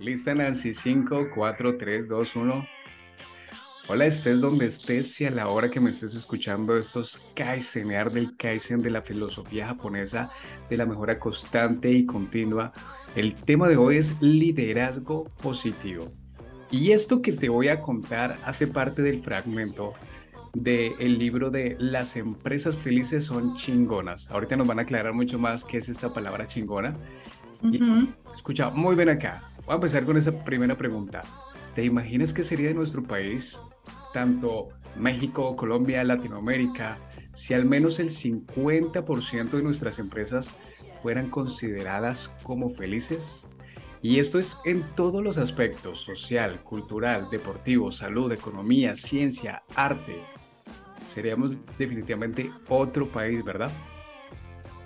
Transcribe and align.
Lista 0.00 0.34
Nancy 0.34 0.74
5, 0.74 1.28
4, 1.32 1.76
3, 1.76 2.08
2, 2.08 2.36
1. 2.36 2.66
Hola, 3.88 4.06
estés 4.06 4.40
donde 4.40 4.66
estés 4.66 5.20
y 5.20 5.26
a 5.26 5.30
la 5.30 5.46
hora 5.46 5.70
que 5.70 5.78
me 5.78 5.90
estés 5.90 6.16
escuchando 6.16 6.76
estos 6.76 7.32
Kaizenear 7.36 8.10
del 8.10 8.36
Kaizen 8.36 8.80
de 8.80 8.90
la 8.90 9.02
filosofía 9.02 9.68
japonesa 9.68 10.32
de 10.68 10.76
la 10.78 10.84
mejora 10.84 11.20
constante 11.20 11.92
y 11.92 12.04
continua. 12.06 12.72
El 13.14 13.36
tema 13.36 13.68
de 13.68 13.76
hoy 13.76 13.98
es 13.98 14.20
liderazgo 14.20 15.30
positivo. 15.40 16.10
Y 16.72 16.90
esto 16.90 17.22
que 17.22 17.32
te 17.32 17.48
voy 17.48 17.68
a 17.68 17.80
contar 17.80 18.36
hace 18.44 18.66
parte 18.66 19.00
del 19.00 19.20
fragmento 19.20 19.92
del 20.54 21.18
libro 21.18 21.50
de 21.50 21.76
Las 21.78 22.16
empresas 22.16 22.76
felices 22.76 23.26
son 23.26 23.54
chingonas. 23.54 24.28
Ahorita 24.28 24.56
nos 24.56 24.66
van 24.66 24.80
a 24.80 24.82
aclarar 24.82 25.12
mucho 25.12 25.38
más 25.38 25.62
qué 25.62 25.78
es 25.78 25.88
esta 25.88 26.12
palabra 26.12 26.48
chingona. 26.48 26.96
escucha, 28.34 28.70
muy 28.70 28.96
bien 28.96 29.10
acá. 29.10 29.53
Voy 29.66 29.72
a 29.72 29.76
empezar 29.76 30.04
con 30.04 30.18
esa 30.18 30.44
primera 30.44 30.76
pregunta. 30.76 31.22
¿Te 31.74 31.82
imaginas 31.82 32.34
qué 32.34 32.44
sería 32.44 32.68
de 32.68 32.74
nuestro 32.74 33.02
país, 33.02 33.58
tanto 34.12 34.68
México, 34.94 35.56
Colombia, 35.56 36.04
Latinoamérica, 36.04 36.98
si 37.32 37.54
al 37.54 37.64
menos 37.64 37.98
el 37.98 38.10
50% 38.10 39.50
de 39.50 39.62
nuestras 39.62 39.98
empresas 39.98 40.50
fueran 41.02 41.30
consideradas 41.30 42.30
como 42.42 42.68
felices? 42.68 43.48
Y 44.02 44.18
esto 44.18 44.38
es 44.38 44.58
en 44.66 44.82
todos 44.94 45.24
los 45.24 45.38
aspectos, 45.38 46.02
social, 46.02 46.62
cultural, 46.62 47.28
deportivo, 47.30 47.90
salud, 47.90 48.30
economía, 48.32 48.94
ciencia, 48.94 49.62
arte. 49.74 50.18
Seríamos 51.06 51.56
definitivamente 51.78 52.50
otro 52.68 53.08
país, 53.08 53.42
¿verdad? 53.42 53.70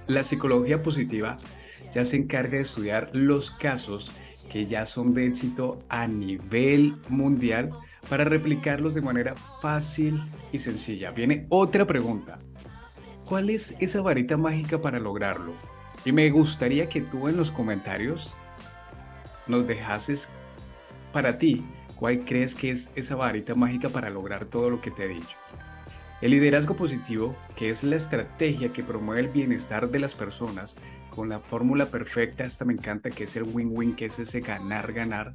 La 0.06 0.22
psicología 0.22 0.84
positiva 0.84 1.36
ya 1.92 2.04
se 2.04 2.16
encarga 2.16 2.52
de 2.52 2.60
estudiar 2.60 3.10
los 3.12 3.50
casos 3.50 4.12
que 4.48 4.66
ya 4.66 4.84
son 4.84 5.14
de 5.14 5.26
éxito 5.26 5.82
a 5.88 6.06
nivel 6.06 6.96
mundial 7.08 7.70
para 8.08 8.24
replicarlos 8.24 8.94
de 8.94 9.02
manera 9.02 9.34
fácil 9.60 10.20
y 10.52 10.58
sencilla. 10.58 11.10
Viene 11.10 11.46
otra 11.48 11.86
pregunta. 11.86 12.38
¿Cuál 13.24 13.50
es 13.50 13.76
esa 13.78 14.00
varita 14.00 14.36
mágica 14.36 14.80
para 14.80 14.98
lograrlo? 14.98 15.52
Y 16.04 16.12
me 16.12 16.30
gustaría 16.30 16.88
que 16.88 17.02
tú 17.02 17.28
en 17.28 17.36
los 17.36 17.50
comentarios 17.50 18.34
nos 19.46 19.66
dejases 19.66 20.28
para 21.12 21.38
ti 21.38 21.64
cuál 21.96 22.24
crees 22.24 22.54
que 22.54 22.70
es 22.70 22.90
esa 22.94 23.16
varita 23.16 23.54
mágica 23.54 23.88
para 23.88 24.08
lograr 24.08 24.44
todo 24.44 24.70
lo 24.70 24.80
que 24.80 24.90
te 24.90 25.04
he 25.04 25.08
dicho. 25.08 25.36
El 26.20 26.32
liderazgo 26.32 26.74
positivo, 26.74 27.36
que 27.54 27.70
es 27.70 27.84
la 27.84 27.96
estrategia 27.96 28.72
que 28.72 28.82
promueve 28.82 29.20
el 29.20 29.28
bienestar 29.28 29.88
de 29.88 30.00
las 30.00 30.14
personas 30.14 30.76
con 31.14 31.28
la 31.28 31.40
fórmula 31.40 31.86
perfecta, 31.86 32.44
esta 32.44 32.64
me 32.64 32.72
encanta, 32.72 33.10
que 33.10 33.24
es 33.24 33.36
el 33.36 33.44
win-win, 33.44 33.94
que 33.94 34.06
es 34.06 34.18
ese 34.18 34.40
ganar-ganar. 34.40 35.34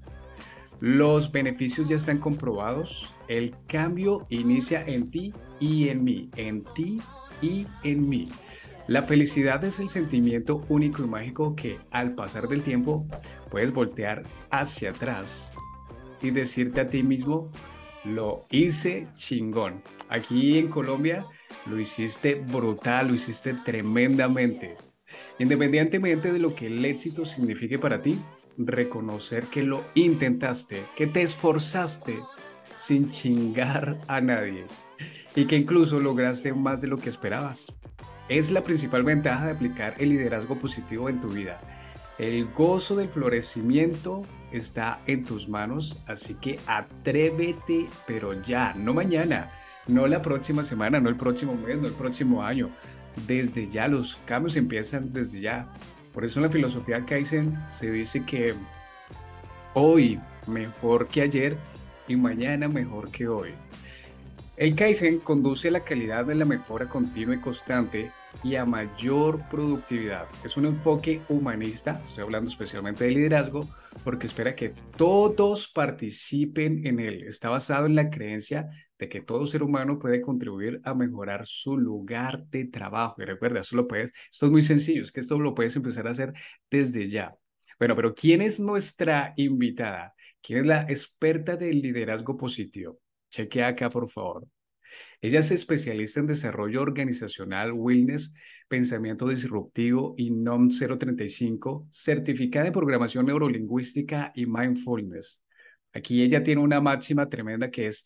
Los 0.80 1.31
beneficios 1.31 1.88
ya 1.88 1.95
están 1.95 2.17
comprobados. 2.17 3.09
El 3.27 3.55
cambio 3.67 4.25
inicia 4.30 4.83
en 4.85 5.09
ti 5.11 5.33
y 5.59 5.89
en 5.89 6.03
mí, 6.03 6.30
en 6.35 6.63
ti 6.75 7.02
y 7.41 7.67
en 7.83 8.09
mí. 8.09 8.30
La 8.88 9.03
felicidad 9.03 9.63
es 9.63 9.80
el 9.80 9.88
sentimiento 9.88 10.65
único 10.67 11.03
y 11.03 11.07
mágico 11.07 11.55
que 11.55 11.77
al 11.91 12.15
pasar 12.15 12.49
del 12.49 12.63
tiempo 12.63 13.08
puedes 13.49 13.71
voltear 13.71 14.23
hacia 14.49 14.89
atrás 14.89 15.53
y 16.21 16.31
decirte 16.31 16.81
a 16.81 16.89
ti 16.89 17.02
mismo, 17.02 17.49
lo 18.03 18.45
hice 18.49 19.08
chingón. 19.15 19.81
Aquí 20.09 20.58
en 20.58 20.67
Colombia 20.67 21.25
lo 21.65 21.80
hiciste 21.80 22.35
brutal, 22.35 23.08
lo 23.08 23.13
hiciste 23.13 23.53
tremendamente. 23.53 24.75
Independientemente 25.39 26.31
de 26.31 26.39
lo 26.39 26.56
que 26.56 26.67
el 26.67 26.83
éxito 26.86 27.25
signifique 27.25 27.80
para 27.80 28.02
ti, 28.02 28.17
reconocer 28.58 29.45
que 29.45 29.64
lo 29.64 29.83
intentaste, 29.95 30.83
que 30.95 31.08
te 31.08 31.22
esforzaste 31.22 32.20
sin 32.78 33.11
chingar 33.11 33.97
a 34.08 34.22
nadie 34.22 34.66
y 35.36 35.45
que 35.45 35.58
incluso 35.58 36.00
lograste 36.00 36.53
más 36.53 36.81
de 36.81 36.88
lo 36.88 36.98
que 36.98 37.10
esperabas. 37.10 37.73
Es 38.30 38.52
la 38.52 38.64
principal 38.64 39.04
ventaja 39.04 39.45
de 39.45 39.52
aplicar 39.52 39.95
el 39.99 40.10
liderazgo 40.10 40.55
positivo 40.55 41.10
en 41.10 41.20
tu 41.20 41.30
vida. 41.30 41.60
El 42.20 42.45
gozo 42.45 42.95
del 42.95 43.10
florecimiento 43.10 44.23
está 44.52 44.99
en 45.08 45.26
tus 45.26 45.49
manos, 45.49 45.99
así 46.08 46.36
que 46.36 46.60
atrévete, 46.67 47.87
pero 48.05 48.39
ya, 48.43 48.73
no 48.76 48.93
mañana, 48.93 49.49
no 49.87 50.08
la 50.08 50.21
próxima 50.21 50.64
semana, 50.64 50.99
no 50.99 51.10
el 51.10 51.16
próximo 51.16 51.55
mes, 51.55 51.77
no 51.80 51.87
el 51.87 51.93
próximo 51.93 52.43
año 52.43 52.70
desde 53.27 53.69
ya, 53.69 53.87
los 53.87 54.17
cambios 54.25 54.55
empiezan 54.55 55.13
desde 55.13 55.41
ya. 55.41 55.67
Por 56.13 56.25
eso 56.25 56.39
en 56.39 56.43
la 56.43 56.51
filosofía 56.51 57.05
Kaizen 57.05 57.57
se 57.67 57.91
dice 57.91 58.23
que 58.25 58.53
hoy 59.73 60.19
mejor 60.47 61.07
que 61.07 61.21
ayer 61.21 61.57
y 62.07 62.15
mañana 62.15 62.67
mejor 62.67 63.09
que 63.11 63.27
hoy. 63.27 63.51
El 64.55 64.75
Kaizen 64.75 65.19
conduce 65.19 65.69
a 65.69 65.71
la 65.71 65.83
calidad 65.83 66.25
de 66.25 66.35
la 66.35 66.45
mejora 66.45 66.87
continua 66.87 67.35
y 67.35 67.39
constante 67.39 68.11
y 68.43 68.55
a 68.55 68.65
mayor 68.65 69.39
productividad. 69.49 70.25
Es 70.43 70.57
un 70.57 70.67
enfoque 70.67 71.21
humanista, 71.27 71.99
estoy 72.03 72.23
hablando 72.23 72.51
especialmente 72.51 73.03
de 73.03 73.11
liderazgo, 73.11 73.67
porque 74.03 74.27
espera 74.27 74.55
que 74.55 74.73
todos 74.95 75.67
participen 75.67 76.85
en 76.85 76.99
él. 76.99 77.23
Está 77.23 77.49
basado 77.49 77.87
en 77.87 77.95
la 77.95 78.11
creencia 78.11 78.69
que 79.09 79.21
todo 79.21 79.45
ser 79.45 79.64
humano 79.64 79.99
puede 79.99 80.21
contribuir 80.21 80.81
a 80.83 80.93
mejorar 80.93 81.45
su 81.45 81.77
lugar 81.77 82.45
de 82.47 82.65
trabajo. 82.65 83.21
Y 83.21 83.25
recuerda, 83.25 83.59
eso 83.61 83.75
lo 83.75 83.87
puedes, 83.87 84.14
esto 84.31 84.45
es 84.47 84.52
muy 84.52 84.61
sencillo, 84.61 85.03
es 85.03 85.11
que 85.11 85.21
esto 85.21 85.39
lo 85.39 85.53
puedes 85.55 85.75
empezar 85.75 86.08
a 86.08 86.11
hacer 86.11 86.33
desde 86.69 87.09
ya. 87.09 87.36
Bueno, 87.80 87.95
pero 87.95 88.13
¿quién 88.13 88.42
es 88.42 88.59
nuestra 88.59 89.33
invitada? 89.37 90.13
¿Quién 90.42 90.59
es 90.59 90.65
la 90.65 90.83
experta 90.83 91.55
del 91.58 91.81
liderazgo 91.81 92.37
positivo? 92.37 92.99
Chequea 93.30 93.69
acá, 93.69 93.89
por 93.89 94.09
favor. 94.09 94.47
Ella 95.21 95.39
es 95.39 95.52
especialista 95.52 96.19
en 96.19 96.27
desarrollo 96.27 96.81
organizacional, 96.81 97.71
wellness, 97.71 98.33
pensamiento 98.67 99.27
disruptivo 99.27 100.15
y 100.17 100.31
NOM 100.31 100.69
035, 100.69 101.87
certificada 101.92 102.67
en 102.67 102.73
programación 102.73 103.25
neurolingüística 103.25 104.31
y 104.36 104.45
mindfulness. 104.45 105.42
Aquí 105.93 106.21
ella 106.23 106.43
tiene 106.43 106.61
una 106.61 106.81
máxima 106.81 107.30
tremenda 107.30 107.69
que 107.69 107.87
es, 107.87 108.03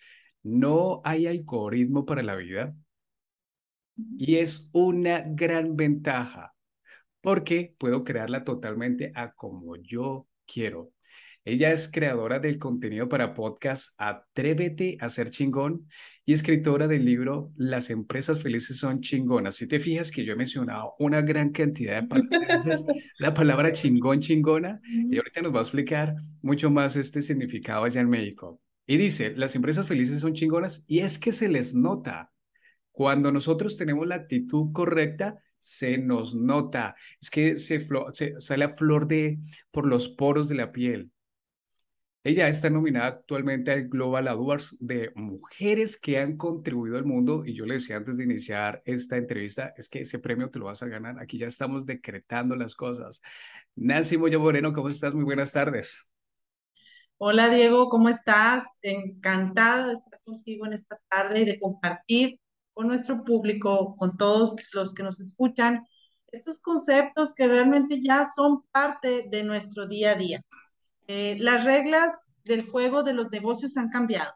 no 0.47 1.01
hay 1.03 1.27
algoritmo 1.27 2.05
para 2.05 2.23
la 2.23 2.35
vida 2.35 2.73
y 4.17 4.37
es 4.37 4.69
una 4.71 5.23
gran 5.25 5.75
ventaja 5.75 6.53
porque 7.21 7.75
puedo 7.77 8.03
crearla 8.03 8.43
totalmente 8.43 9.11
a 9.13 9.33
como 9.33 9.75
yo 9.75 10.27
quiero. 10.45 10.93
Ella 11.43 11.71
es 11.71 11.89
creadora 11.89 12.39
del 12.39 12.59
contenido 12.59 13.07
para 13.07 13.33
podcast 13.33 13.93
Atrévete 13.97 14.97
a 14.99 15.09
ser 15.09 15.29
chingón 15.29 15.87
y 16.25 16.33
escritora 16.33 16.87
del 16.87 17.05
libro 17.05 17.51
Las 17.55 17.89
empresas 17.89 18.41
felices 18.41 18.77
son 18.77 19.01
chingonas. 19.01 19.55
Si 19.55 19.67
te 19.67 19.79
fijas 19.79 20.11
que 20.11 20.25
yo 20.25 20.33
he 20.33 20.37
mencionado 20.37 20.93
una 20.99 21.21
gran 21.21 21.51
cantidad 21.51 22.01
de 22.01 22.07
palabras, 22.07 22.85
la 23.19 23.33
palabra 23.33 23.71
chingón, 23.71 24.19
chingona, 24.19 24.81
y 24.83 25.17
ahorita 25.17 25.41
nos 25.41 25.53
va 25.53 25.59
a 25.59 25.63
explicar 25.63 26.15
mucho 26.41 26.69
más 26.69 26.95
este 26.95 27.21
significado 27.21 27.85
allá 27.85 28.01
en 28.01 28.09
México. 28.09 28.61
Y 28.87 28.97
dice, 28.97 29.33
las 29.35 29.55
empresas 29.55 29.85
felices 29.85 30.21
son 30.21 30.33
chingonas 30.33 30.83
y 30.87 30.99
es 30.99 31.19
que 31.19 31.31
se 31.31 31.49
les 31.49 31.75
nota. 31.75 32.31
Cuando 32.91 33.31
nosotros 33.31 33.77
tenemos 33.77 34.07
la 34.07 34.15
actitud 34.15 34.71
correcta, 34.73 35.43
se 35.59 35.99
nos 35.99 36.33
nota. 36.33 36.95
Es 37.21 37.29
que 37.29 37.57
se, 37.57 37.85
sale 38.39 38.65
a 38.65 38.69
flor 38.69 39.07
de 39.07 39.39
por 39.69 39.85
los 39.85 40.07
poros 40.07 40.47
de 40.47 40.55
la 40.55 40.71
piel 40.71 41.11
ella 42.27 42.49
está 42.49 42.69
nominada 42.69 43.07
actualmente 43.07 43.71
al 43.71 43.87
Global 43.87 44.27
Awards 44.27 44.75
de 44.81 45.11
mujeres 45.15 45.97
que 45.97 46.19
han 46.19 46.35
contribuido 46.35 46.97
al 46.97 47.05
mundo 47.05 47.45
y 47.45 47.53
yo 47.53 47.65
le 47.65 47.75
decía 47.75 47.95
antes 47.95 48.17
de 48.17 48.25
iniciar 48.25 48.81
esta 48.83 49.15
entrevista, 49.15 49.73
es 49.77 49.87
que 49.87 50.01
ese 50.01 50.19
premio 50.19 50.49
te 50.49 50.59
lo 50.59 50.65
vas 50.65 50.83
a 50.83 50.87
ganar. 50.87 51.19
Aquí 51.21 51.37
ya 51.37 51.47
estamos 51.47 51.85
decretando 51.85 52.57
las 52.57 52.75
cosas. 52.75 53.21
Nancy 53.75 54.17
Moya 54.17 54.39
Moreno, 54.39 54.73
¿cómo 54.73 54.89
estás? 54.89 55.13
Muy 55.13 55.23
buenas 55.23 55.53
tardes. 55.53 56.09
Hola 57.19 57.49
Diego, 57.49 57.89
¿cómo 57.89 58.09
estás? 58.09 58.65
Encantada 58.83 59.87
de 59.87 59.93
estar 59.95 60.21
contigo 60.23 60.67
en 60.67 60.73
esta 60.73 60.99
tarde 61.09 61.41
y 61.41 61.45
de 61.45 61.59
compartir 61.59 62.39
con 62.73 62.87
nuestro 62.87 63.23
público, 63.23 63.95
con 63.97 64.17
todos 64.17 64.55
los 64.73 64.93
que 64.93 65.01
nos 65.01 65.19
escuchan, 65.19 65.83
estos 66.31 66.59
conceptos 66.59 67.33
que 67.33 67.47
realmente 67.47 67.99
ya 68.03 68.27
son 68.27 68.61
parte 68.71 69.25
de 69.31 69.43
nuestro 69.43 69.87
día 69.87 70.11
a 70.11 70.15
día. 70.15 70.41
Eh, 71.07 71.37
las 71.39 71.63
reglas 71.63 72.13
del 72.43 72.69
juego 72.69 73.01
de 73.01 73.13
los 73.13 73.31
negocios 73.31 73.77
han 73.77 73.89
cambiado. 73.89 74.33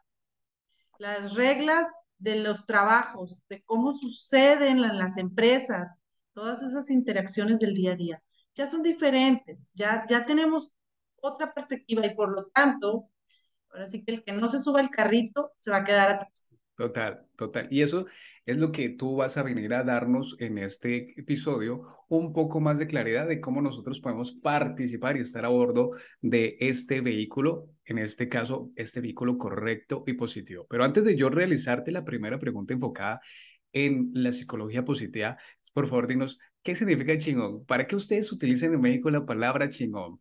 Las 0.98 1.34
reglas 1.34 1.86
de 2.18 2.36
los 2.36 2.66
trabajos, 2.66 3.42
de 3.48 3.62
cómo 3.62 3.94
suceden 3.94 4.78
en 4.78 4.98
las 4.98 5.18
empresas, 5.18 5.96
todas 6.32 6.62
esas 6.62 6.90
interacciones 6.90 7.60
del 7.60 7.74
día 7.74 7.92
a 7.92 7.96
día, 7.96 8.22
ya 8.56 8.66
son 8.66 8.82
diferentes, 8.82 9.70
ya, 9.74 10.04
ya 10.08 10.26
tenemos 10.26 10.76
otra 11.22 11.54
perspectiva 11.54 12.04
y 12.04 12.14
por 12.14 12.30
lo 12.34 12.46
tanto, 12.46 13.08
ahora 13.70 13.86
sí 13.86 14.04
que 14.04 14.12
el 14.12 14.24
que 14.24 14.32
no 14.32 14.48
se 14.48 14.58
suba 14.58 14.80
al 14.80 14.90
carrito 14.90 15.52
se 15.56 15.70
va 15.70 15.78
a 15.78 15.84
quedar 15.84 16.10
atrás. 16.10 16.58
Total, 16.76 17.26
total. 17.36 17.68
Y 17.70 17.82
eso 17.82 18.06
es 18.46 18.56
lo 18.56 18.72
que 18.72 18.88
tú 18.88 19.16
vas 19.16 19.36
a 19.36 19.42
venir 19.42 19.72
a 19.74 19.84
darnos 19.84 20.36
en 20.40 20.58
este 20.58 21.18
episodio, 21.20 21.86
un 22.08 22.32
poco 22.32 22.60
más 22.60 22.78
de 22.78 22.86
claridad 22.86 23.28
de 23.28 23.40
cómo 23.40 23.60
nosotros 23.60 24.00
podemos 24.00 24.32
participar 24.32 25.16
y 25.16 25.20
estar 25.20 25.44
a 25.44 25.48
bordo 25.48 25.92
de 26.22 26.56
este 26.60 27.00
vehículo, 27.00 27.68
en 27.84 27.98
este 27.98 28.28
caso, 28.28 28.70
este 28.74 29.00
vehículo 29.00 29.38
correcto 29.38 30.02
y 30.06 30.14
positivo. 30.14 30.66
Pero 30.68 30.84
antes 30.84 31.04
de 31.04 31.14
yo 31.14 31.28
realizarte 31.28 31.92
la 31.92 32.04
primera 32.04 32.38
pregunta 32.38 32.74
enfocada 32.74 33.20
en 33.72 34.10
la 34.14 34.32
psicología 34.32 34.84
positiva, 34.84 35.36
por 35.74 35.86
favor, 35.88 36.06
dinos, 36.06 36.38
¿qué 36.62 36.74
significa 36.74 37.16
chingón? 37.18 37.64
¿Para 37.64 37.86
qué 37.86 37.96
ustedes 37.96 38.32
utilizan 38.32 38.74
en 38.74 38.80
México 38.80 39.10
la 39.10 39.24
palabra 39.24 39.68
chingón? 39.68 40.20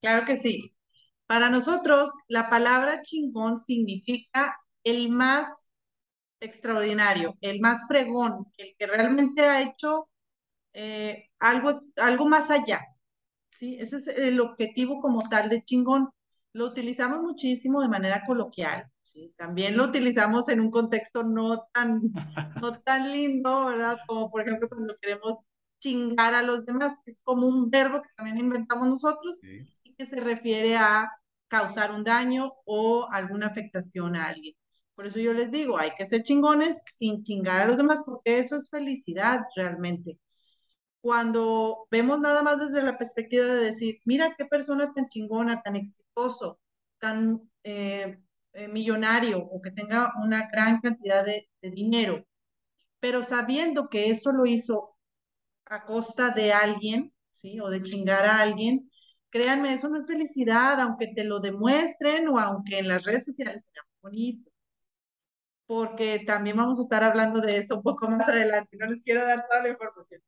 Claro 0.00 0.24
que 0.26 0.36
sí. 0.36 0.74
Para 1.26 1.50
nosotros, 1.50 2.10
la 2.28 2.50
palabra 2.50 3.02
chingón 3.02 3.60
significa 3.60 4.58
el 4.84 5.10
más 5.10 5.48
extraordinario, 6.40 7.36
el 7.40 7.60
más 7.60 7.86
fregón, 7.86 8.46
el 8.56 8.74
que 8.78 8.86
realmente 8.86 9.42
ha 9.42 9.62
hecho 9.62 10.08
eh, 10.72 11.28
algo, 11.38 11.82
algo 11.96 12.26
más 12.26 12.50
allá. 12.50 12.80
¿sí? 13.52 13.76
Ese 13.78 13.96
es 13.96 14.08
el 14.08 14.40
objetivo 14.40 15.00
como 15.00 15.28
tal 15.28 15.48
de 15.50 15.62
chingón. 15.64 16.08
Lo 16.52 16.66
utilizamos 16.66 17.20
muchísimo 17.22 17.82
de 17.82 17.88
manera 17.88 18.24
coloquial. 18.26 18.86
¿sí? 19.02 19.34
También 19.36 19.76
lo 19.76 19.84
utilizamos 19.84 20.48
en 20.48 20.60
un 20.60 20.70
contexto 20.70 21.22
no 21.22 21.68
tan, 21.72 22.00
no 22.62 22.80
tan 22.80 23.12
lindo, 23.12 23.66
¿verdad? 23.66 23.98
Como 24.06 24.30
por 24.30 24.42
ejemplo 24.42 24.68
cuando 24.68 24.96
queremos 25.00 25.44
chingar 25.78 26.34
a 26.34 26.42
los 26.42 26.64
demás, 26.66 26.96
que 27.04 27.10
es 27.12 27.20
como 27.22 27.46
un 27.46 27.70
verbo 27.70 28.02
que 28.02 28.08
también 28.16 28.38
inventamos 28.38 28.86
nosotros 28.86 29.40
y 29.42 29.79
se 30.06 30.20
refiere 30.20 30.76
a 30.76 31.10
causar 31.48 31.92
un 31.92 32.04
daño 32.04 32.52
o 32.64 33.08
alguna 33.10 33.48
afectación 33.48 34.16
a 34.16 34.28
alguien. 34.28 34.54
Por 34.94 35.06
eso 35.06 35.18
yo 35.18 35.32
les 35.32 35.50
digo, 35.50 35.78
hay 35.78 35.92
que 35.96 36.06
ser 36.06 36.22
chingones 36.22 36.82
sin 36.90 37.22
chingar 37.24 37.62
a 37.62 37.66
los 37.66 37.76
demás, 37.76 38.00
porque 38.04 38.38
eso 38.38 38.56
es 38.56 38.68
felicidad 38.70 39.40
realmente. 39.56 40.18
Cuando 41.00 41.86
vemos 41.90 42.20
nada 42.20 42.42
más 42.42 42.58
desde 42.58 42.82
la 42.82 42.98
perspectiva 42.98 43.46
de 43.46 43.64
decir, 43.64 43.98
mira 44.04 44.34
qué 44.36 44.44
persona 44.44 44.92
tan 44.94 45.06
chingona, 45.06 45.62
tan 45.62 45.76
exitoso, 45.76 46.60
tan 46.98 47.40
eh, 47.64 48.18
eh, 48.52 48.68
millonario 48.68 49.38
o 49.38 49.60
que 49.62 49.70
tenga 49.70 50.12
una 50.22 50.48
gran 50.52 50.80
cantidad 50.80 51.24
de, 51.24 51.48
de 51.62 51.70
dinero, 51.70 52.26
pero 53.00 53.22
sabiendo 53.22 53.88
que 53.88 54.10
eso 54.10 54.32
lo 54.32 54.46
hizo 54.46 54.96
a 55.66 55.84
costa 55.86 56.30
de 56.30 56.52
alguien, 56.52 57.12
¿sí? 57.32 57.60
O 57.60 57.70
de 57.70 57.82
chingar 57.82 58.26
a 58.26 58.40
alguien, 58.40 58.89
créanme, 59.30 59.72
eso 59.72 59.88
no 59.88 59.98
es 59.98 60.06
felicidad, 60.06 60.80
aunque 60.80 61.08
te 61.08 61.24
lo 61.24 61.40
demuestren 61.40 62.28
o 62.28 62.38
aunque 62.38 62.78
en 62.78 62.88
las 62.88 63.02
redes 63.04 63.24
sociales 63.24 63.66
sea 63.72 63.82
bonito 64.02 64.50
porque 65.70 66.24
también 66.26 66.56
vamos 66.56 66.80
a 66.80 66.82
estar 66.82 67.04
hablando 67.04 67.40
de 67.40 67.58
eso 67.58 67.76
un 67.76 67.82
poco 67.84 68.08
más 68.08 68.26
adelante. 68.26 68.76
No 68.76 68.86
les 68.86 69.04
quiero 69.04 69.24
dar 69.24 69.46
toda 69.48 69.62
la 69.62 69.68
información. 69.68 70.20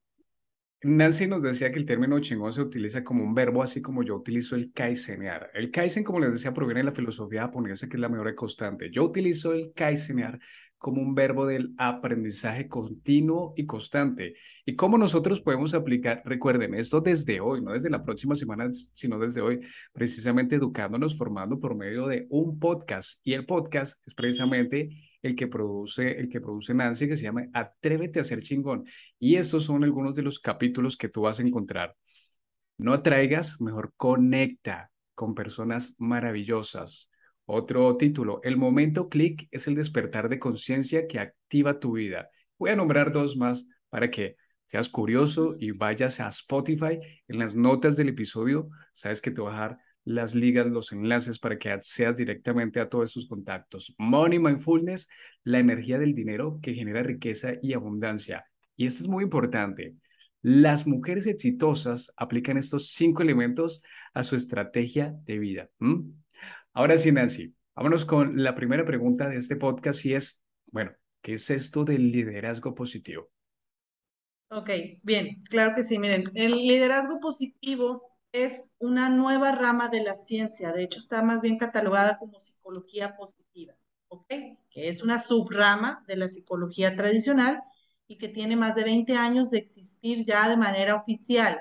Nancy 0.84 1.26
nos 1.26 1.42
decía 1.42 1.72
que 1.72 1.80
el 1.80 1.84
término 1.84 2.20
chingón 2.20 2.52
se 2.52 2.60
utiliza 2.60 3.02
como 3.02 3.24
un 3.24 3.34
verbo, 3.34 3.60
así 3.60 3.82
como 3.82 4.04
yo 4.04 4.14
utilizo 4.14 4.54
el 4.54 4.72
kaizenear. 4.72 5.50
El 5.52 5.72
kaizen, 5.72 6.04
como 6.04 6.20
les 6.20 6.34
decía, 6.34 6.54
proviene 6.54 6.78
de 6.78 6.84
la 6.84 6.92
filosofía 6.92 7.40
japonesa, 7.40 7.88
que 7.88 7.96
es 7.96 8.00
la 8.00 8.08
mejor 8.08 8.32
constante. 8.36 8.88
Yo 8.92 9.02
utilizo 9.02 9.52
el 9.52 9.72
kaizenear 9.74 10.38
como 10.82 11.00
un 11.00 11.14
verbo 11.14 11.46
del 11.46 11.74
aprendizaje 11.78 12.68
continuo 12.68 13.54
y 13.56 13.66
constante. 13.66 14.34
¿Y 14.66 14.74
cómo 14.74 14.98
nosotros 14.98 15.40
podemos 15.40 15.74
aplicar? 15.74 16.22
Recuerden, 16.24 16.74
esto 16.74 17.00
desde 17.00 17.40
hoy, 17.40 17.62
no 17.62 17.72
desde 17.72 17.88
la 17.88 18.02
próxima 18.02 18.34
semana, 18.34 18.68
sino 18.92 19.16
desde 19.20 19.40
hoy, 19.42 19.60
precisamente 19.92 20.56
educándonos, 20.56 21.16
formando 21.16 21.60
por 21.60 21.76
medio 21.76 22.08
de 22.08 22.26
un 22.30 22.58
podcast. 22.58 23.20
Y 23.22 23.34
el 23.34 23.46
podcast 23.46 23.96
es 24.04 24.14
precisamente 24.14 24.90
el 25.22 25.36
que 25.36 25.46
produce, 25.46 26.18
el 26.18 26.28
que 26.28 26.40
produce 26.40 26.74
Nancy, 26.74 27.06
que 27.06 27.16
se 27.16 27.22
llama 27.22 27.46
Atrévete 27.52 28.18
a 28.18 28.24
ser 28.24 28.42
chingón. 28.42 28.84
Y 29.20 29.36
estos 29.36 29.62
son 29.62 29.84
algunos 29.84 30.16
de 30.16 30.22
los 30.22 30.40
capítulos 30.40 30.96
que 30.96 31.08
tú 31.08 31.22
vas 31.22 31.38
a 31.38 31.42
encontrar. 31.42 31.94
No 32.76 32.92
atraigas, 32.92 33.60
mejor 33.60 33.92
conecta 33.96 34.90
con 35.14 35.36
personas 35.36 35.94
maravillosas. 35.98 37.08
Otro 37.54 37.98
título, 37.98 38.40
el 38.44 38.56
momento 38.56 39.10
clic 39.10 39.46
es 39.50 39.66
el 39.66 39.74
despertar 39.74 40.30
de 40.30 40.38
conciencia 40.38 41.06
que 41.06 41.18
activa 41.18 41.80
tu 41.80 41.92
vida. 41.92 42.30
Voy 42.58 42.70
a 42.70 42.76
nombrar 42.76 43.12
dos 43.12 43.36
más 43.36 43.66
para 43.90 44.10
que 44.10 44.36
seas 44.64 44.88
curioso 44.88 45.54
y 45.58 45.72
vayas 45.72 46.18
a 46.20 46.28
Spotify. 46.28 46.98
En 47.28 47.38
las 47.38 47.54
notas 47.54 47.94
del 47.98 48.08
episodio, 48.08 48.70
sabes 48.94 49.20
que 49.20 49.30
te 49.30 49.42
voy 49.42 49.50
a 49.50 49.52
dejar 49.52 49.78
las 50.04 50.34
ligas, 50.34 50.66
los 50.66 50.92
enlaces 50.92 51.38
para 51.38 51.58
que 51.58 51.70
accedas 51.70 52.16
directamente 52.16 52.80
a 52.80 52.88
todos 52.88 53.10
sus 53.10 53.28
contactos. 53.28 53.94
Money 53.98 54.38
Mindfulness, 54.38 55.10
la 55.44 55.58
energía 55.58 55.98
del 55.98 56.14
dinero 56.14 56.58
que 56.62 56.72
genera 56.72 57.02
riqueza 57.02 57.52
y 57.60 57.74
abundancia. 57.74 58.46
Y 58.76 58.86
esto 58.86 59.02
es 59.02 59.08
muy 59.10 59.24
importante. 59.24 59.94
Las 60.40 60.86
mujeres 60.86 61.26
exitosas 61.26 62.14
aplican 62.16 62.56
estos 62.56 62.92
cinco 62.92 63.20
elementos 63.20 63.82
a 64.14 64.22
su 64.22 64.36
estrategia 64.36 65.14
de 65.26 65.38
vida. 65.38 65.68
Ahora 66.74 66.96
sí, 66.96 67.12
Nancy, 67.12 67.54
vámonos 67.74 68.06
con 68.06 68.42
la 68.42 68.54
primera 68.54 68.86
pregunta 68.86 69.28
de 69.28 69.36
este 69.36 69.56
podcast 69.56 70.02
y 70.06 70.14
es, 70.14 70.40
bueno, 70.66 70.92
¿qué 71.20 71.34
es 71.34 71.50
esto 71.50 71.84
del 71.84 72.10
liderazgo 72.10 72.74
positivo? 72.74 73.28
Ok, 74.48 74.70
bien, 75.02 75.42
claro 75.50 75.74
que 75.74 75.84
sí. 75.84 75.98
Miren, 75.98 76.24
el 76.34 76.52
liderazgo 76.52 77.20
positivo 77.20 78.16
es 78.32 78.70
una 78.78 79.10
nueva 79.10 79.52
rama 79.52 79.88
de 79.88 80.02
la 80.02 80.14
ciencia, 80.14 80.72
de 80.72 80.84
hecho 80.84 80.98
está 80.98 81.22
más 81.22 81.42
bien 81.42 81.58
catalogada 81.58 82.16
como 82.18 82.40
psicología 82.40 83.16
positiva, 83.16 83.74
¿ok? 84.08 84.28
Que 84.70 84.88
es 84.88 85.02
una 85.02 85.18
subrama 85.18 86.02
de 86.06 86.16
la 86.16 86.28
psicología 86.28 86.96
tradicional 86.96 87.60
y 88.08 88.16
que 88.16 88.28
tiene 88.28 88.56
más 88.56 88.74
de 88.74 88.84
20 88.84 89.14
años 89.14 89.50
de 89.50 89.58
existir 89.58 90.24
ya 90.24 90.48
de 90.48 90.56
manera 90.56 90.94
oficial, 90.94 91.60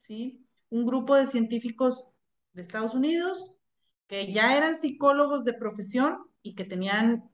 ¿sí? 0.00 0.44
Un 0.70 0.86
grupo 0.86 1.14
de 1.14 1.26
científicos 1.26 2.04
de 2.52 2.62
Estados 2.62 2.94
Unidos 2.94 3.54
que 4.08 4.32
ya 4.32 4.56
eran 4.56 4.76
psicólogos 4.76 5.44
de 5.44 5.52
profesión 5.52 6.18
y 6.42 6.54
que 6.54 6.64
tenían 6.64 7.30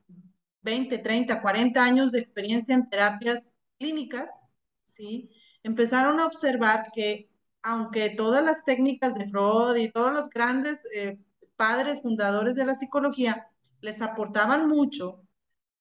20, 0.61 0.97
30, 0.99 1.41
40 1.41 1.83
años 1.83 2.11
de 2.11 2.19
experiencia 2.19 2.75
en 2.75 2.89
terapias 2.89 3.55
clínicas, 3.79 4.51
¿sí? 4.83 5.31
Empezaron 5.63 6.19
a 6.19 6.25
observar 6.25 6.91
que 6.93 7.29
aunque 7.63 8.11
todas 8.11 8.43
las 8.43 8.63
técnicas 8.63 9.15
de 9.15 9.27
Freud 9.27 9.75
y 9.77 9.91
todos 9.91 10.13
los 10.13 10.29
grandes 10.29 10.85
eh, 10.95 11.17
padres 11.55 12.01
fundadores 12.01 12.55
de 12.55 12.65
la 12.65 12.75
psicología 12.75 13.47
les 13.81 14.01
aportaban 14.01 14.67
mucho, 14.67 15.23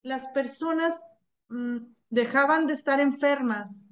las 0.03 0.29
personas 0.29 0.95
mm, 1.49 1.79
dejaban 2.09 2.67
de 2.67 2.75
estar 2.75 3.01
enfermas, 3.01 3.89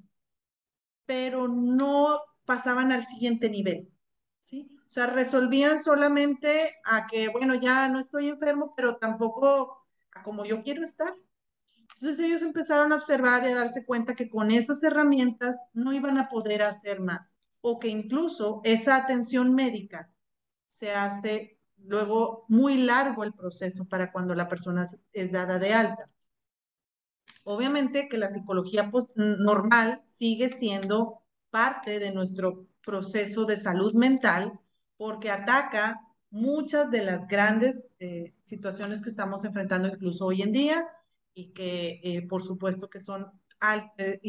pero 1.05 1.47
no 1.47 2.19
pasaban 2.45 2.91
al 2.91 3.05
siguiente 3.05 3.49
nivel. 3.49 3.89
¿sí? 4.43 4.69
O 4.93 4.95
sea, 4.95 5.07
resolvían 5.07 5.83
solamente 5.83 6.75
a 6.85 7.07
que, 7.07 7.27
bueno, 7.29 7.55
ya 7.55 7.89
no 7.89 7.97
estoy 7.97 8.29
enfermo, 8.29 8.75
pero 8.77 8.97
tampoco 8.97 9.87
a 10.13 10.21
como 10.21 10.45
yo 10.45 10.61
quiero 10.61 10.83
estar. 10.83 11.15
Entonces 11.95 12.23
ellos 12.23 12.43
empezaron 12.43 12.93
a 12.93 12.97
observar 12.97 13.41
y 13.43 13.47
a 13.47 13.55
darse 13.55 13.85
cuenta 13.85 14.13
que 14.13 14.29
con 14.29 14.51
esas 14.51 14.83
herramientas 14.83 15.59
no 15.73 15.93
iban 15.93 16.19
a 16.19 16.29
poder 16.29 16.61
hacer 16.61 16.99
más 16.99 17.33
o 17.61 17.79
que 17.79 17.87
incluso 17.87 18.61
esa 18.63 18.95
atención 18.95 19.55
médica 19.55 20.11
se 20.67 20.91
hace 20.91 21.59
luego 21.77 22.45
muy 22.47 22.77
largo 22.77 23.23
el 23.23 23.33
proceso 23.33 23.89
para 23.89 24.11
cuando 24.11 24.35
la 24.35 24.47
persona 24.47 24.87
es 25.11 25.31
dada 25.31 25.57
de 25.57 25.73
alta. 25.73 26.05
Obviamente 27.45 28.07
que 28.07 28.19
la 28.19 28.27
psicología 28.27 28.91
normal 29.15 30.03
sigue 30.05 30.49
siendo 30.49 31.23
parte 31.49 31.97
de 31.97 32.11
nuestro 32.11 32.67
proceso 32.85 33.45
de 33.45 33.57
salud 33.57 33.95
mental 33.95 34.59
porque 34.97 35.29
ataca 35.31 36.01
muchas 36.29 36.89
de 36.89 37.03
las 37.03 37.27
grandes 37.27 37.91
eh, 37.99 38.33
situaciones 38.41 39.01
que 39.01 39.09
estamos 39.09 39.45
enfrentando 39.45 39.87
incluso 39.87 40.25
hoy 40.25 40.41
en 40.41 40.51
día 40.51 40.87
y 41.33 41.51
que 41.53 42.01
eh, 42.03 42.27
por 42.27 42.41
supuesto 42.41 42.89
que 42.89 42.99
son 42.99 43.31
eh, 43.97 44.19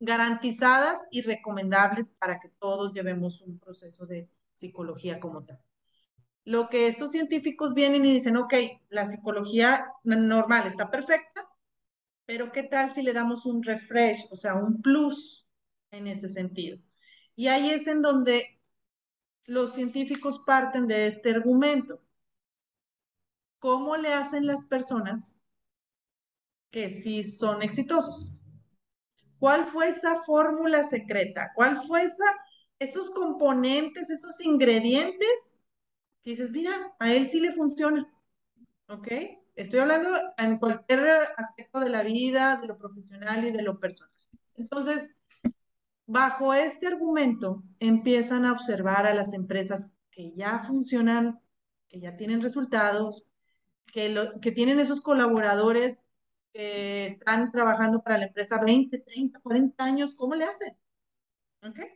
garantizadas 0.00 0.98
y 1.10 1.22
recomendables 1.22 2.10
para 2.18 2.40
que 2.40 2.48
todos 2.58 2.92
llevemos 2.92 3.40
un 3.40 3.58
proceso 3.58 4.06
de 4.06 4.28
psicología 4.54 5.20
como 5.20 5.44
tal. 5.44 5.60
Lo 6.44 6.68
que 6.68 6.86
estos 6.86 7.12
científicos 7.12 7.74
vienen 7.74 8.04
y 8.04 8.12
dicen, 8.14 8.36
ok, 8.36 8.54
la 8.88 9.06
psicología 9.06 9.92
normal 10.02 10.66
está 10.66 10.90
perfecta, 10.90 11.48
pero 12.26 12.52
¿qué 12.52 12.62
tal 12.62 12.94
si 12.94 13.02
le 13.02 13.12
damos 13.12 13.46
un 13.46 13.62
refresh, 13.62 14.26
o 14.30 14.36
sea, 14.36 14.54
un 14.54 14.82
plus 14.82 15.46
en 15.90 16.06
ese 16.06 16.28
sentido? 16.28 16.78
Y 17.36 17.48
ahí 17.48 17.70
es 17.70 17.86
en 17.86 18.02
donde 18.02 18.57
los 19.48 19.72
científicos 19.72 20.38
parten 20.40 20.86
de 20.86 21.06
este 21.06 21.30
argumento. 21.30 22.02
¿Cómo 23.58 23.96
le 23.96 24.12
hacen 24.12 24.46
las 24.46 24.66
personas 24.66 25.36
que 26.70 26.90
sí 26.90 27.24
son 27.24 27.62
exitosos? 27.62 28.34
¿Cuál 29.38 29.66
fue 29.66 29.88
esa 29.88 30.22
fórmula 30.22 30.86
secreta? 30.88 31.50
¿Cuál 31.54 31.82
fue 31.86 32.02
esa, 32.02 32.26
esos 32.78 33.10
componentes, 33.10 34.10
esos 34.10 34.38
ingredientes 34.44 35.60
que 36.22 36.30
dices, 36.30 36.50
mira, 36.50 36.94
a 36.98 37.10
él 37.14 37.26
sí 37.26 37.40
le 37.40 37.52
funciona? 37.52 38.06
¿Ok? 38.88 39.08
Estoy 39.56 39.80
hablando 39.80 40.10
en 40.36 40.58
cualquier 40.58 41.08
aspecto 41.38 41.80
de 41.80 41.88
la 41.88 42.02
vida, 42.02 42.56
de 42.60 42.66
lo 42.66 42.76
profesional 42.76 43.46
y 43.46 43.50
de 43.50 43.62
lo 43.62 43.80
personal. 43.80 44.12
Entonces, 44.56 45.10
bajo 46.08 46.54
este 46.54 46.86
argumento, 46.86 47.62
empiezan 47.80 48.46
a 48.46 48.52
observar 48.52 49.06
a 49.06 49.14
las 49.14 49.34
empresas 49.34 49.90
que 50.10 50.32
ya 50.32 50.60
funcionan, 50.60 51.38
que 51.86 52.00
ya 52.00 52.16
tienen 52.16 52.40
resultados, 52.40 53.26
que, 53.92 54.16
que 54.40 54.50
tienen 54.50 54.80
esos 54.80 55.02
colaboradores 55.02 56.02
que 56.50 57.06
están 57.06 57.52
trabajando 57.52 58.02
para 58.02 58.16
la 58.16 58.24
empresa 58.24 58.58
20, 58.58 58.98
30, 59.00 59.38
40 59.40 59.84
años, 59.84 60.14
¿cómo 60.14 60.34
le 60.34 60.44
hacen? 60.44 60.74
¿Okay? 61.62 61.88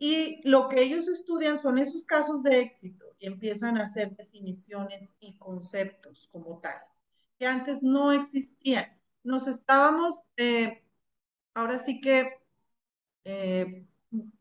Y 0.00 0.48
lo 0.48 0.68
que 0.68 0.82
ellos 0.82 1.06
estudian 1.06 1.60
son 1.60 1.78
esos 1.78 2.04
casos 2.04 2.42
de 2.42 2.58
éxito 2.58 3.06
y 3.20 3.28
empiezan 3.28 3.78
a 3.78 3.84
hacer 3.84 4.16
definiciones 4.16 5.16
y 5.20 5.36
conceptos 5.38 6.28
como 6.32 6.58
tal, 6.58 6.82
que 7.38 7.46
antes 7.46 7.84
no 7.84 8.10
existían. 8.10 8.98
Nos 9.22 9.46
estábamos, 9.46 10.24
eh, 10.36 10.82
ahora 11.54 11.78
sí 11.78 12.00
que 12.00 12.39
eh, 13.24 13.86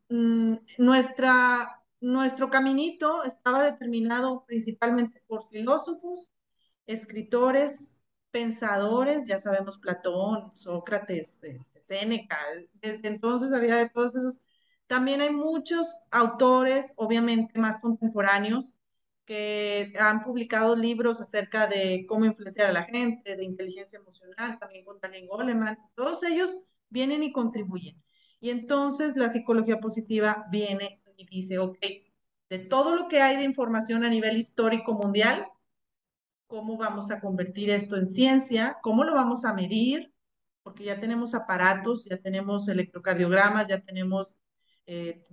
mm, 0.10 0.56
nuestra, 0.78 1.84
nuestro 2.02 2.50
caminito 2.50 3.24
estaba 3.24 3.64
determinado 3.64 4.46
principalmente 4.46 5.22
por 5.28 5.50
filósofos, 5.50 6.30
escritores, 6.88 8.00
pensadores, 8.32 9.28
ya 9.28 9.40
sabemos 9.40 9.78
Platón, 9.78 10.52
Sócrates, 10.56 11.40
este, 11.42 11.82
Séneca, 11.82 12.38
desde 12.74 13.08
entonces 13.08 13.54
había 13.54 13.76
de 13.78 13.90
todos 13.90 14.16
esos. 14.16 14.40
También 14.88 15.22
hay 15.22 15.32
muchos 15.32 16.00
autores, 16.12 16.94
obviamente 16.98 17.60
más 17.60 17.80
contemporáneos, 17.80 18.74
que 19.26 19.94
han 20.00 20.24
publicado 20.24 20.76
libros 20.76 21.22
acerca 21.22 21.68
de 21.68 22.06
cómo 22.08 22.26
influenciar 22.26 22.68
a 22.68 22.74
la 22.74 22.84
gente, 22.86 23.36
de 23.36 23.44
inteligencia 23.44 24.00
emocional, 24.00 24.58
también 24.60 24.84
con 24.86 25.00
Daniel 25.00 25.28
Goleman. 25.28 25.78
Todos 25.94 26.24
ellos 26.24 26.58
vienen 26.90 27.22
y 27.22 27.32
contribuyen. 27.32 28.02
Y 28.40 28.50
entonces 28.50 29.18
la 29.18 29.30
psicología 29.30 29.80
positiva 29.80 30.46
viene 30.50 31.02
y 31.18 31.26
dice, 31.26 31.58
ok, 31.60 31.78
de 32.50 32.60
todo 32.60 32.96
lo 32.96 33.08
que 33.08 33.22
hay 33.22 33.38
de 33.38 33.44
información 33.44 34.04
a 34.04 34.10
nivel 34.10 34.38
histórico 34.38 34.94
mundial, 34.94 35.48
¿cómo 36.48 36.78
vamos 36.78 37.12
a 37.12 37.20
convertir 37.20 37.70
esto 37.70 37.98
en 37.98 38.08
ciencia? 38.08 38.78
¿Cómo 38.82 39.04
lo 39.04 39.14
vamos 39.14 39.46
a 39.46 39.54
medir? 39.54 40.14
Porque 40.64 40.86
ya 40.86 41.00
tenemos 41.00 41.36
aparatos, 41.36 42.06
ya 42.06 42.18
tenemos 42.18 42.68
electrocardiogramas, 42.68 43.68
ya 43.68 43.82
tenemos 43.82 44.36
eh, 44.88 45.28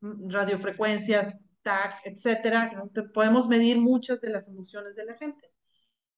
radiofrecuencias, 0.00 1.36
TAC, 1.62 2.02
etcétera. 2.04 2.70
Podemos 3.12 3.48
medir 3.48 3.78
muchas 3.78 4.20
de 4.20 4.30
las 4.30 4.48
emociones 4.48 4.94
de 4.94 5.04
la 5.06 5.14
gente. 5.14 5.50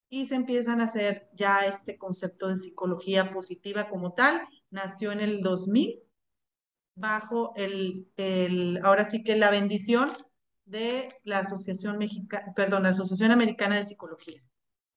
Y 0.09 0.27
se 0.27 0.35
empiezan 0.35 0.81
a 0.81 0.85
hacer 0.85 1.31
ya 1.33 1.61
este 1.61 1.97
concepto 1.97 2.49
de 2.49 2.57
psicología 2.57 3.33
positiva 3.33 3.89
como 3.89 4.13
tal. 4.13 4.43
Nació 4.71 5.13
en 5.13 5.21
el 5.21 5.41
2000 5.41 6.03
bajo 6.95 7.53
el, 7.57 8.09
el, 8.17 8.81
ahora 8.85 9.09
sí 9.09 9.23
que 9.23 9.37
la 9.37 9.51
bendición 9.51 10.11
de 10.65 11.15
la 11.25 11.41
Asociación 11.41 11.99
Mexicana, 11.99 12.53
perdón, 12.55 12.85
la 12.85 12.91
Asociación 12.91 13.31
Americana 13.33 13.77
de 13.77 13.85
Psicología. 13.85 14.43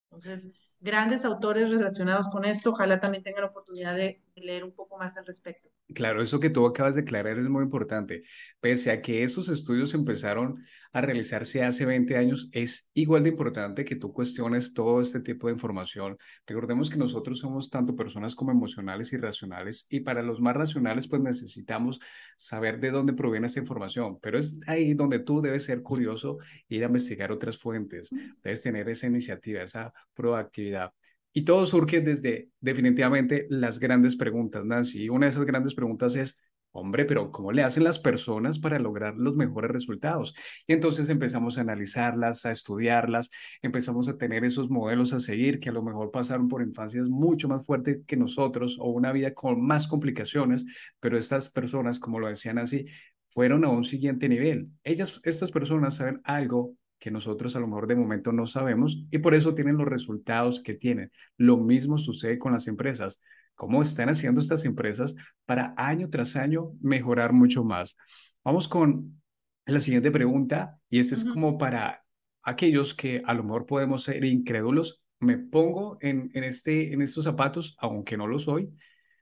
Entonces, 0.05 0.49
grandes 0.79 1.25
autores 1.25 1.69
relacionados 1.69 2.29
con 2.29 2.45
esto, 2.45 2.71
ojalá 2.71 2.99
también 2.99 3.23
tengan 3.23 3.41
la 3.43 3.49
oportunidad 3.49 3.95
de 3.95 4.23
leer 4.35 4.63
un 4.63 4.73
poco 4.73 4.97
más 4.97 5.17
al 5.17 5.25
respecto. 5.25 5.69
Claro, 5.93 6.23
eso 6.23 6.39
que 6.39 6.49
tú 6.49 6.65
acabas 6.65 6.95
de 6.95 7.01
aclarar 7.01 7.37
es 7.37 7.47
muy 7.47 7.61
importante. 7.63 8.23
Pese 8.59 8.89
a 8.89 9.03
que 9.03 9.21
esos 9.21 9.49
estudios 9.49 9.93
empezaron 9.93 10.63
a 10.91 11.01
realizarse 11.01 11.63
hace 11.63 11.85
20 11.85 12.17
años, 12.17 12.49
es 12.53 12.89
igual 12.95 13.23
de 13.23 13.29
importante 13.29 13.85
que 13.85 13.95
tú 13.95 14.11
cuestiones 14.11 14.73
todo 14.73 14.99
este 14.99 15.19
tipo 15.19 15.45
de 15.45 15.53
información. 15.53 16.17
Recordemos 16.47 16.89
que 16.89 16.97
nosotros 16.97 17.37
somos 17.37 17.69
tanto 17.69 17.95
personas 17.95 18.33
como 18.33 18.51
emocionales 18.51 19.13
y 19.13 19.17
racionales, 19.17 19.85
y 19.87 19.99
para 19.99 20.23
los 20.23 20.41
más 20.41 20.55
racionales, 20.55 21.07
pues 21.07 21.21
necesitamos 21.21 21.99
saber 22.35 22.79
de 22.79 22.89
dónde 22.89 23.13
proviene 23.13 23.45
esta 23.45 23.59
información. 23.59 24.17
Pero 24.21 24.39
es 24.39 24.59
ahí 24.65 24.95
donde 24.95 25.19
tú 25.19 25.39
debes 25.39 25.65
ser 25.65 25.83
curioso, 25.83 26.39
ir 26.67 26.81
a 26.83 26.87
investigar 26.87 27.31
otras 27.31 27.59
fuentes, 27.59 28.09
debes 28.43 28.63
tener 28.63 28.89
esa 28.89 29.05
iniciativa, 29.05 29.61
esa 29.61 29.93
proactividad. 30.15 30.91
Y 31.37 31.43
todo 31.43 31.65
surge 31.65 31.99
desde 31.99 32.47
definitivamente 32.61 33.45
las 33.49 33.77
grandes 33.77 34.15
preguntas, 34.15 34.63
Nancy. 34.63 35.03
Y 35.03 35.09
una 35.09 35.25
de 35.25 35.31
esas 35.31 35.43
grandes 35.43 35.75
preguntas 35.75 36.15
es, 36.15 36.39
hombre, 36.71 37.03
pero 37.03 37.29
¿cómo 37.29 37.51
le 37.51 37.61
hacen 37.61 37.83
las 37.83 37.99
personas 37.99 38.57
para 38.57 38.79
lograr 38.79 39.17
los 39.17 39.35
mejores 39.35 39.69
resultados? 39.69 40.33
Y 40.65 40.71
entonces 40.71 41.09
empezamos 41.09 41.57
a 41.57 41.61
analizarlas, 41.61 42.45
a 42.45 42.51
estudiarlas, 42.51 43.29
empezamos 43.61 44.07
a 44.07 44.17
tener 44.17 44.45
esos 44.45 44.69
modelos 44.69 45.11
a 45.11 45.19
seguir 45.19 45.59
que 45.59 45.67
a 45.67 45.73
lo 45.73 45.83
mejor 45.83 46.09
pasaron 46.09 46.47
por 46.47 46.61
infancias 46.61 47.09
mucho 47.09 47.49
más 47.49 47.65
fuertes 47.65 47.99
que 48.07 48.15
nosotros 48.15 48.77
o 48.79 48.89
una 48.91 49.11
vida 49.11 49.33
con 49.33 49.61
más 49.61 49.89
complicaciones, 49.89 50.63
pero 51.01 51.17
estas 51.17 51.49
personas, 51.49 51.99
como 51.99 52.17
lo 52.17 52.29
decían 52.29 52.59
así, 52.59 52.85
fueron 53.27 53.65
a 53.65 53.69
un 53.69 53.83
siguiente 53.83 54.29
nivel. 54.29 54.69
Ellas, 54.85 55.19
estas 55.23 55.51
personas 55.51 55.97
saben 55.97 56.21
algo 56.23 56.77
que 57.05 57.11
nosotros 57.11 57.55
a 57.55 57.59
lo 57.59 57.67
mejor 57.67 57.85
de 57.85 57.95
momento 57.95 58.31
no 58.31 58.47
sabemos 58.47 59.05
y 59.11 59.19
por 59.19 59.35
eso 59.35 59.53
tienen 59.53 59.77
los 59.77 59.87
resultados 59.87 60.59
que 60.59 60.73
tienen. 60.73 61.11
Lo 61.37 61.55
mismo 61.55 61.99
sucede 61.99 62.39
con 62.39 62.51
las 62.51 62.67
empresas. 62.67 63.21
¿Cómo 63.53 63.83
están 63.83 64.09
haciendo 64.09 64.41
estas 64.41 64.65
empresas 64.65 65.13
para 65.45 65.75
año 65.77 66.09
tras 66.09 66.35
año 66.35 66.71
mejorar 66.81 67.31
mucho 67.31 67.63
más? 67.63 67.95
Vamos 68.43 68.67
con 68.67 69.21
la 69.67 69.77
siguiente 69.77 70.09
pregunta 70.09 70.79
y 70.89 70.97
esta 70.97 71.13
es 71.13 71.25
como 71.25 71.59
para 71.59 72.03
aquellos 72.41 72.95
que 72.95 73.21
a 73.23 73.35
lo 73.35 73.43
mejor 73.43 73.67
podemos 73.67 74.01
ser 74.01 74.25
incrédulos. 74.25 75.03
Me 75.19 75.37
pongo 75.37 75.99
en, 76.01 76.31
en, 76.33 76.43
este, 76.43 76.91
en 76.91 77.03
estos 77.03 77.25
zapatos, 77.25 77.77
aunque 77.77 78.17
no 78.17 78.25
lo 78.25 78.39
soy, 78.39 78.73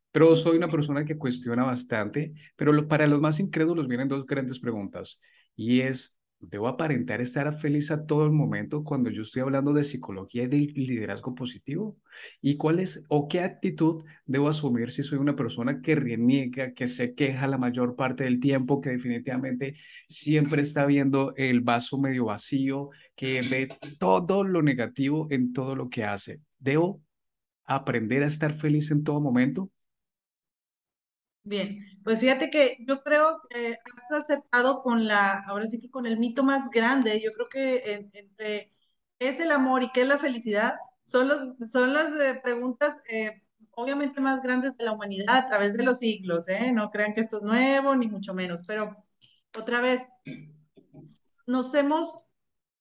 pero 0.10 0.34
soy 0.38 0.56
una 0.56 0.72
persona 0.72 1.04
que 1.04 1.18
cuestiona 1.18 1.66
bastante. 1.66 2.32
Pero 2.56 2.88
para 2.88 3.08
los 3.08 3.20
más 3.20 3.42
incrédulos 3.42 3.90
vienen 3.90 4.08
dos 4.08 4.26
grandes 4.26 4.62
preguntas 4.62 5.20
y 5.54 5.82
es, 5.82 6.18
debo 6.50 6.68
aparentar 6.68 7.22
estar 7.22 7.54
feliz 7.58 7.92
a 7.92 8.06
todo 8.06 8.26
el 8.26 8.32
momento 8.32 8.84
cuando 8.84 9.10
yo 9.10 9.22
estoy 9.22 9.42
hablando 9.42 9.74
de 9.74 9.84
psicología 9.84 10.44
y 10.44 10.48
de 10.48 10.58
liderazgo 10.58 11.34
positivo? 11.36 11.98
¿Y 12.42 12.58
cuál 12.58 12.80
es 12.80 13.06
o 13.10 13.28
qué 13.28 13.42
actitud 13.42 14.04
debo 14.26 14.50
asumir 14.50 14.92
si 14.92 15.04
soy 15.04 15.20
una 15.20 15.36
persona 15.36 15.82
que 15.82 15.96
reniega, 15.96 16.74
que 16.74 16.88
se 16.88 17.16
queja 17.16 17.48
la 17.48 17.58
mayor 17.58 17.96
parte 17.96 18.26
del 18.26 18.40
tiempo, 18.40 18.82
que 18.82 18.90
definitivamente 18.90 19.76
siempre 20.08 20.62
está 20.62 20.86
viendo 20.86 21.34
el 21.36 21.62
vaso 21.62 21.98
medio 21.98 22.26
vacío, 22.26 22.90
que 23.16 23.42
ve 23.50 23.70
todo 24.00 24.44
lo 24.44 24.62
negativo 24.62 25.28
en 25.30 25.54
todo 25.54 25.76
lo 25.76 25.90
que 25.90 26.04
hace? 26.04 26.42
¿Debo 26.60 27.02
aprender 27.66 28.24
a 28.24 28.28
estar 28.28 28.54
feliz 28.54 28.92
en 28.92 29.04
todo 29.04 29.22
momento? 29.22 29.72
Bien, 31.46 31.78
pues 32.06 32.20
fíjate 32.22 32.50
que 32.50 32.78
yo 32.88 33.04
creo 33.04 33.42
que 33.50 33.76
has 33.98 34.12
acertado 34.12 34.82
con 34.82 35.06
la, 35.08 35.40
ahora 35.46 35.68
sí 35.68 35.80
que 35.82 35.90
con 35.92 36.06
el 36.06 36.18
mito 36.18 36.42
más 36.44 36.70
grande, 36.70 37.20
yo 37.22 37.34
creo 37.34 37.50
que 37.50 37.94
entre 38.14 38.72
qué 39.20 39.30
es 39.30 39.40
el 39.42 39.52
amor 39.52 39.84
y 39.84 39.92
qué 39.92 40.04
es 40.04 40.08
la 40.08 40.18
felicidad, 40.18 40.76
son, 41.04 41.28
los, 41.28 41.70
son 41.70 41.94
las 41.94 42.18
eh, 42.20 42.40
preguntas 42.42 42.96
eh, 43.10 43.42
obviamente 43.72 44.22
más 44.22 44.42
grandes 44.42 44.78
de 44.78 44.86
la 44.86 44.94
humanidad 44.94 45.36
a 45.38 45.48
través 45.50 45.74
de 45.74 45.84
los 45.84 46.00
siglos, 46.00 46.48
¿eh? 46.48 46.72
No 46.72 46.90
crean 46.92 47.14
que 47.14 47.20
esto 47.22 47.38
es 47.38 47.44
nuevo, 47.44 47.94
ni 47.96 48.08
mucho 48.08 48.34
menos, 48.34 48.62
pero 48.66 48.96
otra 49.58 49.82
vez, 49.82 50.08
nos 51.48 51.74
hemos 51.74 52.20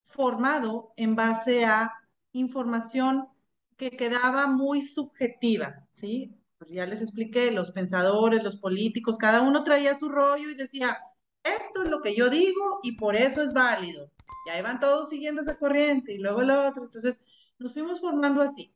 formado 0.06 0.92
en 0.96 1.16
base 1.16 1.64
a 1.64 1.92
información 2.32 3.28
que 3.76 3.90
quedaba 3.92 4.46
muy 4.46 4.82
subjetiva, 4.82 5.86
¿sí? 5.90 6.34
Pues 6.62 6.76
ya 6.76 6.86
les 6.86 7.00
expliqué, 7.02 7.50
los 7.50 7.72
pensadores, 7.72 8.44
los 8.44 8.56
políticos, 8.56 9.18
cada 9.18 9.40
uno 9.40 9.64
traía 9.64 9.96
su 9.96 10.08
rollo 10.08 10.48
y 10.48 10.54
decía, 10.54 10.96
esto 11.42 11.82
es 11.82 11.90
lo 11.90 12.00
que 12.00 12.14
yo 12.14 12.30
digo 12.30 12.78
y 12.84 12.96
por 12.96 13.16
eso 13.16 13.42
es 13.42 13.52
válido. 13.52 14.12
Y 14.46 14.50
ahí 14.50 14.62
van 14.62 14.78
todos 14.78 15.10
siguiendo 15.10 15.42
esa 15.42 15.58
corriente 15.58 16.12
y 16.12 16.18
luego 16.18 16.42
el 16.42 16.52
otro. 16.52 16.84
Entonces, 16.84 17.20
nos 17.58 17.72
fuimos 17.72 18.00
formando 18.00 18.42
así. 18.42 18.72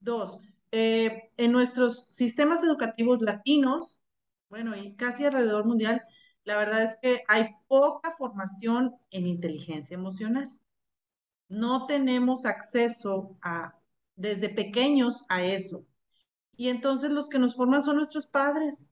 Dos, 0.00 0.38
eh, 0.72 1.30
en 1.36 1.52
nuestros 1.52 2.06
sistemas 2.10 2.64
educativos 2.64 3.20
latinos, 3.22 4.00
bueno, 4.48 4.76
y 4.76 4.96
casi 4.96 5.24
alrededor 5.24 5.64
mundial, 5.64 6.02
la 6.42 6.56
verdad 6.56 6.82
es 6.82 6.98
que 7.00 7.22
hay 7.28 7.50
poca 7.68 8.10
formación 8.10 8.96
en 9.12 9.28
inteligencia 9.28 9.94
emocional. 9.94 10.50
No 11.48 11.86
tenemos 11.86 12.44
acceso 12.44 13.36
a, 13.40 13.76
desde 14.16 14.48
pequeños 14.48 15.24
a 15.28 15.44
eso. 15.44 15.86
Y 16.60 16.68
entonces 16.68 17.10
los 17.10 17.30
que 17.30 17.38
nos 17.38 17.56
forman 17.56 17.82
son 17.82 17.96
nuestros 17.96 18.26
padres, 18.26 18.86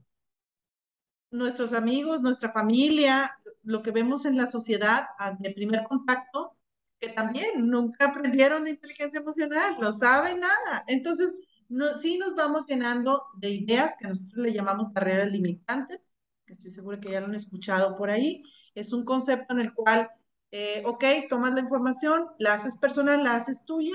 nuestros 1.30 1.74
amigos, 1.74 2.22
nuestra 2.22 2.50
familia, 2.50 3.38
lo 3.62 3.82
que 3.82 3.90
vemos 3.90 4.24
en 4.24 4.38
la 4.38 4.46
sociedad 4.46 5.08
de 5.38 5.50
primer 5.50 5.84
contacto, 5.84 6.56
que 6.98 7.10
también 7.10 7.68
nunca 7.68 8.06
aprendieron 8.06 8.64
de 8.64 8.70
inteligencia 8.70 9.20
emocional, 9.20 9.76
no 9.78 9.92
saben 9.92 10.40
nada. 10.40 10.82
Entonces, 10.86 11.36
no, 11.68 11.98
sí 11.98 12.16
nos 12.16 12.34
vamos 12.34 12.64
llenando 12.66 13.26
de 13.36 13.50
ideas 13.50 13.94
que 13.98 14.08
nosotros 14.08 14.46
le 14.46 14.54
llamamos 14.54 14.90
barreras 14.94 15.30
limitantes, 15.30 16.16
que 16.46 16.54
estoy 16.54 16.70
segura 16.70 16.98
que 16.98 17.10
ya 17.10 17.20
lo 17.20 17.26
han 17.26 17.34
escuchado 17.34 17.98
por 17.98 18.08
ahí. 18.08 18.44
Es 18.74 18.94
un 18.94 19.04
concepto 19.04 19.52
en 19.52 19.60
el 19.60 19.74
cual, 19.74 20.08
eh, 20.52 20.82
ok, 20.86 21.04
tomas 21.28 21.52
la 21.52 21.60
información, 21.60 22.28
la 22.38 22.54
haces 22.54 22.78
personal, 22.78 23.22
la 23.22 23.34
haces 23.34 23.66
tuya, 23.66 23.94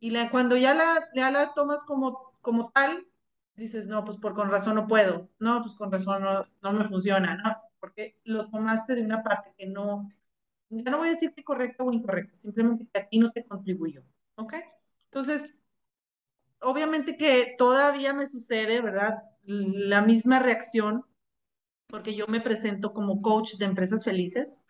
Y 0.00 0.08
la, 0.08 0.30
cuando 0.30 0.56
ya 0.56 0.72
la, 0.72 1.10
ya 1.14 1.30
la 1.30 1.52
tomas 1.52 1.84
como, 1.84 2.31
como 2.42 2.70
tal, 2.72 3.06
dices, 3.54 3.86
no, 3.86 4.04
pues 4.04 4.18
por 4.18 4.34
con 4.34 4.50
razón 4.50 4.74
no 4.74 4.86
puedo, 4.86 5.30
no, 5.38 5.62
pues 5.62 5.74
con 5.74 5.90
razón 5.90 6.22
no, 6.22 6.46
no 6.60 6.72
me 6.72 6.84
funciona, 6.84 7.36
¿no? 7.36 7.56
Porque 7.80 8.18
lo 8.24 8.50
tomaste 8.50 8.94
de 8.94 9.02
una 9.02 9.22
parte 9.22 9.54
que 9.56 9.66
no, 9.66 10.10
ya 10.68 10.90
no 10.90 10.98
voy 10.98 11.08
a 11.08 11.12
decir 11.12 11.32
que 11.34 11.44
correcta 11.44 11.84
o 11.84 11.92
incorrecta, 11.92 12.36
simplemente 12.36 12.86
que 12.92 13.00
a 13.00 13.08
ti 13.08 13.18
no 13.18 13.30
te 13.30 13.46
contribuyó, 13.46 14.02
¿ok? 14.36 14.54
Entonces, 15.04 15.56
obviamente 16.60 17.16
que 17.16 17.54
todavía 17.58 18.12
me 18.12 18.26
sucede, 18.26 18.80
¿verdad? 18.80 19.22
La 19.44 20.02
misma 20.02 20.38
reacción, 20.38 21.04
porque 21.86 22.14
yo 22.14 22.26
me 22.26 22.40
presento 22.40 22.92
como 22.92 23.22
coach 23.22 23.54
de 23.54 23.66
empresas 23.66 24.04
felices 24.04 24.62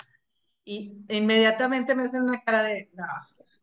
y 0.64 1.05
inmediatamente 1.09 1.95
me 1.95 2.05
hacen 2.05 2.23
una 2.23 2.43
cara 2.43 2.62
de, 2.62 2.91
no, 2.95 3.05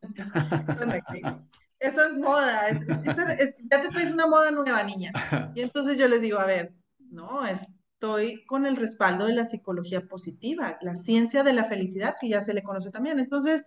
eso 0.68 0.86
no 0.86 0.94
existe. 0.94 1.49
Eso 1.80 2.04
es 2.04 2.12
moda, 2.14 2.68
es, 2.68 2.86
ya 2.86 3.82
te 3.82 3.88
traes 3.88 4.10
una 4.10 4.26
moda 4.26 4.50
nueva, 4.50 4.82
niña. 4.82 5.12
Y 5.54 5.62
entonces 5.62 5.96
yo 5.96 6.06
les 6.08 6.20
digo, 6.20 6.38
a 6.38 6.44
ver, 6.44 6.74
no, 6.98 7.44
estoy 7.46 8.44
con 8.44 8.66
el 8.66 8.76
respaldo 8.76 9.26
de 9.26 9.32
la 9.32 9.46
psicología 9.46 10.06
positiva, 10.06 10.76
la 10.82 10.94
ciencia 10.94 11.42
de 11.42 11.54
la 11.54 11.64
felicidad, 11.64 12.16
que 12.20 12.28
ya 12.28 12.42
se 12.42 12.52
le 12.52 12.62
conoce 12.62 12.90
también. 12.90 13.18
Entonces, 13.18 13.66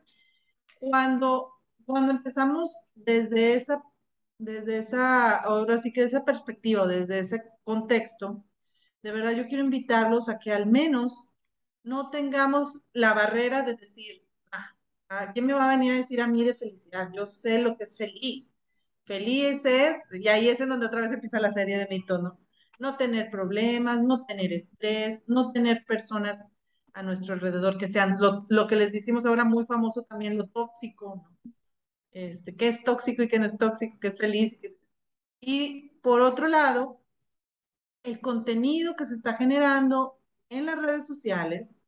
cuando, 0.79 1.53
cuando 1.85 2.11
empezamos 2.11 2.75
desde 2.93 3.55
esa, 3.55 3.83
desde 4.37 4.77
esa, 4.77 5.35
ahora 5.37 5.79
sí 5.79 5.91
que 5.91 6.03
esa 6.03 6.23
perspectiva, 6.23 6.85
desde 6.85 7.19
ese 7.19 7.41
contexto, 7.63 8.43
de 9.01 9.11
verdad 9.11 9.31
yo 9.31 9.47
quiero 9.47 9.63
invitarlos 9.63 10.29
a 10.29 10.37
que 10.37 10.51
al 10.51 10.67
menos 10.67 11.29
no 11.83 12.09
tengamos 12.09 12.81
la 12.93 13.13
barrera 13.13 13.63
de 13.63 13.75
decir, 13.75 14.22
¿quién 15.33 15.45
me 15.45 15.53
va 15.53 15.65
a 15.65 15.75
venir 15.75 15.93
a 15.93 15.97
decir 15.97 16.21
a 16.21 16.27
mí 16.27 16.43
de 16.43 16.53
felicidad? 16.53 17.09
Yo 17.13 17.25
sé 17.27 17.59
lo 17.59 17.77
que 17.77 17.83
es 17.83 17.97
feliz. 17.97 18.55
Feliz 19.05 19.65
es, 19.65 19.97
y 20.11 20.27
ahí 20.27 20.49
es 20.49 20.61
en 20.61 20.69
donde 20.69 20.85
otra 20.85 21.01
vez 21.01 21.11
empieza 21.11 21.39
la 21.39 21.51
serie 21.51 21.77
de 21.77 21.87
mitos, 21.89 22.21
¿no? 22.21 22.39
No 22.79 22.97
tener 22.97 23.29
problemas, 23.29 24.01
no 24.01 24.25
tener 24.25 24.53
estrés, 24.53 25.23
no 25.27 25.51
tener 25.51 25.85
personas 25.85 26.47
a 26.93 27.03
nuestro 27.03 27.33
alrededor 27.33 27.77
que 27.77 27.87
sean 27.87 28.17
lo, 28.19 28.67
que 28.67 28.75
les 28.75 28.91
decimos 28.91 29.25
ahora 29.25 29.43
muy 29.45 29.65
famoso 29.65 30.03
también, 30.03 30.37
lo 30.37 30.47
tóxico, 30.47 31.15
¿no? 31.43 31.53
Este, 32.11 32.55
qué 32.55 32.67
es 32.67 32.83
tóxico 32.83 33.23
y 33.23 33.27
qué 33.27 33.39
no 33.39 33.45
es 33.45 33.57
tóxico, 33.57 33.97
qué 33.99 34.09
es 34.09 34.17
feliz. 34.17 34.57
Y 35.41 35.89
por 36.01 36.21
otro 36.21 36.47
lado, 36.47 37.01
el 38.03 38.21
contenido 38.21 38.95
que 38.95 39.05
se 39.05 39.15
está 39.15 39.35
generando 39.35 40.19
en 40.49 40.65
las 40.65 40.77
redes 40.81 41.07
sociales, 41.07 41.79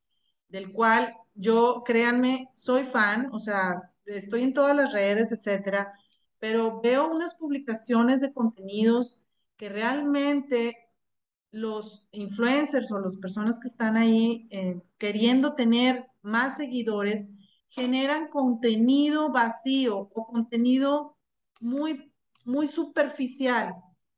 del 0.50 0.72
cual 0.72 1.16
yo, 1.36 1.84
créanme, 1.86 2.50
soy 2.54 2.84
fan, 2.86 3.30
o 3.34 3.40
sea, 3.40 3.92
estoy 4.06 4.44
en 4.44 4.54
todas 4.54 4.76
las 4.76 4.94
redes, 4.94 5.32
etcétera, 5.32 5.94
pero 6.40 6.82
veo 6.82 7.12
unas 7.12 7.36
publicaciones 7.36 8.22
de 8.22 8.34
contenidos 8.34 9.20
que 9.58 9.70
realmente 9.70 10.78
los 11.52 12.06
influencers 12.12 12.92
o 12.92 13.00
las 13.00 13.18
personas 13.18 13.60
que 13.60 13.68
están 13.68 13.96
ahí 13.96 14.48
eh, 14.52 14.82
queriendo 14.98 15.56
tener 15.56 16.06
más 16.22 16.58
seguidores 16.58 17.30
generan 17.70 18.30
contenido 18.30 19.32
vacío 19.32 19.98
o 20.00 20.10
contenido 20.26 21.18
muy, 21.60 22.12
muy 22.44 22.68
superficial, 22.68 23.74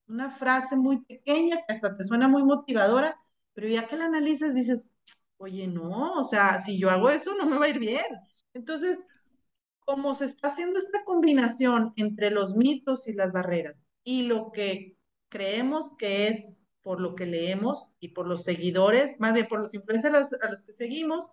una 0.07 0.29
frase 0.29 0.75
muy 0.75 1.03
pequeña 1.05 1.57
que 1.57 1.73
hasta 1.73 1.95
te 1.95 2.03
suena 2.03 2.27
muy 2.27 2.43
motivadora, 2.43 3.19
pero 3.53 3.67
ya 3.67 3.87
que 3.87 3.97
la 3.97 4.05
analices 4.05 4.53
dices, 4.53 4.89
oye, 5.37 5.67
no, 5.67 6.13
o 6.13 6.23
sea, 6.23 6.59
si 6.59 6.79
yo 6.79 6.89
hago 6.89 7.09
eso 7.09 7.35
no 7.35 7.45
me 7.45 7.57
va 7.57 7.65
a 7.65 7.69
ir 7.69 7.79
bien. 7.79 8.05
Entonces, 8.53 9.05
como 9.79 10.15
se 10.15 10.25
está 10.25 10.49
haciendo 10.49 10.79
esta 10.79 11.03
combinación 11.05 11.93
entre 11.95 12.31
los 12.31 12.55
mitos 12.55 13.07
y 13.07 13.13
las 13.13 13.31
barreras 13.31 13.85
y 14.03 14.23
lo 14.23 14.51
que 14.51 14.97
creemos 15.29 15.95
que 15.97 16.27
es 16.29 16.65
por 16.81 17.01
lo 17.01 17.15
que 17.15 17.25
leemos 17.25 17.89
y 17.99 18.09
por 18.09 18.27
los 18.27 18.43
seguidores, 18.43 19.19
más 19.19 19.33
bien 19.33 19.47
por 19.47 19.59
los 19.61 19.73
influencers 19.73 20.33
a 20.41 20.49
los, 20.49 20.63
que 20.63 20.73
seguimos, 20.73 21.31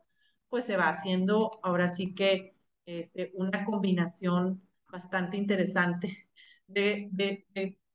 pues 0.49 0.65
se 0.67 0.77
va 0.77 0.89
haciendo 0.89 1.61
ahora 1.63 1.89
sí 1.89 2.15
que 2.15 2.57
este, 2.87 3.33
una 3.35 3.65
combinación 3.65 4.63
bastante 4.91 5.37
interesante 5.37 6.29
de, 6.67 7.09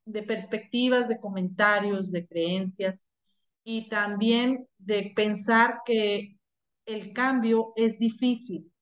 de 0.06 0.24
perspectivas, 0.24 1.08
de 1.08 1.20
comentarios, 1.20 2.12
de 2.12 2.28
creencias 2.28 3.06
y 3.70 3.88
también 3.88 4.68
de 4.80 5.14
pensar 5.16 5.82
que 5.86 6.40
el 6.88 7.14
cambio 7.14 7.72
es 7.76 8.00
difícil, 8.00 8.74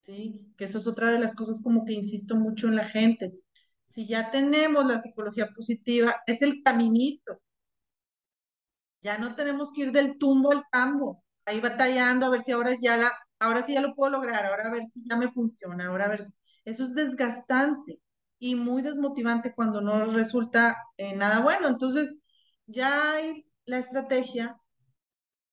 ¿sí? 0.00 0.52
Que 0.58 0.64
eso 0.64 0.76
es 0.76 0.86
otra 0.86 1.10
de 1.10 1.18
las 1.18 1.34
cosas 1.34 1.62
como 1.62 1.86
que 1.86 1.94
insisto 1.94 2.36
mucho 2.36 2.68
en 2.68 2.76
la 2.76 2.84
gente. 2.84 3.32
Si 3.86 4.06
ya 4.06 4.30
tenemos 4.30 4.84
la 4.84 5.00
psicología 5.00 5.48
positiva, 5.56 6.22
es 6.26 6.42
el 6.42 6.62
caminito. 6.62 7.40
Ya 9.00 9.16
no 9.16 9.34
tenemos 9.34 9.72
que 9.72 9.82
ir 9.82 9.92
del 9.92 10.18
tumbo 10.18 10.52
al 10.52 10.64
tambo, 10.70 11.24
ahí 11.46 11.60
batallando 11.60 12.26
a 12.26 12.30
ver 12.30 12.42
si 12.42 12.52
ahora 12.52 12.72
ya 12.82 12.98
la, 12.98 13.12
ahora 13.38 13.62
sí 13.62 13.72
ya 13.72 13.80
lo 13.80 13.94
puedo 13.94 14.12
lograr, 14.12 14.44
ahora 14.44 14.68
a 14.68 14.72
ver 14.72 14.84
si 14.84 15.02
ya 15.08 15.16
me 15.16 15.28
funciona, 15.28 15.86
ahora 15.86 16.04
a 16.04 16.08
ver 16.08 16.22
si... 16.22 16.32
Eso 16.66 16.84
es 16.84 16.94
desgastante 16.94 17.98
y 18.38 18.56
muy 18.56 18.82
desmotivante 18.82 19.54
cuando 19.54 19.80
no 19.80 20.04
resulta 20.12 20.76
nada 21.16 21.40
bueno. 21.40 21.68
Entonces, 21.68 22.14
ya 22.66 23.12
hay 23.12 23.46
la 23.72 23.78
estrategia, 23.78 24.60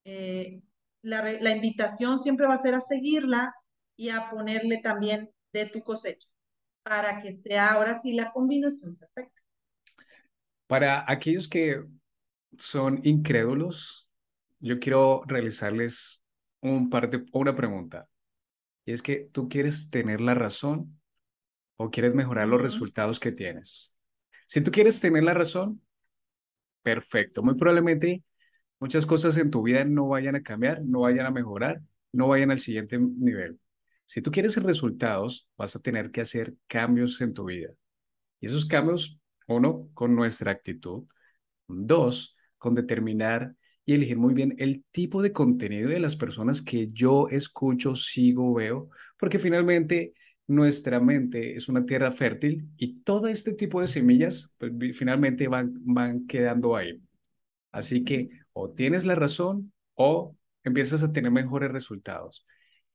eh, 0.03 0.61
la, 1.01 1.55
invitación 1.55 2.19
siempre 2.19 2.47
va 2.47 2.55
a 2.55 2.57
ser 2.57 2.75
a 2.75 2.81
seguirla 2.81 3.55
y 3.95 4.09
a 4.09 4.29
ponerle 4.29 4.81
también 4.83 5.29
de 5.53 5.67
tu 5.67 5.81
cosecha 5.81 6.27
para 6.83 7.21
que 7.21 7.31
sea 7.31 7.71
ahora 7.71 7.97
sí 8.01 8.11
la 8.11 8.33
combinación 8.33 8.97
perfecta. 8.97 9.41
Para 10.67 11.05
aquellos 11.07 11.47
que 11.47 11.81
son 12.57 12.99
incrédulos, 13.05 14.09
yo 14.59 14.81
quiero 14.81 15.23
realizarles 15.25 16.21
un 16.59 16.89
par 16.89 17.09
de, 17.09 17.25
una 17.31 17.55
pregunta. 17.55 18.09
Y 18.85 18.91
es 18.91 19.01
que 19.01 19.29
tú 19.31 19.47
quieres 19.47 19.89
tener 19.89 20.19
la 20.19 20.33
razón 20.33 20.99
o 21.77 21.89
quieres 21.89 22.13
mejorar 22.13 22.49
los 22.49 22.61
resultados 22.61 23.17
que 23.17 23.31
tienes. 23.31 23.95
Si 24.45 24.59
tú 24.59 24.71
quieres 24.71 24.99
tener 24.99 25.23
la 25.23 25.33
razón, 25.33 25.81
perfecto. 26.89 27.43
Muy 27.43 27.53
probablemente 27.53 28.23
muchas 28.79 29.05
cosas 29.05 29.37
en 29.37 29.51
tu 29.51 29.61
vida 29.61 29.85
no 29.85 30.07
vayan 30.07 30.35
a 30.35 30.41
cambiar, 30.41 30.81
no 30.83 31.01
vayan 31.01 31.27
a 31.27 31.31
mejorar, 31.31 31.81
no 32.11 32.27
vayan 32.27 32.49
al 32.49 32.59
siguiente 32.59 32.97
nivel. 32.97 33.59
Si 34.05 34.23
tú 34.23 34.31
quieres 34.31 34.55
resultados, 34.61 35.47
vas 35.55 35.75
a 35.75 35.81
tener 35.81 36.09
que 36.09 36.21
hacer 36.21 36.55
cambios 36.67 37.21
en 37.21 37.35
tu 37.35 37.45
vida. 37.45 37.69
Y 38.39 38.47
esos 38.47 38.65
cambios, 38.65 39.19
uno, 39.47 39.89
con 39.93 40.15
nuestra 40.15 40.51
actitud. 40.51 41.03
Dos, 41.67 42.35
con 42.57 42.73
determinar 42.73 43.53
y 43.85 43.93
elegir 43.93 44.17
muy 44.17 44.33
bien 44.33 44.55
el 44.57 44.83
tipo 44.91 45.21
de 45.21 45.31
contenido 45.31 45.89
de 45.89 45.99
las 45.99 46.15
personas 46.15 46.63
que 46.63 46.89
yo 46.91 47.27
escucho, 47.29 47.93
sigo, 47.93 48.55
veo, 48.55 48.89
porque 49.19 49.37
finalmente 49.37 50.13
nuestra 50.49 50.99
mente 50.99 51.55
es 51.55 51.69
una 51.69 51.85
tierra 51.85 52.11
fértil 52.11 52.69
y 52.75 53.01
todo 53.03 53.27
este 53.27 53.53
tipo 53.53 53.81
de 53.81 53.87
semillas 53.87 54.51
pues, 54.57 54.71
finalmente 54.97 55.47
van, 55.47 55.73
van 55.85 56.25
quedando 56.27 56.75
ahí. 56.75 57.01
Así 57.71 58.03
que 58.03 58.29
o 58.53 58.71
tienes 58.71 59.05
la 59.05 59.15
razón 59.15 59.71
o 59.93 60.35
empiezas 60.63 61.03
a 61.03 61.11
tener 61.13 61.31
mejores 61.31 61.71
resultados. 61.71 62.45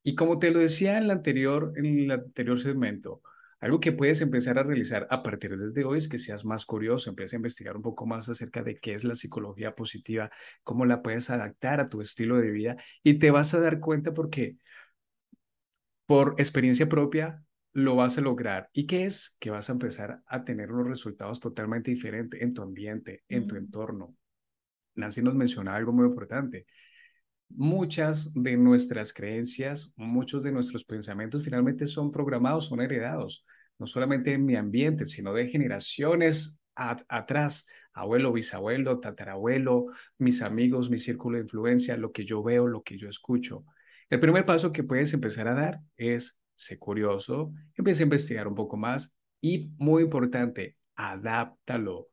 Y 0.03 0.17
como 0.17 0.39
te 0.39 0.51
lo 0.51 0.59
decía 0.59 0.99
en 0.99 1.05
el 1.05 1.11
anterior, 1.13 1.73
en 1.77 1.87
el 2.01 2.11
anterior 2.11 2.59
segmento, 2.61 3.23
algo 3.61 3.81
que 3.81 3.93
puedes 3.93 4.21
empezar 4.21 4.59
a 4.59 4.63
realizar 4.63 5.07
a 5.11 5.23
partir 5.23 5.57
de 5.57 5.85
hoy 5.85 5.99
es 5.99 6.09
que 6.09 6.19
seas 6.19 6.45
más 6.45 6.67
curioso, 6.67 7.09
empieces 7.09 7.35
a 7.35 7.37
investigar 7.37 7.77
un 7.77 7.83
poco 7.83 8.05
más 8.05 8.29
acerca 8.29 8.63
de 8.63 8.77
qué 8.77 8.95
es 8.95 9.05
la 9.05 9.15
psicología 9.15 9.75
positiva, 9.75 10.31
cómo 10.65 10.85
la 10.85 11.03
puedes 11.03 11.31
adaptar 11.31 11.81
a 11.81 11.89
tu 11.89 12.01
estilo 12.01 12.37
de 12.39 12.51
vida 12.51 12.77
y 13.03 13.15
te 13.15 13.31
vas 13.31 13.55
a 13.55 13.61
dar 13.61 13.81
cuenta 13.81 14.13
porque 14.13 14.57
por 16.07 16.35
experiencia 16.39 16.89
propia 16.89 17.43
lo 17.73 17.97
vas 17.97 18.19
a 18.19 18.21
lograr. 18.21 18.71
¿Y 18.73 18.87
qué 18.87 19.05
es? 19.05 19.37
Que 19.39 19.51
vas 19.51 19.69
a 19.69 19.73
empezar 19.73 20.23
a 20.27 20.45
tener 20.45 20.73
unos 20.73 20.89
resultados 20.89 21.41
totalmente 21.41 21.91
diferentes 21.91 22.41
en 22.41 22.55
tu 22.55 22.63
ambiente, 22.63 23.25
en 23.29 23.47
tu 23.47 23.57
entorno. 23.57 24.15
Nancy 24.95 25.23
nos 25.23 25.35
menciona 25.35 25.75
algo 25.75 25.93
muy 25.93 26.07
importante. 26.07 26.67
Muchas 27.49 28.33
de 28.35 28.57
nuestras 28.57 29.13
creencias, 29.13 29.93
muchos 29.97 30.43
de 30.43 30.53
nuestros 30.53 30.85
pensamientos 30.85 31.45
finalmente 31.45 31.87
son 31.87 32.11
programados, 32.11 32.67
son 32.67 32.81
heredados, 32.81 33.45
no 33.79 33.87
solamente 33.87 34.33
en 34.33 34.47
mi 34.47 34.57
ambiente, 34.57 35.05
sino 35.07 35.33
de 35.33 35.49
generaciones 35.49 36.61
atrás, 36.75 37.67
abuelo, 37.93 38.33
bisabuelo, 38.33 39.01
tatarabuelo, 39.01 39.87
mis 40.19 40.43
amigos, 40.43 40.91
mi 40.91 40.99
círculo 40.99 41.37
de 41.37 41.45
influencia, 41.45 41.97
lo 41.97 42.13
que 42.13 42.25
yo 42.25 42.43
veo, 42.43 42.67
lo 42.67 42.83
que 42.83 42.99
yo 42.99 43.09
escucho. 43.09 43.65
El 44.15 44.21
primer 44.21 44.45
paso 44.45 44.71
que 44.71 44.85
puedes 44.85 45.13
empezar 45.13 45.49
a 45.49 45.55
dar 45.55 45.81
es 45.97 46.39
ser 46.55 46.79
curioso, 46.79 47.53
empieza 47.75 48.05
a 48.05 48.05
investigar 48.05 48.47
un 48.47 48.55
poco 48.55 48.77
más 48.77 49.13
y, 49.41 49.73
muy 49.77 50.05
importante, 50.05 50.77
adáptalo, 50.95 52.11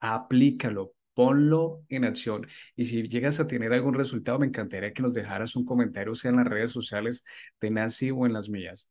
aplícalo, 0.00 0.94
ponlo 1.14 1.84
en 1.88 2.06
acción. 2.06 2.44
Y 2.74 2.86
si 2.86 3.06
llegas 3.06 3.38
a 3.38 3.46
tener 3.46 3.72
algún 3.72 3.94
resultado, 3.94 4.40
me 4.40 4.46
encantaría 4.46 4.92
que 4.92 5.00
nos 5.00 5.14
dejaras 5.14 5.54
un 5.54 5.64
comentario, 5.64 6.16
sea 6.16 6.32
en 6.32 6.38
las 6.38 6.48
redes 6.48 6.72
sociales 6.72 7.22
de 7.60 7.70
Nancy 7.70 8.10
o 8.10 8.26
en 8.26 8.32
las 8.32 8.48
mías. 8.48 8.90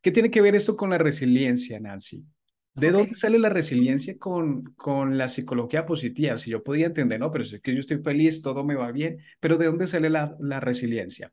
¿Qué 0.00 0.12
tiene 0.12 0.30
que 0.30 0.40
ver 0.40 0.54
esto 0.54 0.76
con 0.76 0.90
la 0.90 0.98
resiliencia, 0.98 1.80
Nancy? 1.80 2.24
¿De 2.74 2.92
dónde 2.92 3.14
sale 3.16 3.40
la 3.40 3.48
resiliencia 3.48 4.14
con, 4.20 4.62
con 4.74 5.18
la 5.18 5.28
psicología 5.28 5.84
positiva? 5.84 6.36
Si 6.36 6.52
yo 6.52 6.62
podía 6.62 6.86
entender, 6.86 7.18
no, 7.18 7.32
pero 7.32 7.42
si 7.42 7.56
es 7.56 7.60
que 7.60 7.74
yo 7.74 7.80
estoy 7.80 7.98
feliz, 8.04 8.40
todo 8.40 8.62
me 8.62 8.76
va 8.76 8.92
bien, 8.92 9.18
pero 9.40 9.56
¿de 9.56 9.66
dónde 9.66 9.88
sale 9.88 10.10
la, 10.10 10.36
la 10.38 10.60
resiliencia? 10.60 11.32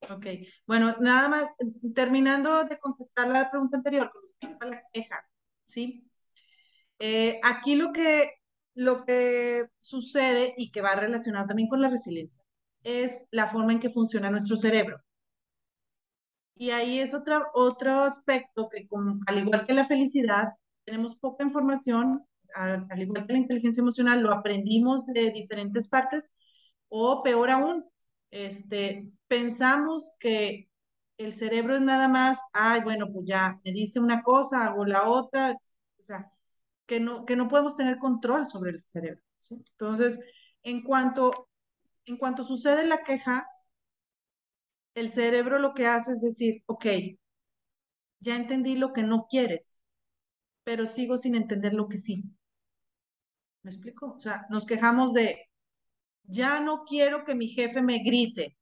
Ok, 0.00 0.26
bueno, 0.66 0.96
nada 1.00 1.28
más, 1.28 1.50
terminando 1.94 2.64
de 2.64 2.78
contestar 2.78 3.28
la 3.28 3.50
pregunta 3.50 3.78
anterior, 3.78 4.10
con 4.12 4.22
respecto 4.22 4.64
a 4.64 4.68
la 4.68 4.82
queja, 4.92 5.28
¿sí? 5.64 6.08
Eh, 6.98 7.40
aquí 7.42 7.74
lo 7.74 7.92
que, 7.92 8.34
lo 8.74 9.04
que 9.04 9.66
sucede 9.78 10.54
y 10.56 10.70
que 10.70 10.82
va 10.82 10.94
relacionado 10.94 11.46
también 11.46 11.68
con 11.68 11.80
la 11.80 11.88
resiliencia 11.88 12.40
es 12.84 13.26
la 13.30 13.48
forma 13.48 13.72
en 13.72 13.80
que 13.80 13.90
funciona 13.90 14.30
nuestro 14.30 14.56
cerebro. 14.56 15.00
Y 16.54 16.70
ahí 16.70 17.00
es 17.00 17.12
otra, 17.12 17.48
otro 17.54 18.00
aspecto 18.02 18.68
que, 18.68 18.88
al 19.26 19.38
igual 19.38 19.66
que 19.66 19.74
la 19.74 19.84
felicidad, 19.84 20.54
tenemos 20.84 21.16
poca 21.16 21.44
información, 21.44 22.24
al 22.54 23.02
igual 23.02 23.26
que 23.26 23.34
la 23.34 23.40
inteligencia 23.40 23.80
emocional, 23.80 24.20
lo 24.20 24.32
aprendimos 24.32 25.04
de 25.06 25.30
diferentes 25.32 25.88
partes, 25.88 26.30
o 26.88 27.22
peor 27.22 27.50
aún, 27.50 27.84
este, 28.44 29.10
pensamos 29.28 30.14
que 30.20 30.68
el 31.18 31.34
cerebro 31.34 31.74
es 31.76 31.80
nada 31.80 32.08
más, 32.08 32.38
ay, 32.52 32.80
bueno, 32.82 33.10
pues 33.12 33.26
ya 33.26 33.60
me 33.64 33.72
dice 33.72 34.00
una 34.00 34.22
cosa, 34.22 34.66
hago 34.66 34.84
la 34.84 35.08
otra, 35.08 35.52
o 35.98 36.02
sea, 36.02 36.30
que 36.86 37.00
no, 37.00 37.24
que 37.24 37.36
no 37.36 37.48
podemos 37.48 37.76
tener 37.76 37.98
control 37.98 38.46
sobre 38.46 38.72
el 38.72 38.80
cerebro. 38.80 39.22
Entonces, 39.50 40.20
en 40.62 40.82
cuanto, 40.82 41.48
en 42.04 42.18
cuanto 42.18 42.44
sucede 42.44 42.86
la 42.86 43.02
queja, 43.04 43.46
el 44.94 45.12
cerebro 45.12 45.58
lo 45.58 45.74
que 45.74 45.86
hace 45.86 46.12
es 46.12 46.20
decir, 46.20 46.62
ok, 46.66 46.86
ya 48.20 48.36
entendí 48.36 48.76
lo 48.76 48.92
que 48.92 49.02
no 49.02 49.26
quieres, 49.28 49.80
pero 50.64 50.86
sigo 50.86 51.16
sin 51.16 51.34
entender 51.34 51.72
lo 51.74 51.88
que 51.88 51.96
sí. 51.98 52.24
¿Me 53.62 53.70
explico? 53.70 54.14
O 54.16 54.20
sea, 54.20 54.46
nos 54.50 54.66
quejamos 54.66 55.12
de, 55.12 55.48
ya 56.28 56.60
no 56.60 56.84
quiero 56.84 57.24
que 57.24 57.34
mi 57.34 57.48
jefe 57.48 57.82
me 57.82 57.98
grite. 58.02 58.56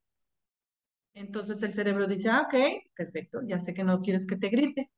Entonces 1.15 1.63
el 1.63 1.75
cerebro 1.75 2.07
dice, 2.07 2.29
ah, 2.31 2.43
ok, 2.43 2.55
perfecto, 2.95 3.41
ya 3.47 3.61
sé 3.61 3.73
que 3.75 3.85
no 3.85 4.01
quieres 4.01 4.27
que 4.27 4.37
te 4.37 4.49
grite. 4.49 4.91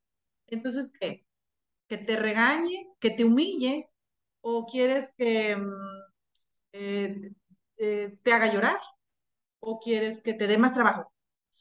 Entonces, 0.47 0.91
¿qué? 0.99 1.25
¿Que 1.87 1.97
te 1.97 2.17
regañe, 2.17 2.87
que 2.99 3.11
te 3.11 3.25
humille 3.25 3.89
o 4.41 4.65
quieres 4.67 5.13
que 5.17 5.57
mm, 5.57 5.71
eh, 6.73 7.31
eh, 7.77 8.17
te 8.23 8.33
haga 8.33 8.53
llorar 8.53 8.79
o 9.59 9.79
quieres 9.79 10.21
que 10.21 10.33
te 10.33 10.47
dé 10.47 10.57
más 10.57 10.73
trabajo? 10.73 11.13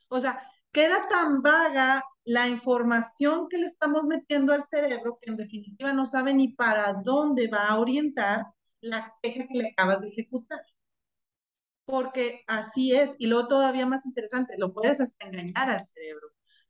O 0.09 0.21
sea, 0.21 0.42
queda 0.73 1.09
tan 1.09 1.42
vaga 1.42 2.05
la 2.25 2.49
información 2.49 3.49
que 3.49 3.59
le 3.59 3.66
estamos 3.66 4.05
metiendo 4.05 4.53
al 4.53 4.66
cerebro 4.66 5.19
que 5.21 5.31
en 5.31 5.37
definitiva 5.37 5.92
no 5.92 6.07
sabe 6.07 6.35
ni 6.35 6.49
para 6.55 6.95
dónde 6.95 7.49
va 7.49 7.69
a 7.69 7.79
orientar 7.79 8.47
la 8.81 9.14
queja 9.23 9.47
que 9.49 9.59
le 9.59 9.69
acabas 9.71 10.01
de 10.01 10.09
ejecutar 10.09 10.61
porque 11.87 12.44
así 12.49 12.94
es. 12.94 13.16
Y 13.18 13.29
luego 13.29 13.49
todavía 13.49 13.87
más 13.87 14.07
interesante, 14.07 14.57
lo 14.59 14.75
puedes 14.75 15.01
hasta 15.01 15.27
engañar 15.27 15.70
al 15.70 15.85
cerebro. 15.85 16.29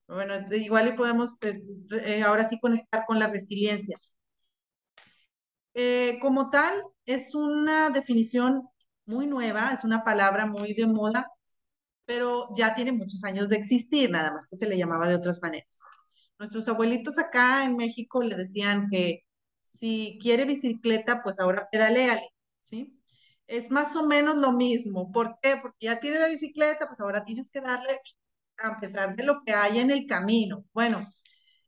Bueno, 0.08 0.34
igual 0.56 0.88
y 0.88 0.92
podemos 0.92 1.36
eh, 1.42 1.62
eh, 2.04 2.22
ahora 2.22 2.48
sí 2.48 2.60
conectar 2.60 3.04
con 3.06 3.18
la 3.18 3.28
resiliencia. 3.28 3.98
Eh, 5.74 6.18
como 6.22 6.50
tal, 6.50 6.82
es 7.04 7.34
una 7.34 7.90
definición 7.90 8.62
muy 9.04 9.26
nueva, 9.26 9.72
es 9.72 9.84
una 9.84 10.04
palabra 10.04 10.46
muy 10.46 10.74
de 10.74 10.86
moda, 10.86 11.28
pero 12.06 12.48
ya 12.56 12.74
tiene 12.74 12.92
muchos 12.92 13.24
años 13.24 13.48
de 13.48 13.56
existir, 13.56 14.10
nada 14.10 14.32
más 14.32 14.48
que 14.48 14.56
se 14.56 14.66
le 14.68 14.78
llamaba 14.78 15.08
de 15.08 15.16
otras 15.16 15.42
maneras. 15.42 15.68
Nuestros 16.38 16.68
abuelitos 16.68 17.18
acá 17.18 17.64
en 17.64 17.76
México 17.76 18.22
le 18.22 18.36
decían 18.36 18.88
que 18.90 19.24
si 19.62 20.18
quiere 20.22 20.44
bicicleta, 20.46 21.22
pues 21.22 21.40
ahora 21.40 21.68
pedaleale, 21.70 22.30
¿sí? 22.62 22.95
Es 23.46 23.70
más 23.70 23.96
o 23.96 24.06
menos 24.06 24.36
lo 24.36 24.52
mismo. 24.52 25.10
¿Por 25.12 25.38
qué? 25.40 25.56
Porque 25.60 25.86
ya 25.86 26.00
tiene 26.00 26.18
la 26.18 26.28
bicicleta, 26.28 26.86
pues 26.86 27.00
ahora 27.00 27.24
tienes 27.24 27.50
que 27.50 27.60
darle 27.60 28.00
a 28.58 28.80
pesar 28.80 29.16
de 29.16 29.24
lo 29.24 29.42
que 29.44 29.52
haya 29.52 29.82
en 29.82 29.90
el 29.90 30.06
camino. 30.06 30.64
Bueno, 30.72 31.04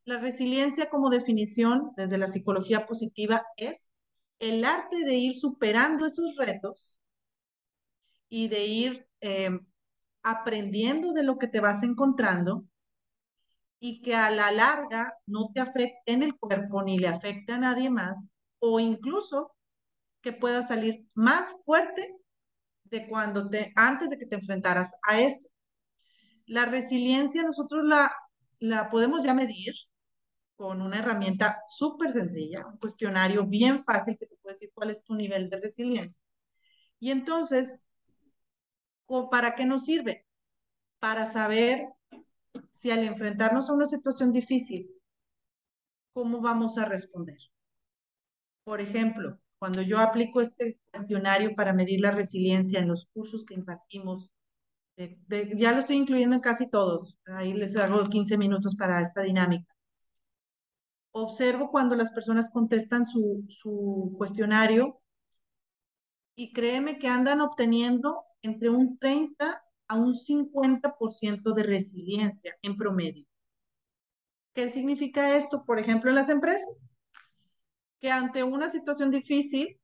la 0.04 0.18
resiliencia 0.18 0.88
como 0.88 1.10
definición 1.10 1.92
desde 1.96 2.18
la 2.18 2.28
psicología 2.28 2.86
positiva 2.86 3.44
es 3.56 3.92
el 4.38 4.64
arte 4.64 5.04
de 5.04 5.16
ir 5.16 5.36
superando 5.36 6.06
esos 6.06 6.36
retos 6.36 6.98
y 8.28 8.48
de 8.48 8.66
ir 8.66 9.08
em, 9.20 9.66
aprendiendo 10.22 11.12
de 11.12 11.22
lo 11.22 11.38
que 11.38 11.48
te 11.48 11.60
vas 11.60 11.82
encontrando 11.82 12.64
y 13.80 14.02
que 14.02 14.14
a 14.14 14.30
la 14.30 14.50
larga 14.50 15.14
no 15.26 15.50
te 15.54 15.60
afecte 15.60 16.00
en 16.06 16.22
el 16.22 16.36
cuerpo 16.36 16.82
ni 16.82 16.98
le 16.98 17.08
afecte 17.08 17.52
a 17.52 17.58
nadie 17.58 17.90
más 17.90 18.26
o 18.58 18.80
incluso 18.80 19.54
que 20.20 20.32
puedas 20.32 20.68
salir 20.68 21.06
más 21.14 21.54
fuerte 21.64 22.16
de 22.84 23.08
cuando 23.08 23.48
te, 23.48 23.72
antes 23.76 24.10
de 24.10 24.18
que 24.18 24.26
te 24.26 24.36
enfrentaras 24.36 24.94
a 25.02 25.20
eso. 25.20 25.48
La 26.46 26.64
resiliencia 26.64 27.42
nosotros 27.42 27.84
la, 27.84 28.12
la 28.58 28.88
podemos 28.90 29.22
ya 29.22 29.34
medir 29.34 29.74
con 30.56 30.82
una 30.82 30.98
herramienta 30.98 31.62
súper 31.68 32.10
sencilla, 32.10 32.66
un 32.66 32.78
cuestionario 32.78 33.46
bien 33.46 33.84
fácil 33.84 34.16
que 34.18 34.26
te 34.26 34.36
puede 34.36 34.54
decir 34.54 34.70
cuál 34.74 34.90
es 34.90 35.04
tu 35.04 35.14
nivel 35.14 35.48
de 35.50 35.60
resiliencia. 35.60 36.20
Y 36.98 37.12
entonces, 37.12 37.78
¿para 39.30 39.54
qué 39.54 39.64
nos 39.64 39.84
sirve? 39.84 40.26
Para 40.98 41.26
saber 41.26 41.88
si 42.72 42.90
al 42.90 43.04
enfrentarnos 43.04 43.70
a 43.70 43.72
una 43.72 43.86
situación 43.86 44.32
difícil, 44.32 44.90
¿cómo 46.12 46.40
vamos 46.40 46.76
a 46.78 46.84
responder? 46.84 47.38
Por 48.64 48.80
ejemplo, 48.80 49.38
cuando 49.58 49.82
yo 49.82 49.98
aplico 49.98 50.40
este 50.40 50.78
cuestionario 50.92 51.54
para 51.54 51.72
medir 51.72 52.00
la 52.00 52.10
resiliencia 52.10 52.78
en 52.80 52.88
los 52.88 53.06
cursos 53.06 53.44
que 53.44 53.54
impartimos, 53.54 54.30
ya 55.56 55.72
lo 55.72 55.80
estoy 55.80 55.96
incluyendo 55.96 56.36
en 56.36 56.42
casi 56.42 56.68
todos, 56.68 57.16
ahí 57.26 57.52
les 57.52 57.76
hago 57.76 58.02
15 58.04 58.36
minutos 58.36 58.74
para 58.76 59.00
esta 59.00 59.22
dinámica. 59.22 59.72
Observo 61.12 61.70
cuando 61.70 61.96
las 61.96 62.12
personas 62.12 62.50
contestan 62.50 63.04
su, 63.04 63.44
su 63.48 64.14
cuestionario 64.16 65.00
y 66.36 66.52
créeme 66.52 66.98
que 66.98 67.08
andan 67.08 67.40
obteniendo 67.40 68.24
entre 68.42 68.70
un 68.70 68.96
30 68.96 69.62
a 69.88 69.96
un 69.96 70.14
50% 70.14 71.54
de 71.54 71.62
resiliencia 71.62 72.56
en 72.62 72.76
promedio. 72.76 73.26
¿Qué 74.54 74.70
significa 74.70 75.36
esto, 75.36 75.64
por 75.64 75.78
ejemplo, 75.78 76.10
en 76.10 76.16
las 76.16 76.28
empresas? 76.28 76.92
Que 78.00 78.10
ante 78.10 78.42
una 78.42 78.70
situación 78.70 79.10
difícil, 79.10 79.80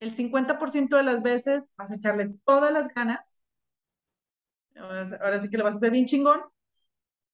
el 0.00 0.14
50% 0.14 0.96
de 0.96 1.02
las 1.02 1.22
veces 1.22 1.74
vas 1.76 1.90
a 1.90 1.96
echarle 1.96 2.34
todas 2.44 2.72
las 2.72 2.88
ganas, 2.88 3.40
ahora, 4.76 5.40
sí 5.40 5.48
que 5.50 5.58
lo 5.58 5.64
vas 5.64 5.74
a 5.74 5.76
hacer 5.78 5.90
bien 5.90 6.06
chingón, 6.06 6.40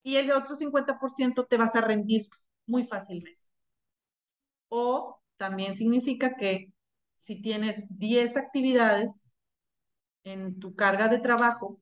y 0.02 0.16
el 0.16 0.30
otro 0.32 0.56
50% 0.56 1.46
te 1.46 1.56
vas 1.56 1.76
a 1.76 1.80
rendir 1.80 2.28
muy 2.66 2.86
fácilmente. 2.86 3.40
O 4.68 5.20
también 5.36 5.76
significa 5.76 6.36
que 6.36 6.72
si 7.14 7.40
tienes 7.40 7.86
10 7.88 8.36
actividades 8.36 9.32
en 10.24 10.58
tu 10.58 10.74
carga 10.74 11.08
de 11.08 11.18
trabajo, 11.18 11.80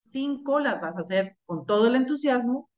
5 0.00 0.60
las 0.60 0.80
vas 0.80 0.96
a 0.96 1.00
hacer 1.00 1.36
con 1.46 1.66
todo 1.66 1.86
el 1.86 1.96
entusiasmo 1.96 2.70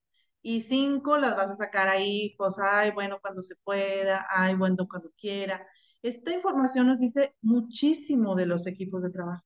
y 0.44 0.60
cinco 0.60 1.16
las 1.16 1.36
vas 1.36 1.50
a 1.50 1.56
sacar 1.56 1.88
ahí, 1.88 2.34
pues, 2.36 2.58
ay, 2.58 2.90
bueno, 2.90 3.18
cuando 3.22 3.42
se 3.42 3.56
pueda, 3.64 4.26
ay, 4.30 4.54
bueno, 4.54 4.86
cuando 4.88 5.10
quiera. 5.18 5.66
Esta 6.02 6.34
información 6.34 6.86
nos 6.86 6.98
dice 7.00 7.34
muchísimo 7.40 8.36
de 8.36 8.44
los 8.46 8.66
equipos 8.66 9.02
de 9.02 9.10
trabajo 9.10 9.42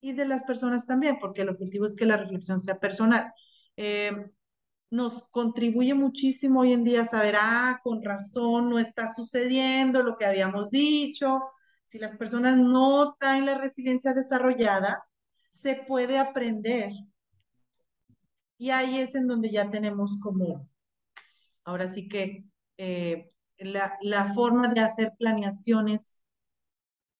y 0.00 0.14
de 0.14 0.24
las 0.26 0.44
personas 0.44 0.86
también, 0.86 1.18
porque 1.20 1.42
el 1.42 1.50
objetivo 1.50 1.86
es 1.86 1.96
que 1.96 2.06
la 2.06 2.16
reflexión 2.16 2.60
sea 2.60 2.80
personal. 2.80 3.32
Eh, 3.76 4.30
nos 4.90 5.24
contribuye 5.30 5.94
muchísimo 5.94 6.60
hoy 6.60 6.72
en 6.72 6.84
día 6.84 7.04
saber, 7.04 7.36
ah, 7.38 7.80
con 7.84 8.02
razón, 8.02 8.70
no 8.70 8.78
está 8.78 9.12
sucediendo 9.14 10.02
lo 10.02 10.16
que 10.16 10.26
habíamos 10.26 10.70
dicho. 10.70 11.42
Si 11.86 11.98
las 11.98 12.16
personas 12.16 12.56
no 12.56 13.16
traen 13.20 13.46
la 13.46 13.58
resiliencia 13.58 14.14
desarrollada, 14.14 15.04
se 15.50 15.76
puede 15.76 16.18
aprender 16.18 16.92
y 18.62 18.70
ahí 18.70 18.98
es 18.98 19.16
en 19.16 19.26
donde 19.26 19.50
ya 19.50 19.72
tenemos 19.72 20.20
como, 20.20 20.68
ahora 21.64 21.88
sí 21.88 22.08
que 22.08 22.44
eh, 22.76 23.32
la, 23.58 23.98
la 24.02 24.32
forma 24.34 24.68
de 24.68 24.78
hacer 24.78 25.14
planeaciones 25.18 26.22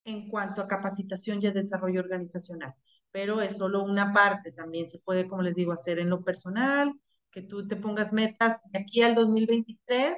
en 0.05 0.28
cuanto 0.28 0.62
a 0.62 0.68
capacitación 0.68 1.42
y 1.42 1.50
desarrollo 1.50 2.00
organizacional. 2.00 2.76
Pero 3.11 3.40
es 3.40 3.57
solo 3.57 3.83
una 3.83 4.12
parte, 4.12 4.52
también 4.52 4.88
se 4.88 5.00
puede, 5.00 5.26
como 5.26 5.42
les 5.42 5.57
digo, 5.57 5.72
hacer 5.72 5.98
en 5.98 6.11
lo 6.11 6.22
personal, 6.22 6.92
que 7.33 7.42
tú 7.42 7.66
te 7.66 7.74
pongas 7.74 8.12
metas 8.12 8.62
de 8.70 8.78
aquí 8.78 9.02
al 9.02 9.16
2023. 9.16 10.16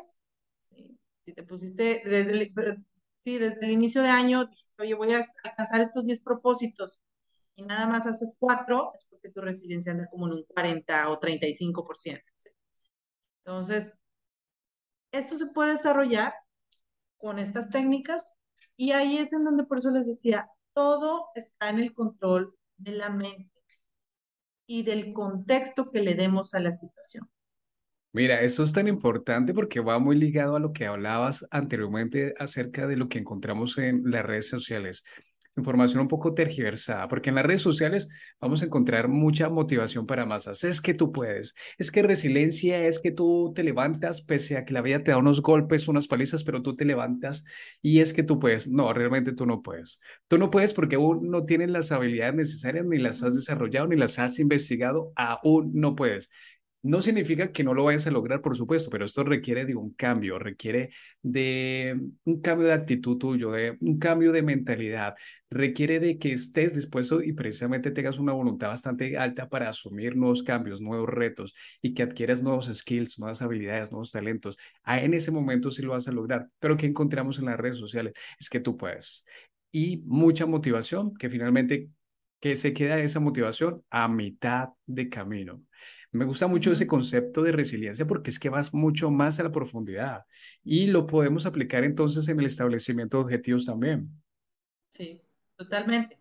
Si 1.25 1.33
te 1.33 1.43
pusiste 1.43 2.03
desde 2.05 2.33
el, 2.33 2.85
sí, 3.17 3.39
desde 3.39 3.65
el 3.65 3.71
inicio 3.71 4.03
de 4.03 4.11
año, 4.11 4.45
dijiste, 4.45 4.83
oye, 4.83 4.93
voy 4.93 5.15
a 5.15 5.25
alcanzar 5.43 5.81
estos 5.81 6.05
10 6.05 6.21
propósitos 6.21 7.01
y 7.57 7.63
nada 7.63 7.87
más 7.87 8.07
haces 8.07 8.37
cuatro, 8.39 8.93
es 8.95 9.07
porque 9.09 9.31
tu 9.31 9.41
resiliencia 9.41 9.93
anda 9.93 10.09
como 10.11 10.27
en 10.27 10.35
un 10.35 10.45
40 10.45 11.11
o 11.11 11.21
35%. 11.21 12.21
Entonces, 13.45 13.93
Esto 15.13 15.39
se 15.39 15.47
puede 15.47 15.73
desarrollar 15.73 16.35
con 17.19 17.39
estas 17.39 17.71
técnicas 17.71 18.35
y 18.77 18.93
ahí 18.93 19.19
es 19.19 19.33
en 19.33 19.45
donde 19.45 19.65
por 19.65 19.79
eso 19.79 19.91
les 19.91 20.07
decía, 20.07 20.49
todo 20.73 21.29
está 21.37 21.69
en 21.71 21.79
el 21.79 21.95
control 21.95 22.55
de 22.77 22.93
la 22.93 23.11
mente 23.11 23.51
y 24.67 24.83
del 24.83 25.13
contexto 25.13 25.91
que 25.91 26.03
le 26.03 26.15
demos 26.15 26.55
a 26.55 26.61
la 26.61 26.73
situación. 26.73 27.31
Mira, 28.13 28.43
eso 28.43 28.63
es 28.63 28.73
tan 28.73 28.89
importante 28.89 29.55
porque 29.55 29.81
va 29.81 29.99
muy 29.99 30.17
ligado 30.17 30.57
a 30.57 30.61
lo 30.61 30.73
que 30.73 30.87
hablabas 30.87 31.47
anteriormente 31.51 32.35
acerca 32.39 32.87
de 32.87 32.97
lo 32.97 33.09
que 33.09 33.19
encontramos 33.19 33.79
en 33.79 34.03
las 34.05 34.25
redes 34.25 34.49
sociales 34.49 35.05
información 35.57 36.01
un 36.03 36.09
poco 36.09 36.35
tergiversada, 36.35 37.09
porque 37.09 37.29
en 37.31 37.37
las 37.37 37.47
redes 37.47 37.63
sociales 37.63 38.09
vamos 38.41 38.63
a 38.63 38.67
encontrar 38.67 39.09
mucha 39.09 39.49
motivación 39.49 40.07
para 40.07 40.27
masas. 40.27 40.65
Es 40.65 40.81
que 40.81 40.95
tú 40.95 41.13
puedes, 41.13 41.55
es 41.79 41.91
que 41.91 42.03
resiliencia 42.03 42.87
es 42.87 42.99
que 42.99 43.13
tú 43.13 43.53
te 43.55 43.63
levantas 43.63 44.23
pese 44.23 44.57
a 44.57 44.65
que 44.65 44.75
la 44.75 44.83
vida 44.83 45.03
te 45.03 45.11
da 45.11 45.19
unos 45.19 45.43
golpes, 45.43 45.89
unas 45.89 46.09
palizas, 46.09 46.45
pero 46.45 46.63
tú 46.63 46.77
te 46.77 46.85
levantas 46.85 47.45
y 47.83 48.01
es 48.01 48.13
que 48.13 48.23
tú 48.23 48.39
puedes. 48.39 48.69
No, 48.69 48.93
realmente 48.93 49.33
tú 49.33 49.47
no 49.47 49.63
puedes. 49.63 50.01
Tú 50.29 50.39
no 50.39 50.51
puedes 50.51 50.75
porque 50.75 50.97
aún 50.97 51.31
no 51.31 51.45
tienes 51.45 51.71
las 51.71 51.93
habilidades 51.93 52.35
necesarias, 52.35 52.87
ni 52.87 52.99
las 52.99 53.23
has 53.23 53.35
desarrollado, 53.35 53.87
ni 53.87 53.97
las 53.97 54.19
has 54.19 54.39
investigado, 54.39 55.13
aún 55.17 55.73
no 55.75 55.95
puedes. 55.95 56.31
No 56.85 57.01
significa 57.01 57.51
que 57.51 57.65
no 57.65 57.73
lo 57.73 57.85
vayas 57.85 58.07
a 58.07 58.11
lograr, 58.11 58.43
por 58.43 58.59
supuesto, 58.59 58.91
pero 58.91 59.07
esto 59.07 59.25
requiere 59.25 59.65
de 59.65 59.75
un 59.75 59.95
cambio, 59.95 60.39
requiere 60.39 60.91
de 61.23 61.99
un 62.25 62.43
cambio 62.43 62.67
de 62.67 62.75
actitud 62.75 63.17
tuyo, 63.17 63.51
de 63.53 63.79
un 63.81 63.99
cambio 63.99 64.33
de 64.33 64.43
mentalidad, 64.43 65.15
requiere 65.49 65.99
de 65.99 66.19
que 66.19 66.33
estés 66.33 66.75
dispuesto 66.75 67.23
y 67.23 67.33
precisamente 67.33 67.91
tengas 67.91 68.19
una 68.19 68.35
voluntad 68.35 68.69
bastante 68.69 69.17
alta 69.17 69.49
para 69.49 69.71
asumir 69.71 70.15
nuevos 70.15 70.43
cambios, 70.43 70.83
nuevos 70.83 71.09
retos 71.09 71.55
y 71.81 71.95
que 71.95 72.03
adquieras 72.03 72.43
nuevos 72.43 72.67
skills, 72.67 73.19
nuevas 73.19 73.41
habilidades, 73.41 73.91
nuevos 73.91 74.11
talentos. 74.11 74.59
Ah, 74.83 75.01
en 75.01 75.15
ese 75.15 75.31
momento 75.31 75.71
sí 75.71 75.81
lo 75.81 75.93
vas 75.93 76.07
a 76.09 76.13
lograr. 76.13 76.49
Pero 76.59 76.77
¿qué 76.77 76.85
encontramos 76.85 77.39
en 77.39 77.47
las 77.47 77.59
redes 77.59 77.79
sociales? 77.79 78.13
Es 78.39 78.51
que 78.51 78.61
tú 78.61 78.77
puedes. 78.77 79.25
Y 79.73 80.03
mucha 80.05 80.45
motivación 80.45 81.15
que 81.15 81.31
finalmente 81.31 81.89
que 82.41 82.57
se 82.57 82.75
queda 82.75 82.99
esa 83.01 83.21
motivación 83.21 83.83
a 83.89 84.07
mitad 84.07 84.69
de 84.87 85.09
camino. 85.09 85.63
Me 86.15 86.25
gusta 86.25 86.47
mucho 86.47 86.71
ese 86.71 86.87
concepto 86.87 87.43
de 87.43 87.51
resiliencia 87.51 88.07
porque 88.07 88.31
es 88.31 88.39
que 88.39 88.49
vas 88.49 88.73
mucho 88.73 89.11
más 89.11 89.41
a 89.41 89.43
la 89.43 89.51
profundidad 89.51 90.25
y 90.63 90.87
lo 90.87 91.09
podemos 91.09 91.45
aplicar 91.45 91.83
entonces 91.83 92.29
en 92.29 92.39
el 92.39 92.47
establecimiento 92.47 93.17
de 93.17 93.25
objetivos 93.25 93.67
también. 93.67 94.09
Sí, 94.91 95.21
totalmente. 95.57 96.17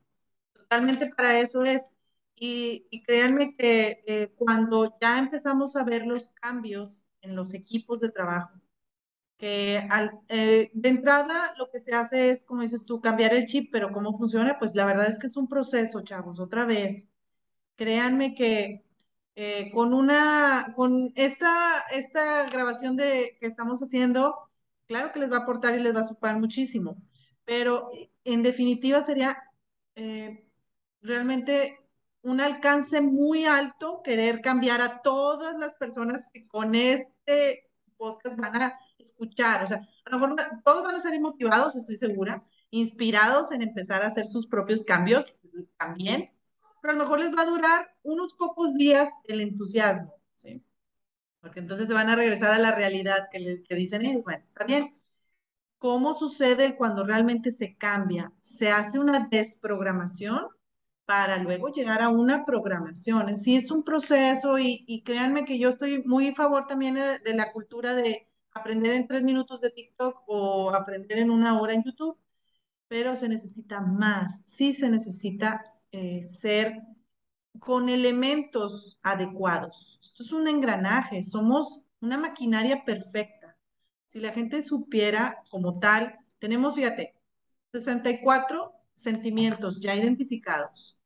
Totalmente 0.53 1.13
para 1.15 1.39
eso 1.39 1.63
es. 1.63 1.93
Y, 2.35 3.03
créanme 3.05 3.55
que 3.55 4.03
eh, 4.07 4.33
cuando 4.35 4.97
ya 4.99 5.19
empezamos 5.19 5.75
a 5.75 5.83
ver 5.83 6.07
los 6.07 6.29
cambios 6.29 7.05
en 7.21 7.35
los 7.35 7.53
equipos 7.53 8.01
de 8.01 8.09
trabajo, 8.09 8.59
que 9.37 9.85
al, 9.91 10.19
eh, 10.27 10.71
de 10.73 10.89
entrada 10.89 11.53
lo 11.59 11.69
que 11.69 11.79
se 11.79 11.93
hace 11.93 12.31
es, 12.31 12.43
como 12.45 12.63
dices 12.63 12.83
tú, 12.83 12.99
cambiar 12.99 13.35
el 13.35 13.45
chip, 13.45 13.69
pero 13.71 13.91
¿cómo 13.91 14.17
funciona? 14.17 14.57
Pues 14.57 14.73
la 14.73 14.85
verdad 14.85 15.07
es 15.07 15.19
que 15.19 15.27
es 15.27 15.37
un 15.37 15.47
proceso, 15.47 16.01
chavos, 16.01 16.39
otra 16.39 16.65
vez. 16.65 17.07
Créanme 17.75 18.33
que 18.33 18.83
eh, 19.35 19.71
con 19.71 19.93
una, 19.93 20.73
con 20.75 21.11
esta, 21.15 21.79
esta 21.91 22.45
grabación 22.45 22.95
de, 22.95 23.37
que 23.39 23.47
estamos 23.47 23.81
haciendo, 23.81 24.37
claro 24.87 25.11
que 25.11 25.19
les 25.19 25.31
va 25.31 25.37
a 25.37 25.39
aportar 25.41 25.75
y 25.75 25.79
les 25.79 25.95
va 25.95 26.01
a 26.01 26.07
supar 26.07 26.39
muchísimo, 26.39 26.97
pero 27.45 27.89
en 28.23 28.43
definitiva 28.43 29.01
sería 29.01 29.37
eh, 29.95 30.47
realmente 31.01 31.79
un 32.21 32.41
alcance 32.41 33.01
muy 33.01 33.45
alto 33.45 34.01
querer 34.03 34.41
cambiar 34.41 34.81
a 34.81 35.01
todas 35.01 35.57
las 35.59 35.75
personas 35.75 36.23
que 36.33 36.47
con 36.47 36.75
este 36.75 37.69
podcast 37.97 38.37
van 38.37 38.61
a 38.61 38.79
escuchar. 38.97 39.63
O 39.63 39.67
sea, 39.67 39.87
a 40.05 40.09
lo 40.09 40.19
mejor 40.19 40.35
todos 40.63 40.83
van 40.83 40.95
a 40.95 41.01
salir 41.01 41.21
motivados, 41.21 41.75
estoy 41.75 41.97
segura, 41.97 42.43
inspirados 42.69 43.51
en 43.51 43.61
empezar 43.61 44.03
a 44.03 44.07
hacer 44.07 44.25
sus 44.27 44.47
propios 44.47 44.85
cambios 44.85 45.35
también, 45.77 46.32
pero 46.83 46.95
a 46.95 46.97
lo 46.97 47.03
mejor 47.05 47.21
les 47.21 47.33
va 47.33 47.43
a 47.43 47.45
durar 47.45 47.95
unos 48.03 48.33
pocos 48.33 48.73
días 48.75 49.09
el 49.29 49.39
entusiasmo. 49.39 50.13
Porque 51.39 51.61
entonces 51.61 51.87
se 51.87 51.93
van 51.93 52.09
a 52.09 52.15
regresar 52.17 52.51
a 52.51 52.59
la 52.59 52.73
realidad 52.75 53.29
que, 53.31 53.63
que 53.63 53.75
dicen 53.75 54.05
ellos, 54.05 54.23
bueno, 54.23 54.43
está 54.45 54.65
bien. 54.65 54.93
¿Cómo 55.77 56.13
sucede 56.13 56.75
cuando 56.75 57.05
realmente 57.05 57.51
se 57.51 57.77
cambia? 57.77 58.33
Se 58.41 58.69
hace 58.69 58.99
una 58.99 59.29
desprogramación 59.29 60.47
para 61.05 61.37
luego 61.37 61.69
llegar 61.69 62.01
a 62.01 62.09
una 62.09 62.45
programación. 62.45 63.37
Sí 63.37 63.55
es 63.55 63.71
un 63.71 63.83
proceso 63.85 64.59
y, 64.59 64.83
y 64.87 65.03
créanme 65.03 65.45
que 65.45 65.57
yo 65.57 65.69
estoy 65.69 66.03
muy 66.03 66.29
a 66.29 66.35
favor 66.35 66.67
también 66.67 66.95
de 66.95 67.33
la 67.33 67.53
cultura 67.53 67.93
de 67.95 68.27
aprender 68.51 68.93
en 68.93 69.07
tres 69.07 69.23
minutos 69.23 69.61
de 69.61 69.71
TikTok 69.71 70.23
o 70.27 70.71
aprender 70.71 71.19
en 71.19 71.31
una 71.31 71.61
hora 71.61 71.73
en 71.73 71.83
YouTube, 71.83 72.17
pero 72.87 73.15
se 73.15 73.29
necesita 73.29 73.81
más, 73.81 74.41
sí 74.45 74.73
se 74.73 74.89
necesita 74.89 75.72
eh, 75.93 76.23
ser 76.23 76.81
con 77.59 77.87
elementos 77.87 78.97
adecuados. 79.03 79.99
Esto 80.01 80.23
es 80.23 80.31
un 80.31 80.47
engranaje, 80.47 81.23
somos 81.23 81.81
una 82.01 82.17
maquinaria 82.17 82.83
perfecta. 82.83 83.55
Si 84.07 84.19
la 84.19 84.33
gente 84.33 84.63
supiera 84.63 85.41
como 85.51 85.79
tal, 85.79 86.17
tenemos, 86.39 86.75
fíjate, 86.75 87.15
64 87.71 88.73
sentimientos 88.93 89.79
ya 89.79 89.95
identificados, 89.95 90.97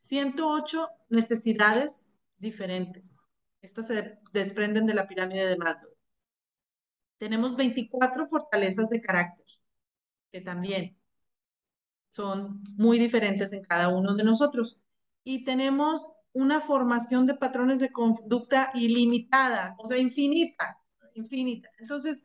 108 0.00 0.88
necesidades 1.08 2.18
diferentes. 2.38 3.20
Estas 3.62 3.86
se 3.88 4.18
desprenden 4.32 4.86
de 4.86 4.94
la 4.94 5.08
pirámide 5.08 5.46
de 5.46 5.56
Maslow. 5.56 5.90
Tenemos 7.18 7.56
24 7.56 8.26
fortalezas 8.26 8.90
de 8.90 9.00
carácter, 9.00 9.46
que 10.30 10.42
también 10.42 10.95
son 12.10 12.62
muy 12.76 12.98
diferentes 12.98 13.52
en 13.52 13.62
cada 13.62 13.88
uno 13.88 14.14
de 14.14 14.24
nosotros. 14.24 14.78
Y 15.24 15.44
tenemos 15.44 16.12
una 16.32 16.60
formación 16.60 17.26
de 17.26 17.34
patrones 17.34 17.78
de 17.80 17.92
conducta 17.92 18.70
ilimitada, 18.74 19.74
o 19.78 19.86
sea, 19.86 19.98
infinita, 19.98 20.78
infinita. 21.14 21.70
Entonces, 21.78 22.24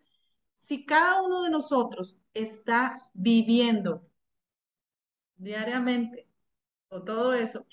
si 0.56 0.86
cada 0.86 1.22
uno 1.22 1.44
de 1.44 1.50
nosotros 1.50 2.18
está 2.34 2.98
viviendo 3.14 4.06
diariamente 5.36 6.28
o 6.90 7.02
todo 7.04 7.34
eso, 7.34 7.66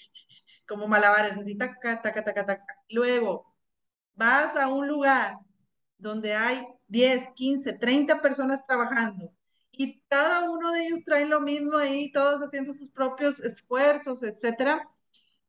como 0.67 0.87
malabares, 0.89 1.37
así, 1.37 1.57
taca, 1.57 2.03
taca, 2.03 2.25
taca, 2.25 2.47
taca, 2.47 2.75
luego 2.91 3.55
vas 4.15 4.57
a 4.57 4.69
un 4.69 4.87
lugar 4.89 5.39
donde 5.99 6.35
hay 6.35 6.67
10, 6.89 7.31
15, 7.35 7.75
30 7.75 8.23
personas 8.23 8.65
trabajando 8.67 9.33
y 9.79 10.03
cada 10.09 10.51
uno 10.51 10.73
de 10.73 10.87
ellos 10.87 11.05
trae 11.05 11.25
lo 11.27 11.41
mismo 11.41 11.77
ahí, 11.79 12.11
todos 12.11 12.41
haciendo 12.41 12.75
sus 12.75 12.91
propios 12.91 13.39
esfuerzos, 13.39 14.25
etcétera, 14.25 14.91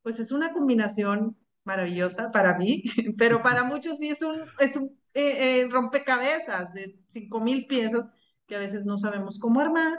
pues 0.03 0.19
es 0.19 0.31
una 0.31 0.53
combinación 0.53 1.35
maravillosa 1.63 2.31
para 2.31 2.55
mí, 2.55 2.83
pero 3.17 3.41
para 3.41 3.63
muchos 3.63 3.97
sí 3.97 4.09
es 4.09 4.21
un, 4.21 4.43
es 4.59 4.75
un 4.77 4.97
eh, 5.15 5.61
eh, 5.63 5.69
rompecabezas 5.71 6.73
de 6.73 6.99
cinco 7.07 7.39
mil 7.39 7.65
piezas 7.65 8.07
que 8.45 8.55
a 8.55 8.59
veces 8.59 8.85
no 8.85 8.99
sabemos 8.99 9.39
cómo 9.39 9.61
armar. 9.61 9.97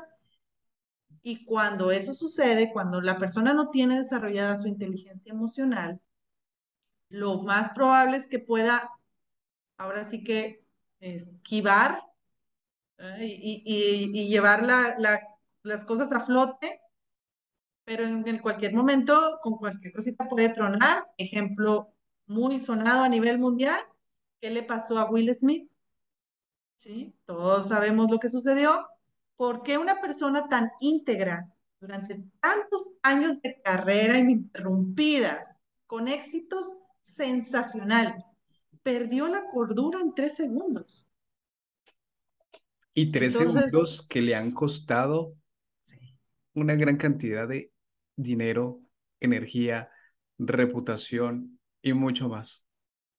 Y 1.22 1.44
cuando 1.44 1.90
eso 1.90 2.14
sucede, 2.14 2.72
cuando 2.72 3.00
la 3.00 3.18
persona 3.18 3.52
no 3.52 3.70
tiene 3.70 3.98
desarrollada 3.98 4.54
su 4.54 4.68
inteligencia 4.68 5.32
emocional, 5.32 6.00
lo 7.08 7.42
más 7.42 7.70
probable 7.70 8.16
es 8.16 8.28
que 8.28 8.38
pueda, 8.38 8.90
ahora 9.76 10.04
sí 10.04 10.22
que 10.22 10.64
esquivar 11.00 12.09
y, 13.20 14.28
llevar 14.28 14.62
las 15.62 15.84
cosas 15.84 16.12
a 16.12 16.20
flote, 16.20 16.80
pero 17.84 18.04
en, 18.04 18.38
cualquier 18.38 18.74
momento, 18.74 19.38
con 19.42 19.56
cualquier 19.56 19.92
cosita 19.92 20.28
puede 20.28 20.50
tronar. 20.50 21.06
Ejemplo 21.16 21.92
muy 22.26 22.60
sonado 22.60 23.02
a 23.02 23.08
nivel 23.08 23.38
mundial, 23.38 23.80
¿qué 24.40 24.50
le 24.50 24.62
pasó 24.62 24.98
a 24.98 25.10
Will 25.10 25.34
Smith? 25.34 25.70
¿Sí? 26.76 27.14
Todos 27.26 27.68
sabemos 27.68 28.10
lo 28.10 28.18
que 28.18 28.28
sucedió. 28.28 28.86
¿Por 29.36 29.62
qué 29.62 29.78
una 29.78 30.00
persona 30.00 30.48
tan 30.48 30.70
íntegra 30.80 31.52
durante 31.80 32.22
tantos 32.40 32.92
años 33.02 33.40
de 33.42 33.60
carrera 33.62 34.18
ininterrumpidas, 34.18 35.60
con 35.86 36.08
éxitos 36.08 36.76
sensacionales, 37.02 38.32
perdió 38.82 39.26
la 39.26 39.46
cordura 39.50 40.00
en 40.00 40.14
tres 40.14 40.36
segundos? 40.36 41.09
Y 42.94 43.12
tres 43.12 43.34
segundos 43.34 44.06
que 44.08 44.20
le 44.20 44.34
han 44.34 44.52
costado 44.52 45.34
una 46.54 46.74
gran 46.74 46.96
cantidad 46.96 47.46
de 47.46 47.72
dinero, 48.16 48.80
energía, 49.20 49.90
reputación 50.38 51.58
y 51.82 51.92
mucho 51.92 52.28
más. 52.28 52.66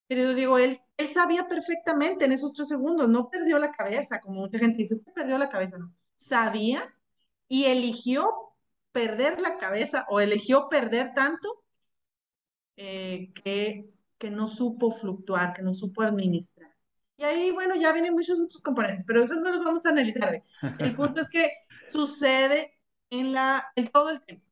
Querido 0.08 0.34
digo, 0.34 0.58
él, 0.58 0.80
él 0.98 1.08
sabía 1.10 1.48
perfectamente 1.48 2.26
en 2.26 2.34
esos 2.34 2.52
tres 2.52 2.68
segundos, 2.68 3.08
no 3.08 3.30
perdió 3.30 3.58
la 3.60 3.72
cabeza, 3.72 4.20
como 4.20 4.42
mucha 4.42 4.60
gente 4.60 4.80
dice, 4.80 4.96
es 4.96 5.04
que 5.04 5.12
perdió 5.12 5.38
la 5.38 5.50
cabeza, 5.50 5.78
no. 5.78 5.94
Sabía 6.18 6.94
y 7.48 7.66
eligió 7.66 8.30
perder 8.92 9.40
la 9.40 9.58
cabeza 9.58 10.06
o 10.10 10.20
eligió 10.20 10.68
perder 10.70 11.14
tanto 11.14 11.64
eh, 12.76 13.32
que, 13.44 13.90
que 14.18 14.30
no 14.30 14.48
supo 14.48 14.92
fluctuar, 14.92 15.54
que 15.54 15.62
no 15.62 15.74
supo 15.74 16.02
administrar. 16.02 16.71
Y 17.22 17.24
ahí, 17.24 17.52
bueno, 17.52 17.76
ya 17.76 17.94
vienen 17.94 18.16
muchos 18.16 18.40
otros 18.40 18.64
componentes, 18.64 19.06
pero 19.06 19.24
eso 19.24 19.36
no 19.36 19.52
los 19.52 19.64
vamos 19.64 19.86
a 19.86 19.90
analizar. 19.90 20.42
El 20.80 20.96
punto 20.96 21.22
es 21.22 21.30
que 21.30 21.52
sucede 21.88 22.74
en, 23.12 23.32
la, 23.32 23.72
en 23.76 23.90
todo 23.90 24.10
el 24.10 24.24
tiempo. 24.24 24.44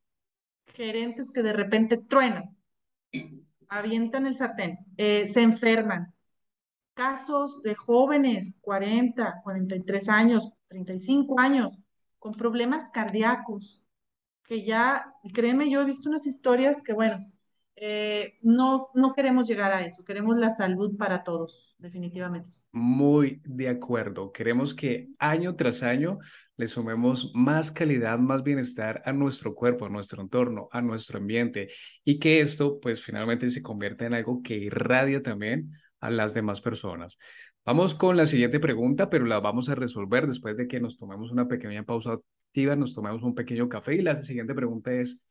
Gerentes 0.75 1.31
que 1.31 1.41
de 1.41 1.53
repente 1.53 1.97
truenan, 1.97 2.55
avientan 3.69 4.27
el 4.27 4.35
sartén, 4.35 4.77
eh, 4.97 5.27
se 5.33 5.41
enferman. 5.41 6.13
Casos 6.93 7.63
de 7.63 7.73
jóvenes, 7.73 8.59
40, 8.61 9.41
43 9.43 10.07
años, 10.07 10.51
35 10.67 11.39
años, 11.39 11.79
con 12.19 12.35
problemas 12.35 12.91
cardíacos, 12.91 13.83
que 14.43 14.63
ya, 14.63 15.11
créeme, 15.33 15.71
yo 15.71 15.81
he 15.81 15.85
visto 15.85 16.07
unas 16.07 16.27
historias 16.27 16.83
que, 16.83 16.93
bueno, 16.93 17.17
eh, 17.81 18.37
no, 18.41 18.89
no 18.93 19.13
queremos 19.13 19.47
llegar 19.47 19.71
a 19.71 19.85
eso, 19.85 20.03
queremos 20.03 20.37
la 20.37 20.49
salud 20.49 20.97
para 20.97 21.23
todos, 21.23 21.75
definitivamente. 21.77 22.49
Muy 22.71 23.41
de 23.45 23.67
acuerdo. 23.67 24.31
Queremos 24.31 24.75
que 24.75 25.09
año 25.17 25.55
tras 25.55 25.81
año 25.81 26.19
le 26.55 26.67
sumemos 26.67 27.31
más 27.33 27.71
calidad, 27.71 28.19
más 28.19 28.43
bienestar 28.43 29.01
a 29.05 29.13
nuestro 29.13 29.55
cuerpo, 29.55 29.85
a 29.85 29.89
nuestro 29.89 30.21
entorno, 30.21 30.67
a 30.71 30.81
nuestro 30.81 31.17
ambiente 31.17 31.69
y 32.03 32.19
que 32.19 32.41
esto 32.41 32.79
pues 32.79 33.01
finalmente 33.01 33.49
se 33.49 33.63
convierta 33.63 34.05
en 34.05 34.13
algo 34.13 34.43
que 34.43 34.55
irradia 34.55 35.23
también 35.23 35.71
a 35.99 36.11
las 36.11 36.33
demás 36.33 36.61
personas. 36.61 37.17
Vamos 37.65 37.95
con 37.95 38.17
la 38.17 38.25
siguiente 38.25 38.59
pregunta, 38.59 39.09
pero 39.09 39.25
la 39.25 39.39
vamos 39.39 39.69
a 39.69 39.75
resolver 39.75 40.27
después 40.27 40.55
de 40.57 40.67
que 40.67 40.79
nos 40.79 40.97
tomemos 40.97 41.31
una 41.31 41.47
pequeña 41.47 41.83
pausa 41.83 42.19
activa, 42.49 42.75
nos 42.75 42.93
tomemos 42.93 43.23
un 43.23 43.35
pequeño 43.35 43.67
café 43.67 43.95
y 43.95 44.01
la 44.01 44.15
siguiente 44.21 44.53
pregunta 44.53 44.91
es, 44.93 45.23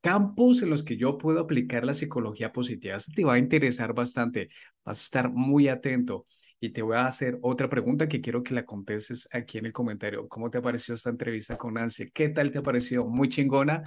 campos 0.00 0.62
en 0.62 0.70
los 0.70 0.82
que 0.82 0.96
yo 0.96 1.18
puedo 1.18 1.40
aplicar 1.40 1.84
la 1.84 1.94
psicología 1.94 2.52
positiva. 2.52 2.96
Esto 2.96 3.12
te 3.14 3.24
va 3.24 3.34
a 3.34 3.38
interesar 3.38 3.92
bastante, 3.92 4.48
vas 4.84 4.98
a 5.00 5.02
estar 5.02 5.30
muy 5.30 5.68
atento. 5.68 6.26
Y 6.62 6.70
te 6.70 6.82
voy 6.82 6.96
a 6.96 7.06
hacer 7.06 7.38
otra 7.40 7.70
pregunta 7.70 8.06
que 8.06 8.20
quiero 8.20 8.42
que 8.42 8.52
la 8.52 8.66
contestes 8.66 9.26
aquí 9.32 9.56
en 9.58 9.66
el 9.66 9.72
comentario. 9.72 10.28
¿Cómo 10.28 10.50
te 10.50 10.58
ha 10.58 10.62
parecido 10.62 10.94
esta 10.94 11.08
entrevista 11.08 11.56
con 11.56 11.74
Nancy? 11.74 12.10
¿Qué 12.10 12.28
tal 12.28 12.50
te 12.50 12.58
ha 12.58 12.62
parecido? 12.62 13.06
Muy 13.06 13.30
chingona. 13.30 13.82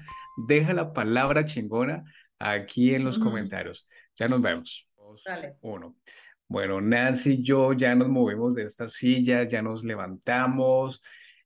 Deja 0.47 0.73
la 0.73 0.91
palabra 0.91 1.45
chingona 1.45 2.03
aquí 2.39 2.95
en 2.95 3.03
los 3.03 3.19
comentarios. 3.19 3.87
Ya 4.15 4.27
nos 4.27 4.41
vemos. 4.41 4.87
uno. 5.61 5.95
Bueno, 6.47 6.81
Nancy 6.81 7.33
y 7.33 7.43
yo 7.43 7.73
ya 7.73 7.95
nos 7.95 8.09
movimos 8.09 8.55
de 8.55 8.63
esta 8.63 8.87
silla, 8.87 9.43
ya 9.43 9.61
nos 9.61 9.83
levantamos, 9.83 11.01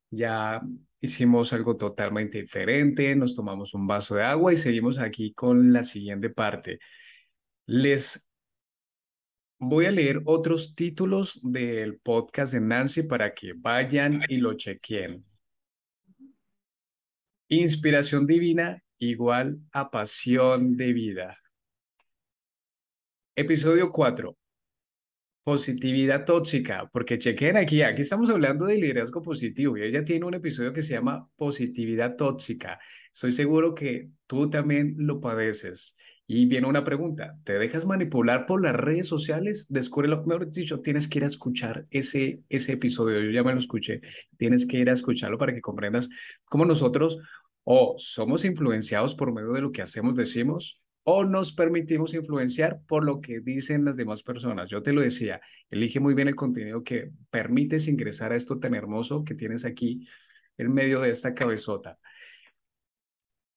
ya 0.09 0.61
hicimos 1.01 1.53
algo 1.53 1.77
totalmente 1.77 2.39
diferente, 2.39 3.15
nos 3.15 3.35
tomamos 3.35 3.73
un 3.73 3.87
vaso 3.87 4.15
de 4.15 4.23
agua 4.23 4.53
y 4.53 4.57
seguimos 4.57 4.99
aquí 4.99 5.33
con 5.33 5.73
la 5.73 5.83
siguiente 5.83 6.29
parte. 6.29 6.79
Les 7.65 8.27
Voy 9.59 9.87
a 9.87 9.91
leer 9.91 10.21
otros 10.25 10.75
títulos 10.75 11.39
del 11.41 11.97
podcast 11.97 12.53
de 12.53 12.61
Nancy 12.61 13.03
para 13.03 13.33
que 13.33 13.53
vayan 13.55 14.21
y 14.29 14.37
lo 14.37 14.53
chequen. 14.53 15.25
Inspiración 17.47 18.27
divina 18.27 18.83
igual 18.99 19.59
a 19.71 19.89
pasión 19.89 20.77
de 20.77 20.93
vida. 20.93 21.37
Episodio 23.35 23.91
4. 23.91 24.37
Positividad 25.47 26.25
tóxica, 26.25 26.89
porque 26.91 27.17
chequen 27.17 27.55
aquí, 27.55 27.81
aquí 27.81 28.01
estamos 28.01 28.29
hablando 28.29 28.65
de 28.65 28.75
liderazgo 28.75 29.21
positivo 29.21 29.77
y 29.77 29.83
ella 29.83 30.03
tiene 30.03 30.25
un 30.25 30.33
episodio 30.33 30.73
que 30.73 30.81
se 30.83 30.95
llama 30.95 31.25
Positividad 31.37 32.17
tóxica. 32.17 32.81
Estoy 33.13 33.31
seguro 33.31 33.73
que 33.73 34.09
tú 34.25 34.49
también 34.49 34.95
lo 34.97 35.21
padeces. 35.21 35.95
Y 36.27 36.47
viene 36.47 36.67
una 36.67 36.83
pregunta, 36.83 37.37
¿te 37.45 37.57
dejas 37.57 37.85
manipular 37.85 38.45
por 38.45 38.61
las 38.61 38.75
redes 38.75 39.07
sociales? 39.07 39.67
Descubre 39.69 40.09
lo 40.09 40.21
mejor 40.25 40.51
dicho, 40.51 40.81
tienes 40.81 41.07
que 41.07 41.19
ir 41.19 41.23
a 41.23 41.27
escuchar 41.27 41.87
ese, 41.91 42.41
ese 42.49 42.73
episodio, 42.73 43.21
yo 43.21 43.31
ya 43.31 43.41
me 43.41 43.53
lo 43.53 43.59
escuché, 43.59 44.01
tienes 44.35 44.67
que 44.67 44.79
ir 44.79 44.89
a 44.89 44.93
escucharlo 44.93 45.37
para 45.37 45.53
que 45.53 45.61
comprendas 45.61 46.09
cómo 46.43 46.65
nosotros 46.65 47.19
o 47.63 47.95
somos 47.99 48.43
influenciados 48.43 49.15
por 49.15 49.31
medio 49.31 49.53
de 49.53 49.61
lo 49.61 49.71
que 49.71 49.81
hacemos, 49.81 50.15
decimos, 50.15 50.81
o 51.09 51.23
nos 51.23 51.53
permitimos 51.53 52.13
influenciar 52.13 52.81
por 52.85 53.05
lo 53.05 53.21
que 53.21 53.39
dicen 53.39 53.85
las 53.85 53.95
demás 53.95 54.23
personas. 54.23 54.69
Yo 54.69 54.83
te 54.83 54.91
lo 54.91 54.99
decía, 54.99 55.39
elige 55.69 56.01
muy 56.01 56.13
bien 56.13 56.27
el 56.27 56.35
contenido 56.35 56.83
que 56.83 57.11
permites 57.29 57.87
ingresar 57.87 58.33
a 58.33 58.35
esto 58.35 58.59
tan 58.59 58.75
hermoso 58.75 59.23
que 59.23 59.33
tienes 59.33 59.63
aquí 59.63 60.05
en 60.57 60.73
medio 60.73 60.99
de 60.99 61.11
esta 61.11 61.33
cabezota. 61.33 61.97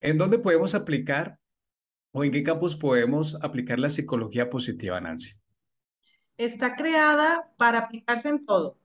¿En 0.01 0.17
dónde 0.17 0.39
podemos 0.39 0.77
aplicar 0.77 1.41
o 2.13 2.23
en 2.23 2.31
qué 2.31 2.45
campos 2.45 2.77
podemos 2.77 3.37
aplicar 3.43 3.81
la 3.81 3.89
psicología 3.89 4.49
positiva, 4.49 5.01
Nancy? 5.01 5.33
Está 6.37 6.77
creada 6.77 7.51
para 7.57 7.81
aplicarse 7.81 8.29
en 8.29 8.47
todo, 8.47 8.79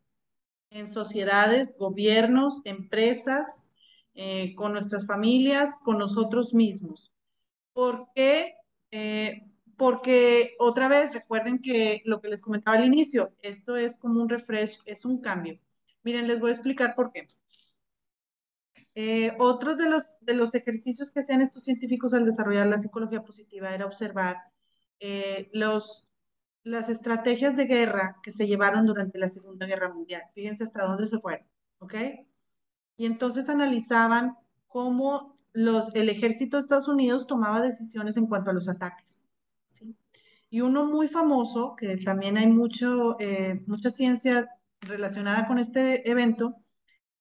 en 0.71 0.87
sociedades, 0.87 1.75
gobiernos, 1.77 2.61
empresas, 2.65 3.67
eh, 4.15 4.55
con 4.55 4.73
nuestras 4.73 5.05
familias, 5.05 5.77
con 5.83 5.99
nosotros 5.99 6.55
mismos. 6.55 7.11
¿Por 7.75 8.07
qué? 8.15 8.55
Eh, 8.91 9.43
porque 9.75 10.55
otra 10.59 10.87
vez 10.87 11.13
recuerden 11.13 11.59
que 11.61 12.01
lo 12.05 12.21
que 12.21 12.29
les 12.29 12.41
comentaba 12.41 12.77
al 12.77 12.85
inicio, 12.85 13.35
esto 13.41 13.75
es 13.75 13.97
como 13.97 14.21
un 14.21 14.29
refresh, 14.29 14.79
es 14.85 15.03
un 15.03 15.19
cambio. 15.19 15.59
Miren, 16.01 16.25
les 16.25 16.39
voy 16.39 16.51
a 16.51 16.53
explicar 16.53 16.95
por 16.95 17.11
qué. 17.11 17.27
Eh, 18.95 19.35
otro 19.39 19.75
de 19.75 19.89
los, 19.89 20.13
de 20.21 20.35
los 20.35 20.55
ejercicios 20.55 21.11
que 21.11 21.19
hacían 21.19 21.41
estos 21.41 21.63
científicos 21.65 22.13
al 22.13 22.23
desarrollar 22.23 22.67
la 22.67 22.77
psicología 22.77 23.23
positiva 23.23 23.75
era 23.75 23.85
observar 23.85 24.37
eh, 25.01 25.49
los, 25.51 26.07
las 26.63 26.87
estrategias 26.87 27.57
de 27.57 27.65
guerra 27.65 28.19
que 28.23 28.31
se 28.31 28.47
llevaron 28.47 28.85
durante 28.85 29.19
la 29.19 29.27
Segunda 29.27 29.65
Guerra 29.65 29.93
Mundial. 29.93 30.23
Fíjense 30.33 30.63
hasta 30.63 30.85
dónde 30.85 31.07
se 31.07 31.19
fueron, 31.19 31.45
¿ok? 31.79 31.95
Y 32.95 33.05
entonces 33.05 33.49
analizaban 33.49 34.37
cómo 34.67 35.34
los, 35.55 35.95
el 35.95 36.09
ejército 36.09 36.57
de 36.57 36.61
Estados 36.61 36.89
Unidos 36.89 37.27
tomaba 37.27 37.61
decisiones 37.61 38.17
en 38.17 38.27
cuanto 38.27 38.51
a 38.51 38.53
los 38.53 38.67
ataques. 38.67 39.29
¿sí? 39.67 39.95
Y 40.49 40.61
uno 40.61 40.85
muy 40.85 41.07
famoso, 41.07 41.75
que 41.77 41.97
también 41.97 42.37
hay 42.37 42.47
mucho, 42.47 43.17
eh, 43.19 43.63
mucha 43.65 43.89
ciencia 43.89 44.49
relacionada 44.81 45.47
con 45.47 45.57
este 45.57 46.09
evento, 46.09 46.57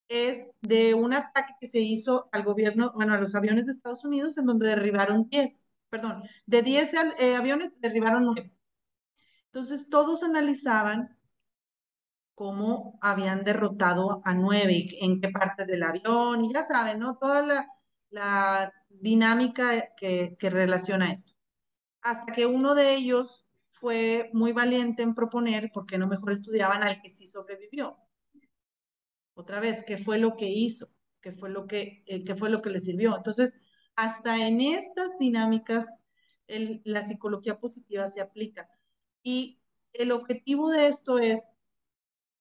es 0.09 0.49
de 0.61 0.93
un 0.93 1.13
ataque 1.13 1.53
que 1.59 1.67
se 1.67 1.79
hizo 1.79 2.27
al 2.31 2.43
gobierno, 2.43 2.91
bueno, 2.93 3.13
a 3.13 3.21
los 3.21 3.35
aviones 3.35 3.65
de 3.65 3.71
Estados 3.71 4.03
Unidos, 4.03 4.37
en 4.37 4.45
donde 4.45 4.67
derribaron 4.67 5.29
10, 5.29 5.73
perdón, 5.89 6.23
de 6.45 6.61
10 6.61 6.93
eh, 7.19 7.35
aviones 7.35 7.79
derribaron 7.79 8.25
9. 8.25 8.51
Entonces 9.45 9.87
todos 9.89 10.23
analizaban 10.23 11.17
cómo 12.35 12.99
habían 13.01 13.45
derrotado 13.45 14.21
a 14.25 14.33
9, 14.33 14.87
en 15.01 15.21
qué 15.21 15.29
parte 15.29 15.65
del 15.65 15.83
avión, 15.83 16.43
y 16.43 16.53
ya 16.53 16.63
saben, 16.63 16.99
¿no? 16.99 17.17
Toda 17.17 17.41
la, 17.41 17.67
la 18.15 18.73
dinámica 18.87 19.93
que, 19.97 20.37
relaciona 20.39 21.11
esto. 21.11 21.33
Hasta 22.01 22.31
que 22.31 22.45
uno 22.45 22.73
de 22.73 22.95
ellos 22.95 23.45
fue 23.71 24.29
muy 24.31 24.53
valiente 24.53 25.03
en 25.03 25.13
proponer 25.13 25.69
por 25.73 25.85
qué 25.85 25.97
no 25.97 26.07
mejor 26.07 26.31
estudiaban 26.31 26.81
al 26.81 27.01
que 27.01 27.09
sí 27.09 27.27
sobrevivió. 27.27 27.97
Otra 29.33 29.59
vez, 29.59 29.83
¿qué 29.85 29.97
fue 29.97 30.17
lo 30.17 30.37
que 30.37 30.47
hizo? 30.47 30.87
¿Qué 31.19 31.33
fue 31.33 31.49
lo 31.49 31.67
que, 31.67 32.03
eh, 32.05 32.23
qué 32.23 32.35
fue 32.35 32.49
lo 32.49 32.61
que 32.61 32.69
le 32.69 32.79
sirvió? 32.79 33.17
Entonces, 33.17 33.53
hasta 33.97 34.47
en 34.47 34.61
estas 34.61 35.17
dinámicas, 35.19 35.85
la 36.47 37.05
psicología 37.05 37.59
positiva 37.59 38.07
se 38.07 38.21
aplica. 38.21 38.69
Y 39.23 39.59
el 39.91 40.13
objetivo 40.13 40.69
de 40.69 40.87
esto 40.87 41.19
es 41.19 41.51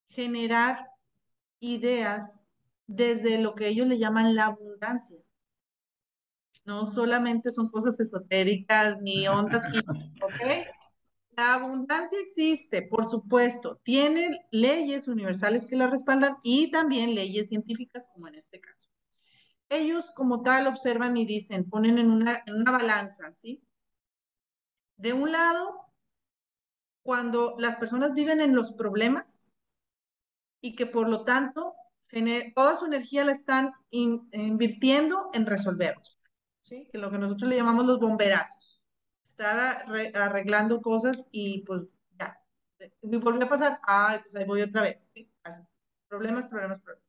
generar 0.09 0.89
ideas 1.59 2.39
desde 2.87 3.39
lo 3.39 3.57
que 3.57 3.69
ellos 3.69 3.89
le 3.89 3.99
llaman 3.99 4.37
la 4.37 4.47
abundancia 4.47 5.24
no 6.65 6.87
solamente 6.87 7.53
son 7.53 7.69
cosas 7.69 7.99
esotéricas 8.01 9.01
ni 9.01 9.29
ondas, 9.29 9.65
¿ok? 10.23 10.69
La 11.37 11.55
abundancia 11.55 12.19
existe, 12.21 12.83
por 12.83 13.11
supuesto, 13.11 13.81
tiene 13.83 14.47
leyes 14.51 15.09
universales 15.09 15.67
que 15.67 15.77
la 15.77 15.89
respaldan 15.89 16.37
y 16.43 16.71
también 16.71 17.15
leyes 17.15 17.49
científicas 17.49 18.07
como 18.13 18.29
en 18.29 18.37
este 18.37 18.61
caso. 18.61 18.89
Ellos 19.69 20.13
como 20.13 20.43
tal 20.43 20.67
observan 20.67 21.17
y 21.17 21.27
dicen, 21.27 21.69
ponen 21.69 21.99
en 21.99 22.11
una, 22.11 22.43
en 22.47 22.55
una 22.55 22.71
balanza, 22.71 23.33
¿sí? 23.33 23.63
De 24.97 25.13
un 25.13 25.33
lado, 25.33 25.93
cuando 27.03 27.57
las 27.59 27.77
personas 27.77 28.15
viven 28.15 28.41
en 28.41 28.55
los 28.55 28.73
problemas 28.73 29.53
y 30.61 30.77
que 30.77 30.87
por 30.87 31.09
lo 31.09 31.25
tanto 31.25 31.75
toda 32.55 32.77
su 32.77 32.87
energía 32.87 33.25
la 33.25 33.33
están 33.33 33.73
invirtiendo 33.91 35.31
en 35.33 35.47
resolverlos. 35.47 36.14
¿Sí? 36.65 36.89
que 36.91 36.99
lo 36.99 37.11
que 37.11 37.19
nosotros 37.19 37.49
le 37.49 37.57
llamamos 37.57 37.87
los 37.87 38.01
bomberazos. 38.01 38.83
Estar 39.27 39.87
arreglando 40.15 40.81
cosas 40.81 41.25
y 41.31 41.63
pues 41.65 41.83
ya. 42.19 42.39
Y 43.03 43.17
volvió 43.17 43.45
a 43.45 43.49
pasar, 43.49 43.81
ay, 43.83 44.19
pues 44.21 44.35
ahí 44.35 44.45
voy 44.45 44.63
otra 44.63 44.83
vez. 44.83 45.11
Problemas, 46.09 46.47
problemas, 46.47 46.81
problemas. 46.81 47.05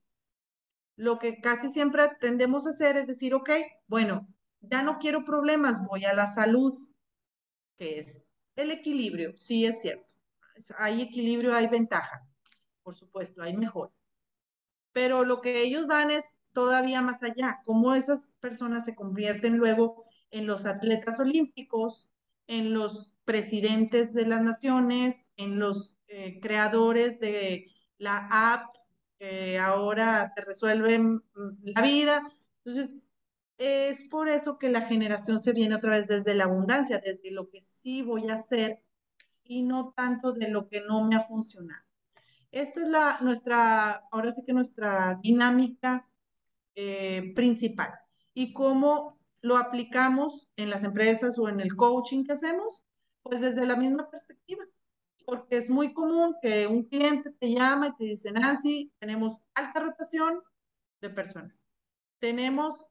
Lo 0.97 1.19
que 1.19 1.41
casi 1.41 1.69
siempre 1.69 2.09
tendemos 2.19 2.65
a 2.65 2.69
hacer 2.69 2.97
es 2.97 3.07
decir, 3.07 3.33
ok, 3.33 3.49
bueno, 3.87 4.27
ya 4.61 4.81
no 4.81 4.97
quiero 4.97 5.25
problemas, 5.25 5.85
voy 5.85 6.05
a 6.05 6.13
la 6.13 6.27
salud, 6.27 6.73
que 7.77 7.99
es 7.99 8.21
el 8.55 8.71
equilibrio, 8.71 9.35
sí 9.35 9.65
es 9.65 9.81
cierto. 9.81 10.13
hay 10.77 11.01
equilibrio, 11.01 11.53
hay 11.53 11.67
ventaja, 11.67 12.25
por 12.81 12.95
supuesto, 12.95 13.43
hay 13.43 13.55
mejor. 13.55 13.91
Pero 14.93 15.25
lo 15.25 15.41
que 15.41 15.61
ellos 15.61 15.85
van 15.87 16.11
es 16.11 16.34
todavía 16.55 17.01
más 17.01 17.21
allá, 17.21 17.61
cómo 17.65 17.93
esas 17.93 18.31
personas 18.39 18.85
se 18.85 18.95
convierten 18.95 19.57
luego 19.57 20.05
en 20.31 20.47
los 20.47 20.65
atletas 20.65 21.19
olímpicos, 21.19 22.09
en 22.47 22.73
los 22.73 23.13
presidentes 23.25 24.13
de 24.13 24.25
las 24.25 24.41
naciones, 24.41 25.23
en 25.35 25.59
los 25.59 25.93
eh, 26.07 26.39
creadores 26.41 27.19
de 27.19 27.67
la 27.97 28.27
app 28.31 28.75
que 29.19 29.59
ahora 29.59 30.31
te 30.35 30.43
resuelven 30.43 31.21
la 31.61 31.81
vida. 31.81 32.31
Entonces, 32.63 32.97
es 33.57 34.03
por 34.03 34.29
eso 34.29 34.57
que 34.57 34.69
la 34.69 34.81
generación 34.81 35.39
se 35.39 35.53
viene 35.53 35.75
otra 35.75 35.91
vez 35.91 36.07
desde 36.07 36.35
la 36.35 36.45
abundancia, 36.45 37.01
desde 37.03 37.31
lo 37.31 37.49
que 37.49 37.61
sí 37.61 38.01
voy 38.01 38.29
a 38.29 38.35
hacer 38.35 38.81
y 39.43 39.61
no 39.63 39.93
tanto 39.95 40.31
de 40.31 40.49
lo 40.49 40.67
que 40.69 40.81
no 40.81 41.03
me 41.03 41.15
ha 41.15 41.21
funcionado. 41.21 41.83
Esta 42.51 42.81
es 42.81 42.87
la, 42.87 43.17
nuestra, 43.19 44.07
ahora 44.09 44.31
sí 44.31 44.41
que 44.45 44.53
nuestra 44.53 45.19
dinámica 45.21 46.07
eh, 46.75 47.33
principal. 47.35 47.93
Y 48.33 48.53
cómo 48.53 49.19
lo 49.41 49.57
aplicamos 49.57 50.49
en 50.55 50.69
las 50.69 50.83
empresas 50.83 51.37
o 51.37 51.47
en 51.47 51.59
el 51.59 51.75
coaching 51.75 52.23
que 52.23 52.33
hacemos, 52.33 52.83
pues 53.23 53.41
desde 53.41 53.65
la 53.65 53.75
misma 53.75 54.09
perspectiva. 54.09 54.63
Porque 55.25 55.57
es 55.57 55.69
muy 55.69 55.93
común 55.93 56.35
que 56.41 56.67
un 56.67 56.83
cliente 56.83 57.31
te 57.39 57.51
llama 57.51 57.87
y 57.87 57.95
te 57.95 58.03
dice, 58.05 58.31
Nancy, 58.31 58.91
tenemos 58.99 59.41
alta 59.53 59.79
rotación 59.79 60.41
de 61.01 61.09
personas. 61.09 61.55
Tenemos 62.19 62.83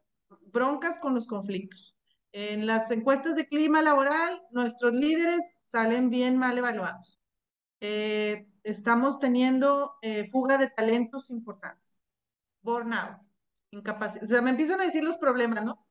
broncas 0.52 0.98
con 0.98 1.14
los 1.14 1.26
conflictos. 1.26 1.94
En 2.32 2.66
las 2.66 2.90
encuestas 2.90 3.36
de 3.36 3.46
clima 3.46 3.82
laboral, 3.82 4.42
nuestros 4.50 4.92
líderes 4.92 5.54
salen 5.64 6.10
bien 6.10 6.36
mal 6.36 6.58
evaluados. 6.58 7.20
Eh, 7.80 8.48
estamos 8.62 9.18
teniendo 9.18 9.94
eh, 10.02 10.26
fuga 10.28 10.56
de 10.56 10.70
talentos 10.70 11.30
importantes, 11.30 12.00
burnout, 12.62 13.20
incapacidad. 13.74 14.24
O 14.24 14.26
sea, 14.26 14.42
me 14.42 14.50
empiezan 14.50 14.80
a 14.80 14.84
decir 14.84 15.04
los 15.04 15.16
problemas, 15.16 15.64
¿no? 15.64 15.86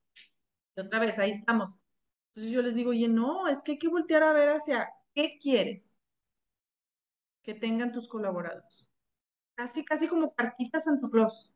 Y 0.76 0.82
otra 0.82 1.00
vez, 1.00 1.20
ahí 1.20 1.32
estamos. 1.32 1.78
Entonces 2.30 2.54
yo 2.54 2.62
les 2.62 2.76
digo, 2.76 2.92
oye, 2.92 3.08
no, 3.08 3.48
es 3.48 3.62
que 3.62 3.74
hay 3.74 3.80
que 3.80 3.88
voltear 3.88 4.24
a 4.24 4.34
ver 4.34 4.50
hacia 4.50 4.90
qué 5.14 5.38
quieres 5.40 6.00
que 7.44 7.54
tengan 7.54 7.92
tus 7.92 8.08
colaboradores. 8.08 8.90
Casi, 9.56 9.86
casi 9.86 10.08
como 10.08 10.34
cartitas 10.34 10.86
Santo 10.86 11.10
Claus. 11.10 11.54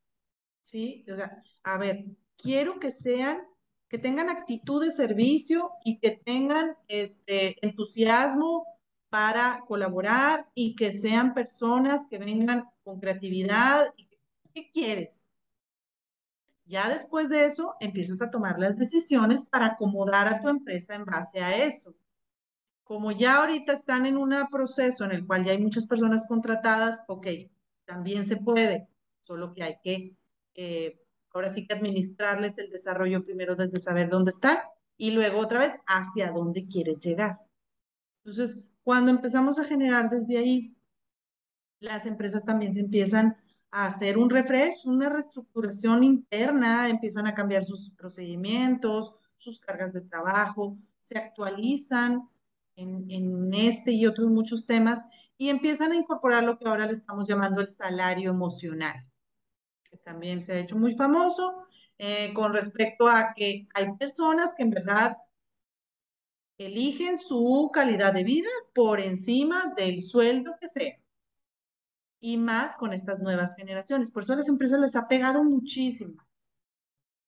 ¿Sí? 0.62 1.06
O 1.12 1.16
sea, 1.16 1.42
a 1.64 1.78
ver, 1.78 2.06
quiero 2.38 2.80
que 2.80 2.92
sean, 2.92 3.42
que 3.90 3.98
tengan 3.98 4.30
actitud 4.30 4.84
de 4.84 4.92
servicio 4.92 5.72
y 5.84 6.00
que 6.00 6.12
tengan 6.24 6.76
este 6.88 7.58
entusiasmo 7.66 8.66
para 9.10 9.64
colaborar 9.68 10.50
y 10.54 10.76
que 10.76 10.92
sean 10.92 11.34
personas 11.34 12.08
que 12.10 12.18
vengan 12.18 12.66
con 12.84 13.00
creatividad. 13.00 13.94
¿Qué 14.54 14.70
quieres? 14.72 15.27
Ya 16.68 16.90
después 16.90 17.30
de 17.30 17.46
eso, 17.46 17.76
empiezas 17.80 18.22
a 18.22 18.30
tomar 18.30 18.60
las 18.60 18.78
decisiones 18.78 19.46
para 19.46 19.68
acomodar 19.68 20.28
a 20.28 20.42
tu 20.42 20.50
empresa 20.50 20.96
en 20.96 21.06
base 21.06 21.40
a 21.40 21.66
eso. 21.66 21.96
Como 22.84 23.12
ya 23.12 23.38
ahorita 23.38 23.74
están 23.74 24.06
en 24.06 24.18
un 24.18 24.34
proceso 24.52 25.06
en 25.06 25.12
el 25.12 25.26
cual 25.26 25.46
ya 25.46 25.52
hay 25.52 25.60
muchas 25.60 25.86
personas 25.86 26.28
contratadas, 26.28 27.04
ok, 27.08 27.28
también 27.86 28.28
se 28.28 28.38
puede, 28.38 28.88
solo 29.24 29.54
que 29.54 29.64
hay 29.64 29.78
que 29.82 30.16
eh, 30.56 31.02
Ahora 31.38 31.54
sí 31.54 31.68
que 31.68 31.76
administrarles 31.76 32.58
el 32.58 32.72
desarrollo 32.72 33.24
primero 33.24 33.56
desde 33.56 33.80
saber 33.80 34.10
dónde 34.10 34.32
están 34.32 34.58
y 34.98 35.12
luego 35.12 35.38
otra 35.38 35.60
vez 35.60 35.76
hacia 35.86 36.32
dónde 36.32 36.66
quieres 36.66 37.04
llegar. 37.04 37.38
Entonces, 38.24 38.58
cuando 38.82 39.12
empezamos 39.12 39.60
a 39.60 39.64
generar 39.64 40.10
desde 40.10 40.40
ahí, 40.40 40.76
las 41.80 42.08
empresas 42.08 42.44
también 42.44 42.74
se 42.74 42.80
empiezan 42.80 43.38
a 43.72 43.88
hacer 43.88 44.18
un 44.18 44.30
refresh, 44.30 44.86
una 44.86 45.10
reestructuración 45.10 46.04
interna, 46.04 46.90
empiezan 46.90 47.28
a 47.28 47.34
cambiar 47.34 47.64
sus 47.64 47.92
procedimientos, 47.92 49.16
sus 49.38 49.60
cargas 49.60 49.94
de 49.94 50.02
trabajo, 50.02 50.78
se 50.98 51.18
actualizan 51.18 52.28
en, 52.76 53.54
este 53.54 53.92
y 53.92 54.06
otros 54.06 54.30
muchos 54.30 54.66
temas 54.66 55.04
y 55.38 55.50
empiezan 55.50 55.92
a 55.92 55.96
incorporar 55.96 56.44
lo 56.44 56.58
que 56.58 56.68
ahora 56.68 56.86
le 56.86 56.94
estamos 56.94 57.28
llamando 57.28 57.62
el 57.62 57.70
salario 57.70 58.32
emocional 58.32 59.08
que 59.90 59.98
también 59.98 60.42
se 60.42 60.54
ha 60.54 60.60
hecho 60.60 60.76
muy 60.76 60.94
famoso, 60.94 61.66
eh, 61.98 62.34
con 62.34 62.54
respecto 62.54 63.08
a 63.08 63.34
que 63.34 63.68
hay 63.74 63.94
personas 63.98 64.54
que 64.54 64.64
en 64.64 64.72
verdad 64.72 65.18
eligen 66.58 67.20
su 67.20 67.70
calidad 67.74 68.14
de 68.14 68.24
vida 68.24 68.50
por 68.74 69.00
encima 69.00 69.74
del 69.76 70.02
sueldo 70.02 70.56
que 70.60 70.68
sea. 70.68 71.00
Y 72.20 72.38
más 72.38 72.76
con 72.78 72.94
estas 72.94 73.20
nuevas 73.20 73.56
generaciones. 73.56 74.12
Por 74.12 74.24
eso 74.24 74.34
a 74.34 74.38
las 74.38 74.48
empresas 74.48 74.80
les 74.80 74.96
ha 74.96 75.08
pegado 75.08 75.44
muchísimo. 75.44 76.16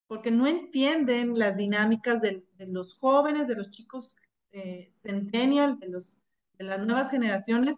Porque 0.08 0.32
no 0.32 0.48
entienden 0.48 1.38
las 1.38 1.56
dinámicas 1.56 2.22
de, 2.22 2.46
los 2.58 2.96
jóvenes, 2.96 3.48
de 3.48 3.56
los 3.56 3.70
chicos 3.70 4.16
eh, 4.52 4.92
centennial, 4.96 5.80
de, 5.80 5.90
los, 5.90 6.18
de 6.58 6.66
las 6.66 6.80
nuevas 6.80 7.12
generaciones, 7.12 7.78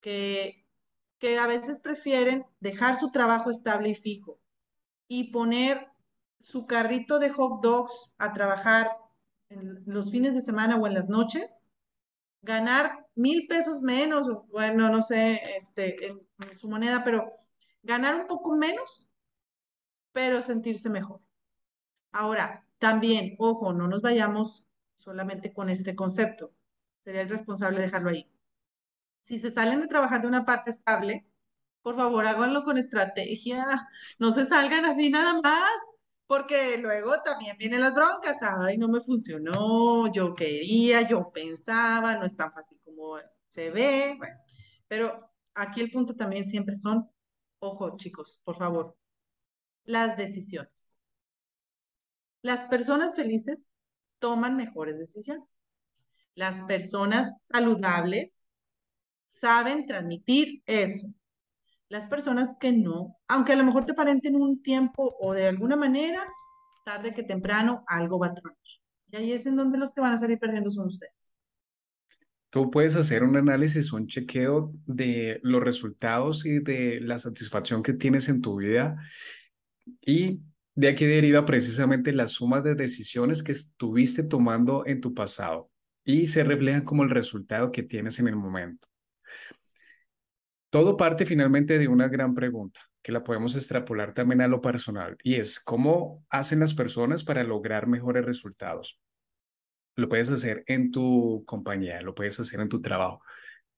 que 0.00 0.60
que 1.20 1.38
a 1.38 1.46
veces 1.46 1.78
prefieren 1.78 2.46
dejar 2.58 2.96
su 2.96 3.12
trabajo 3.12 3.50
estable 3.50 3.90
y 3.90 3.94
fijo 3.94 4.40
y 5.06 5.30
poner 5.30 5.88
su 6.40 6.66
carrito 6.66 7.18
de 7.18 7.30
hot 7.30 7.62
dogs 7.62 8.10
a 8.18 8.32
trabajar 8.32 8.90
los 9.50 10.10
fines 10.10 10.34
de 10.34 10.40
semana 10.40 10.76
o 10.76 10.86
en 10.86 10.94
las 10.94 11.08
noches, 11.08 11.64
ganar 12.42 13.06
mil 13.20 13.46
pesos 13.48 13.82
menos, 13.82 14.26
bueno, 14.48 14.90
no 14.90 15.02
sé, 15.02 15.40
este, 15.56 16.06
en, 16.06 16.20
su 16.56 16.68
moneda, 16.68 17.04
pero 17.04 17.30
ganar 17.82 18.14
un 18.16 18.26
poco 18.26 18.56
menos, 18.56 19.08
pero 20.12 20.42
sentirse 20.42 20.90
mejor. 20.90 21.20
Ahora, 22.12 22.66
también, 22.78 23.36
ojo, 23.38 23.72
no 23.72 23.88
nos 23.88 24.02
vayamos 24.02 24.64
solamente 24.98 25.52
con 25.52 25.70
este 25.70 25.94
concepto. 25.94 26.52
Sería 27.00 27.22
irresponsable 27.22 27.80
dejarlo 27.80 28.10
ahí 28.10 28.30
si 29.30 29.38
se 29.38 29.52
salen 29.52 29.80
de 29.80 29.86
trabajar 29.86 30.22
de 30.22 30.26
una 30.26 30.44
parte 30.44 30.70
estable, 30.70 31.24
por 31.82 31.94
favor 31.94 32.26
háganlo 32.26 32.64
con 32.64 32.78
estrategia, 32.78 33.64
no 34.18 34.32
se 34.32 34.44
salgan 34.44 34.84
así 34.84 35.08
nada 35.08 35.40
más, 35.40 35.70
porque 36.26 36.78
luego 36.78 37.12
también 37.22 37.56
vienen 37.56 37.80
las 37.80 37.94
broncas, 37.94 38.38
ay, 38.42 38.76
no 38.76 38.88
me 38.88 39.00
funcionó, 39.00 40.12
yo 40.12 40.34
quería, 40.34 41.08
yo 41.08 41.30
pensaba, 41.30 42.16
no 42.16 42.24
es 42.24 42.36
tan 42.36 42.52
fácil 42.52 42.79
se 43.48 43.70
ve, 43.70 44.14
bueno, 44.18 44.34
pero 44.88 45.30
aquí 45.54 45.80
el 45.80 45.90
punto 45.90 46.14
también 46.14 46.46
siempre 46.46 46.74
son, 46.74 47.08
ojo 47.58 47.96
chicos, 47.96 48.40
por 48.44 48.56
favor, 48.56 48.96
las 49.84 50.16
decisiones. 50.16 50.96
Las 52.42 52.64
personas 52.64 53.16
felices 53.16 53.72
toman 54.18 54.56
mejores 54.56 54.98
decisiones. 54.98 55.58
Las 56.34 56.60
personas 56.62 57.32
saludables 57.42 58.48
saben 59.26 59.86
transmitir 59.86 60.62
eso. 60.66 61.08
Las 61.88 62.06
personas 62.06 62.56
que 62.60 62.72
no, 62.72 63.18
aunque 63.28 63.52
a 63.52 63.56
lo 63.56 63.64
mejor 63.64 63.84
te 63.84 63.94
parenten 63.94 64.36
un 64.36 64.62
tiempo 64.62 65.08
o 65.20 65.34
de 65.34 65.48
alguna 65.48 65.76
manera, 65.76 66.24
tarde 66.84 67.12
que 67.12 67.24
temprano 67.24 67.84
algo 67.86 68.18
va 68.18 68.28
a 68.28 68.34
tronar. 68.34 68.56
Y 69.10 69.16
ahí 69.16 69.32
es 69.32 69.46
en 69.46 69.56
donde 69.56 69.78
los 69.78 69.92
que 69.92 70.00
van 70.00 70.12
a 70.12 70.18
salir 70.18 70.38
perdiendo 70.38 70.70
son 70.70 70.86
ustedes. 70.86 71.19
Tú 72.50 72.70
puedes 72.70 72.96
hacer 72.96 73.22
un 73.22 73.36
análisis, 73.36 73.92
un 73.92 74.08
chequeo 74.08 74.72
de 74.84 75.38
los 75.42 75.62
resultados 75.62 76.44
y 76.44 76.58
de 76.58 77.00
la 77.00 77.18
satisfacción 77.18 77.82
que 77.82 77.92
tienes 77.92 78.28
en 78.28 78.40
tu 78.40 78.56
vida 78.56 78.96
y 80.00 80.40
de 80.74 80.88
aquí 80.88 81.04
deriva 81.06 81.46
precisamente 81.46 82.12
la 82.12 82.26
suma 82.26 82.60
de 82.60 82.74
decisiones 82.74 83.42
que 83.42 83.52
estuviste 83.52 84.24
tomando 84.24 84.84
en 84.86 85.00
tu 85.00 85.14
pasado 85.14 85.70
y 86.04 86.26
se 86.26 86.42
reflejan 86.42 86.84
como 86.84 87.04
el 87.04 87.10
resultado 87.10 87.70
que 87.70 87.84
tienes 87.84 88.18
en 88.18 88.28
el 88.28 88.36
momento. 88.36 88.88
Todo 90.70 90.96
parte 90.96 91.26
finalmente 91.26 91.78
de 91.78 91.88
una 91.88 92.08
gran 92.08 92.34
pregunta 92.34 92.80
que 93.02 93.12
la 93.12 93.24
podemos 93.24 93.56
extrapolar 93.56 94.12
también 94.12 94.40
a 94.40 94.48
lo 94.48 94.60
personal 94.60 95.16
y 95.22 95.34
es 95.34 95.60
cómo 95.60 96.24
hacen 96.30 96.60
las 96.60 96.74
personas 96.74 97.24
para 97.24 97.44
lograr 97.44 97.86
mejores 97.86 98.24
resultados. 98.24 98.98
Lo 99.96 100.08
puedes 100.08 100.30
hacer 100.30 100.64
en 100.66 100.90
tu 100.90 101.44
compañía, 101.46 102.00
lo 102.02 102.14
puedes 102.14 102.38
hacer 102.40 102.60
en 102.60 102.68
tu 102.68 102.80
trabajo. 102.80 103.22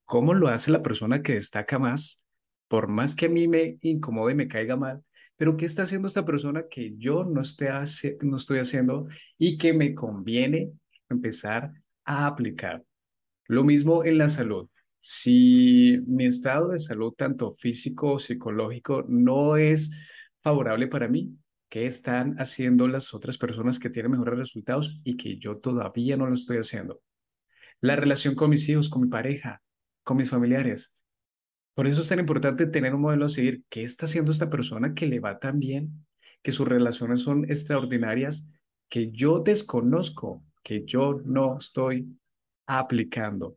¿Cómo 0.04 0.34
lo 0.34 0.48
hace 0.48 0.70
la 0.70 0.82
persona 0.82 1.22
que 1.22 1.34
destaca 1.34 1.78
más? 1.78 2.24
Por 2.68 2.88
más 2.88 3.14
que 3.14 3.26
a 3.26 3.28
mí 3.28 3.48
me 3.48 3.78
incomode 3.82 4.34
me 4.34 4.48
caiga 4.48 4.76
mal, 4.76 5.02
pero 5.36 5.56
¿qué 5.56 5.64
está 5.64 5.82
haciendo 5.82 6.08
esta 6.08 6.24
persona 6.24 6.64
que 6.70 6.94
yo 6.96 7.24
no, 7.24 7.42
no 7.42 8.36
estoy 8.36 8.58
haciendo 8.58 9.08
y 9.38 9.58
que 9.58 9.72
me 9.72 9.94
conviene 9.94 10.72
empezar 11.08 11.72
a 12.04 12.26
aplicar? 12.26 12.84
Lo 13.46 13.64
mismo 13.64 14.04
en 14.04 14.18
la 14.18 14.28
salud. 14.28 14.68
Si 15.00 15.98
mi 16.06 16.26
estado 16.26 16.68
de 16.68 16.78
salud, 16.78 17.12
tanto 17.12 17.50
físico 17.50 18.12
o 18.12 18.18
psicológico, 18.18 19.04
no 19.08 19.56
es 19.56 19.90
favorable 20.42 20.86
para 20.86 21.08
mí, 21.08 21.36
¿qué 21.72 21.86
están 21.86 22.36
haciendo 22.38 22.86
las 22.86 23.14
otras 23.14 23.38
personas 23.38 23.78
que 23.78 23.88
tienen 23.88 24.12
mejores 24.12 24.38
resultados 24.38 25.00
y 25.04 25.16
que 25.16 25.38
yo 25.38 25.56
todavía 25.56 26.18
no 26.18 26.26
lo 26.26 26.34
estoy 26.34 26.58
haciendo? 26.58 27.00
La 27.80 27.96
relación 27.96 28.34
con 28.34 28.50
mis 28.50 28.68
hijos, 28.68 28.90
con 28.90 29.00
mi 29.00 29.08
pareja, 29.08 29.62
con 30.04 30.18
mis 30.18 30.28
familiares. 30.28 30.92
Por 31.72 31.86
eso 31.86 32.02
es 32.02 32.08
tan 32.08 32.18
importante 32.18 32.66
tener 32.66 32.94
un 32.94 33.00
modelo 33.00 33.24
a 33.24 33.30
seguir. 33.30 33.64
¿Qué 33.70 33.84
está 33.84 34.04
haciendo 34.04 34.32
esta 34.32 34.50
persona 34.50 34.92
que 34.92 35.06
le 35.06 35.18
va 35.18 35.38
tan 35.38 35.60
bien? 35.60 36.06
Que 36.42 36.52
sus 36.52 36.68
relaciones 36.68 37.20
son 37.20 37.46
extraordinarias, 37.46 38.46
que 38.90 39.10
yo 39.10 39.38
desconozco, 39.38 40.44
que 40.62 40.84
yo 40.84 41.22
no 41.24 41.56
estoy 41.56 42.06
aplicando. 42.66 43.56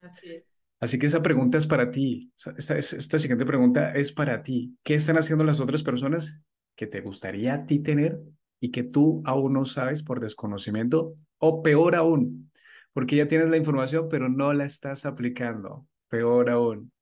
Así 0.00 0.30
es. 0.30 0.56
Así 0.80 0.98
que 0.98 1.06
esa 1.06 1.22
pregunta 1.22 1.58
es 1.58 1.66
para 1.66 1.90
ti. 1.90 2.32
Esta, 2.56 2.78
esta 2.78 3.18
siguiente 3.18 3.44
pregunta 3.44 3.92
es 3.92 4.12
para 4.12 4.40
ti. 4.42 4.78
¿Qué 4.82 4.94
están 4.94 5.18
haciendo 5.18 5.44
las 5.44 5.60
otras 5.60 5.82
personas 5.82 6.42
que 6.76 6.86
te 6.86 7.00
gustaría 7.00 7.54
a 7.54 7.66
ti 7.66 7.80
tener 7.80 8.20
y 8.60 8.70
que 8.70 8.82
tú 8.82 9.22
aún 9.24 9.52
no 9.52 9.66
sabes 9.66 10.02
por 10.02 10.20
desconocimiento? 10.20 11.16
O 11.38 11.62
peor 11.62 11.94
aún, 11.94 12.50
porque 12.92 13.16
ya 13.16 13.26
tienes 13.26 13.48
la 13.48 13.56
información, 13.56 14.08
pero 14.08 14.28
no 14.28 14.52
la 14.52 14.64
estás 14.64 15.04
aplicando. 15.06 15.86
Peor 16.08 16.50
aún. 16.50 16.92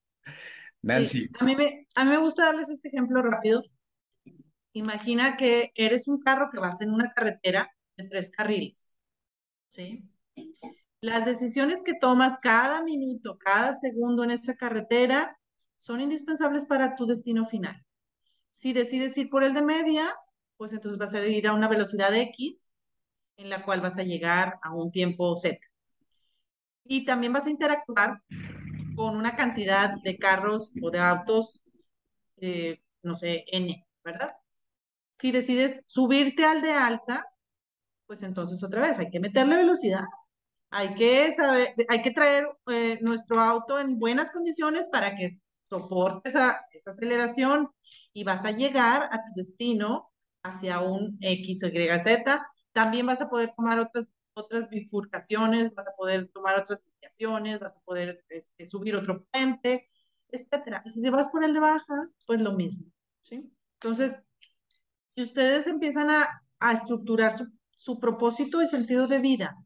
Nancy. 0.82 1.28
a, 1.38 1.44
mí 1.44 1.54
me, 1.54 1.86
a 1.94 2.04
mí 2.04 2.10
me 2.10 2.18
gusta 2.18 2.46
darles 2.46 2.68
este 2.68 2.88
ejemplo 2.88 3.22
rápido. 3.22 3.62
Imagina 4.72 5.36
que 5.36 5.70
eres 5.74 6.08
un 6.08 6.20
carro 6.20 6.50
que 6.50 6.58
vas 6.58 6.80
en 6.80 6.90
una 6.90 7.12
carretera 7.12 7.70
de 7.96 8.08
tres 8.08 8.30
carriles. 8.30 8.98
¿Sí? 9.70 10.02
Las 11.00 11.24
decisiones 11.24 11.82
que 11.82 11.94
tomas 11.94 12.38
cada 12.38 12.82
minuto, 12.82 13.38
cada 13.38 13.74
segundo 13.74 14.24
en 14.24 14.30
esa 14.30 14.54
carretera 14.54 15.36
son 15.76 16.00
indispensables 16.00 16.64
para 16.64 16.94
tu 16.94 17.06
destino 17.06 17.44
final. 17.44 17.84
Si 18.52 18.72
decides 18.72 19.16
ir 19.18 19.28
por 19.28 19.42
el 19.44 19.54
de 19.54 19.62
media, 19.62 20.14
pues 20.56 20.72
entonces 20.72 20.98
vas 20.98 21.12
a 21.14 21.26
ir 21.26 21.48
a 21.48 21.54
una 21.54 21.68
velocidad 21.68 22.14
X 22.14 22.72
en 23.36 23.50
la 23.50 23.64
cual 23.64 23.80
vas 23.80 23.98
a 23.98 24.04
llegar 24.04 24.58
a 24.62 24.72
un 24.72 24.90
tiempo 24.90 25.36
Z. 25.36 25.58
Y 26.84 27.04
también 27.04 27.32
vas 27.32 27.46
a 27.46 27.50
interactuar 27.50 28.20
con 28.94 29.16
una 29.16 29.36
cantidad 29.36 29.94
de 30.02 30.18
carros 30.18 30.72
o 30.82 30.90
de 30.90 30.98
autos, 30.98 31.60
eh, 32.36 32.80
no 33.02 33.14
sé, 33.14 33.44
N, 33.48 33.86
¿verdad? 34.04 34.34
Si 35.18 35.32
decides 35.32 35.84
subirte 35.86 36.44
al 36.44 36.62
de 36.62 36.72
alta, 36.72 37.26
pues 38.06 38.22
entonces 38.22 38.62
otra 38.62 38.82
vez 38.82 38.98
hay 38.98 39.10
que 39.10 39.20
meterle 39.20 39.56
velocidad. 39.56 40.04
Hay 40.70 40.94
que 40.94 41.34
saber, 41.34 41.74
hay 41.88 42.02
que 42.02 42.10
traer 42.12 42.46
eh, 42.68 42.98
nuestro 43.02 43.40
auto 43.40 43.78
en 43.78 43.98
buenas 43.98 44.30
condiciones 44.30 44.88
para 44.90 45.16
que 45.16 45.30
soporte 45.64 46.28
esa, 46.28 46.60
esa 46.72 46.90
aceleración 46.92 47.70
y 48.12 48.24
vas 48.24 48.44
a 48.44 48.50
llegar 48.52 49.08
a 49.10 49.24
tu 49.24 49.32
destino 49.34 50.12
hacia 50.42 50.80
un 50.80 51.18
X, 51.20 51.62
Y, 51.62 51.98
Z. 52.00 52.46
También 52.72 53.06
vas 53.06 53.20
a 53.20 53.28
poder 53.28 53.52
tomar 53.54 53.78
otras, 53.78 54.08
otras 54.34 54.68
bifurcaciones, 54.68 55.74
vas 55.74 55.88
a 55.88 55.94
poder 55.96 56.28
tomar 56.32 56.58
otras 56.60 56.80
desviaciones, 56.84 57.60
vas 57.60 57.76
a 57.76 57.80
poder 57.80 58.24
este, 58.28 58.66
subir 58.66 58.96
otro 58.96 59.24
puente, 59.26 59.90
etcétera. 60.28 60.82
Y 60.84 60.90
si 60.90 61.02
te 61.02 61.10
vas 61.10 61.28
por 61.28 61.44
el 61.44 61.52
de 61.54 61.60
baja, 61.60 62.08
pues 62.26 62.40
lo 62.40 62.52
mismo, 62.52 62.86
¿sí? 63.22 63.50
Entonces, 63.80 64.18
si 65.06 65.22
ustedes 65.22 65.66
empiezan 65.66 66.10
a, 66.10 66.42
a 66.58 66.72
estructurar 66.72 67.36
su, 67.36 67.46
su 67.78 67.98
propósito 67.98 68.62
y 68.62 68.68
sentido 68.68 69.06
de 69.06 69.18
vida 69.18 69.56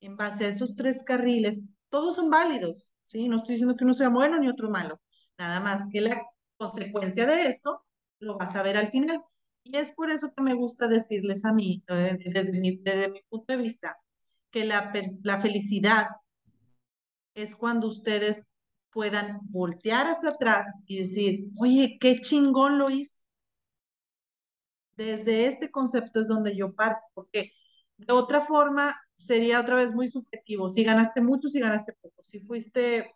en 0.00 0.16
base 0.16 0.44
a 0.44 0.48
esos 0.48 0.74
tres 0.76 1.02
carriles, 1.04 1.66
todos 1.88 2.16
son 2.16 2.30
válidos, 2.30 2.94
¿sí? 3.02 3.28
No 3.28 3.36
estoy 3.36 3.54
diciendo 3.54 3.76
que 3.76 3.84
uno 3.84 3.94
sea 3.94 4.08
bueno 4.08 4.38
ni 4.38 4.48
otro 4.48 4.70
malo, 4.70 5.00
nada 5.38 5.60
más 5.60 5.88
que 5.90 6.00
la 6.00 6.22
consecuencia 6.56 7.26
de 7.26 7.48
eso 7.48 7.84
lo 8.20 8.38
vas 8.38 8.54
a 8.54 8.62
ver 8.62 8.76
al 8.76 8.88
final. 8.88 9.22
Y 9.64 9.76
es 9.76 9.92
por 9.92 10.10
eso 10.10 10.32
que 10.34 10.42
me 10.42 10.54
gusta 10.54 10.86
decirles 10.86 11.44
a 11.44 11.52
mí, 11.52 11.82
desde 11.86 12.52
mi, 12.52 12.76
desde 12.76 13.10
mi 13.10 13.20
punto 13.28 13.52
de 13.52 13.62
vista, 13.62 13.98
que 14.50 14.64
la, 14.64 14.92
la 15.22 15.40
felicidad 15.40 16.06
es 17.34 17.54
cuando 17.54 17.86
ustedes 17.88 18.48
puedan 18.90 19.38
voltear 19.44 20.06
hacia 20.06 20.30
atrás 20.30 20.66
y 20.86 20.98
decir, 20.98 21.48
oye, 21.58 21.98
qué 22.00 22.20
chingón 22.20 22.78
lo 22.78 22.90
hice. 22.90 23.20
Desde 24.96 25.46
este 25.46 25.70
concepto 25.70 26.20
es 26.20 26.28
donde 26.28 26.56
yo 26.56 26.74
parto, 26.74 27.02
porque 27.14 27.52
de 27.96 28.12
otra 28.12 28.40
forma 28.40 29.00
sería 29.16 29.60
otra 29.60 29.76
vez 29.76 29.94
muy 29.94 30.08
subjetivo. 30.08 30.68
Si 30.68 30.82
ganaste 30.84 31.20
mucho, 31.20 31.48
si 31.48 31.60
ganaste 31.60 31.94
poco, 32.00 32.22
si 32.24 32.40
fuiste, 32.40 33.14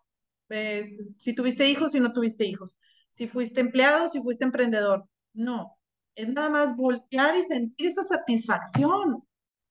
eh, 0.50 0.96
si 1.18 1.34
tuviste 1.34 1.68
hijos, 1.68 1.92
si 1.92 2.00
no 2.00 2.12
tuviste 2.12 2.44
hijos, 2.44 2.76
si 3.14 3.28
fuiste 3.28 3.60
empleado, 3.60 4.08
si 4.08 4.20
fuiste 4.20 4.44
emprendedor. 4.44 5.08
No, 5.32 5.78
es 6.16 6.28
nada 6.28 6.50
más 6.50 6.76
voltear 6.76 7.36
y 7.36 7.42
sentir 7.44 7.86
esa 7.86 8.02
satisfacción. 8.02 9.22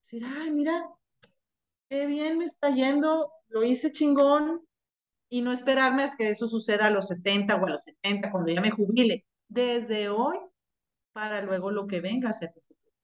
Decir, 0.01 0.23
ay, 0.25 0.49
mira, 0.51 0.89
qué 1.89 2.05
bien 2.05 2.37
me 2.37 2.45
está 2.45 2.69
yendo, 2.69 3.31
lo 3.49 3.63
hice 3.63 3.91
chingón 3.91 4.65
y 5.29 5.41
no 5.41 5.51
esperarme 5.51 6.03
a 6.03 6.15
que 6.15 6.29
eso 6.29 6.47
suceda 6.47 6.87
a 6.87 6.89
los 6.89 7.07
60 7.09 7.55
o 7.55 7.65
a 7.65 7.69
los 7.69 7.83
70, 7.83 8.31
cuando 8.31 8.49
ya 8.49 8.61
me 8.61 8.71
jubile. 8.71 9.25
Desde 9.49 10.07
hoy 10.09 10.37
para 11.11 11.41
luego 11.41 11.69
lo 11.69 11.85
que 11.85 11.99
venga 11.99 12.29
hacia 12.29 12.51
tu 12.51 12.61
futuro. 12.61 12.95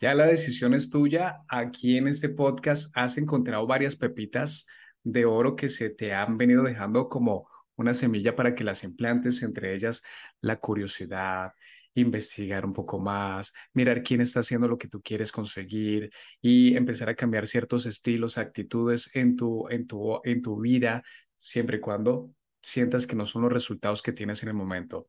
Ya 0.00 0.14
la 0.14 0.26
decisión 0.26 0.72
es 0.74 0.88
tuya. 0.88 1.42
Aquí 1.48 1.98
en 1.98 2.08
este 2.08 2.30
podcast 2.30 2.90
has 2.96 3.18
encontrado 3.18 3.66
varias 3.66 3.96
pepitas 3.96 4.66
de 5.02 5.26
oro 5.26 5.56
que 5.56 5.68
se 5.68 5.90
te 5.90 6.14
han 6.14 6.38
venido 6.38 6.62
dejando 6.62 7.08
como 7.08 7.48
una 7.78 7.94
semilla 7.94 8.36
para 8.36 8.54
que 8.54 8.64
las 8.64 8.84
implantes, 8.84 9.42
entre 9.42 9.74
ellas 9.74 10.02
la 10.42 10.56
curiosidad, 10.56 11.52
investigar 11.94 12.66
un 12.66 12.72
poco 12.72 12.98
más, 12.98 13.52
mirar 13.72 14.02
quién 14.02 14.20
está 14.20 14.40
haciendo 14.40 14.68
lo 14.68 14.78
que 14.78 14.88
tú 14.88 15.00
quieres 15.00 15.32
conseguir 15.32 16.10
y 16.40 16.76
empezar 16.76 17.08
a 17.08 17.14
cambiar 17.14 17.46
ciertos 17.46 17.86
estilos, 17.86 18.38
actitudes 18.38 19.10
en 19.14 19.36
tu, 19.36 19.68
en 19.68 19.86
tu, 19.86 20.20
en 20.24 20.42
tu 20.42 20.60
vida, 20.60 21.02
siempre 21.36 21.78
y 21.78 21.80
cuando 21.80 22.30
sientas 22.60 23.06
que 23.06 23.16
no 23.16 23.24
son 23.24 23.42
los 23.42 23.52
resultados 23.52 24.02
que 24.02 24.12
tienes 24.12 24.42
en 24.42 24.50
el 24.50 24.54
momento. 24.54 25.08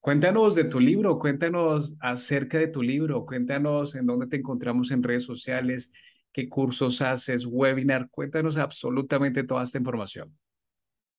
Cuéntanos 0.00 0.54
de 0.54 0.64
tu 0.64 0.80
libro, 0.80 1.18
cuéntanos 1.18 1.94
acerca 2.00 2.58
de 2.58 2.68
tu 2.68 2.82
libro, 2.82 3.26
cuéntanos 3.26 3.94
en 3.94 4.06
dónde 4.06 4.26
te 4.26 4.36
encontramos 4.36 4.90
en 4.90 5.02
redes 5.02 5.24
sociales, 5.24 5.92
qué 6.32 6.48
cursos 6.48 7.02
haces, 7.02 7.44
webinar, 7.44 8.08
cuéntanos 8.10 8.56
absolutamente 8.56 9.44
toda 9.44 9.62
esta 9.62 9.76
información. 9.76 10.34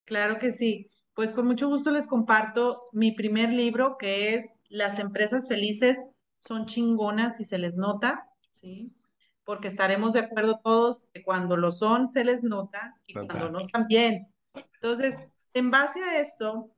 Claro 0.06 0.40
que 0.40 0.52
sí. 0.52 0.90
Pues 1.14 1.34
con 1.34 1.46
mucho 1.46 1.68
gusto 1.68 1.92
les 1.92 2.08
comparto 2.08 2.84
mi 2.94 3.12
primer 3.12 3.50
libro 3.50 3.98
que 3.98 4.36
es 4.36 4.52
las 4.70 5.00
empresas 5.00 5.48
felices 5.48 5.98
son 6.40 6.66
chingonas 6.66 7.40
y 7.40 7.46
se 7.46 7.58
les 7.58 7.78
nota, 7.78 8.30
¿sí? 8.52 8.96
Porque 9.44 9.68
estaremos 9.68 10.14
de 10.14 10.22
acuerdo 10.22 10.60
todos 10.64 11.08
que 11.14 11.24
cuando 11.24 11.58
lo 11.58 11.72
son 11.72 12.08
se 12.08 12.24
les 12.24 12.44
nota 12.44 12.96
y 13.06 13.14
cuando 13.14 13.50
no 13.50 13.68
también. 13.68 14.28
Entonces, 14.54 15.18
en 15.54 15.72
base 15.72 16.02
a 16.02 16.20
esto, 16.20 16.72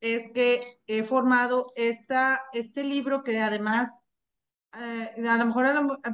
es 0.00 0.30
que 0.32 0.80
he 0.86 1.02
formado 1.02 1.66
esta, 1.76 2.42
este 2.52 2.84
libro 2.84 3.24
que 3.24 3.40
además, 3.40 4.00
eh, 4.74 5.26
a 5.28 5.36
lo 5.36 5.46
mejor 5.46 5.66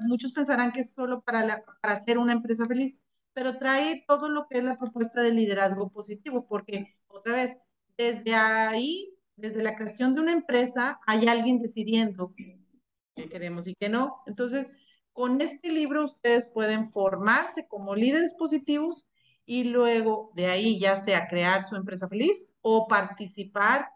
muchos 0.06 0.32
pensarán 0.32 0.72
que 0.72 0.80
es 0.80 0.94
solo 0.94 1.22
para, 1.22 1.44
la, 1.44 1.62
para 1.80 1.94
hacer 1.94 2.18
una 2.18 2.32
empresa 2.32 2.66
feliz, 2.66 2.98
pero 3.34 3.58
trae 3.58 4.04
todo 4.08 4.28
lo 4.28 4.46
que 4.48 4.58
es 4.58 4.64
la 4.64 4.78
propuesta 4.78 5.20
de 5.20 5.32
liderazgo 5.32 5.90
positivo, 5.90 6.46
porque 6.48 6.96
otra 7.08 7.34
vez, 7.34 7.58
desde 7.96 8.34
ahí 8.34 9.14
desde 9.36 9.62
la 9.62 9.76
creación 9.76 10.14
de 10.14 10.20
una 10.20 10.32
empresa 10.32 11.00
hay 11.06 11.26
alguien 11.26 11.60
decidiendo 11.60 12.34
qué 12.36 13.28
queremos 13.28 13.66
y 13.66 13.74
qué 13.74 13.88
no. 13.88 14.22
Entonces, 14.26 14.72
con 15.12 15.40
este 15.40 15.70
libro 15.70 16.04
ustedes 16.04 16.50
pueden 16.52 16.90
formarse 16.90 17.66
como 17.66 17.94
líderes 17.94 18.34
positivos 18.34 19.04
y 19.46 19.64
luego 19.64 20.32
de 20.34 20.46
ahí 20.46 20.78
ya 20.78 20.96
sea 20.96 21.28
crear 21.28 21.62
su 21.62 21.76
empresa 21.76 22.08
feliz 22.08 22.48
o 22.60 22.88
participar, 22.88 23.88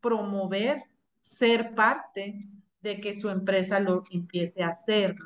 promover, 0.00 0.82
ser 1.20 1.74
parte 1.74 2.48
de 2.80 3.00
que 3.00 3.14
su 3.14 3.30
empresa 3.30 3.80
lo 3.80 4.02
empiece 4.10 4.62
a 4.62 4.68
hacer, 4.68 5.16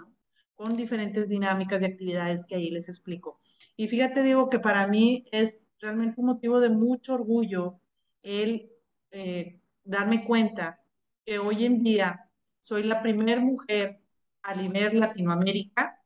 con 0.57 0.75
diferentes 0.75 1.29
dinámicas 1.29 1.83
y 1.83 1.85
actividades 1.85 2.45
que 2.47 2.57
ahí 2.57 2.71
les 2.71 2.89
explico. 2.89 3.39
Y 3.77 3.89
fíjate, 3.89 4.23
digo 4.23 4.49
que 4.49 4.59
para 4.59 4.87
mí 4.87 5.27
es 5.31 5.69
realmente 5.81 6.21
un 6.21 6.27
motivo 6.27 6.61
de 6.61 6.71
mucho 6.71 7.15
orgullo 7.15 7.79
el 8.23 8.71
eh, 9.11 9.61
darme 9.85 10.25
cuenta 10.25 10.81
que 11.25 11.39
hoy 11.39 11.65
en 11.65 11.83
día 11.83 12.29
soy 12.59 12.83
la 12.83 13.03
primera 13.03 13.41
mujer 13.41 14.01
a 14.43 14.55
nivel 14.55 14.99
Latinoamérica 14.99 16.03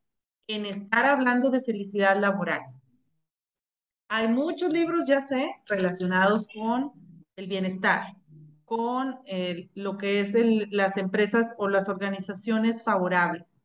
en 0.46 0.66
estar 0.66 1.06
hablando 1.06 1.50
de 1.50 1.60
felicidad 1.60 2.18
laboral. 2.20 2.60
Hay 4.08 4.26
muchos 4.26 4.72
libros, 4.72 5.06
ya 5.06 5.20
sé, 5.20 5.54
relacionados 5.66 6.48
con 6.52 6.92
el 7.36 7.46
bienestar, 7.46 8.16
con 8.64 9.20
lo 9.74 9.96
que 9.96 10.20
es 10.20 10.36
las 10.70 10.96
empresas 10.96 11.54
o 11.58 11.68
las 11.68 11.88
organizaciones 11.88 12.82
favorables, 12.82 13.59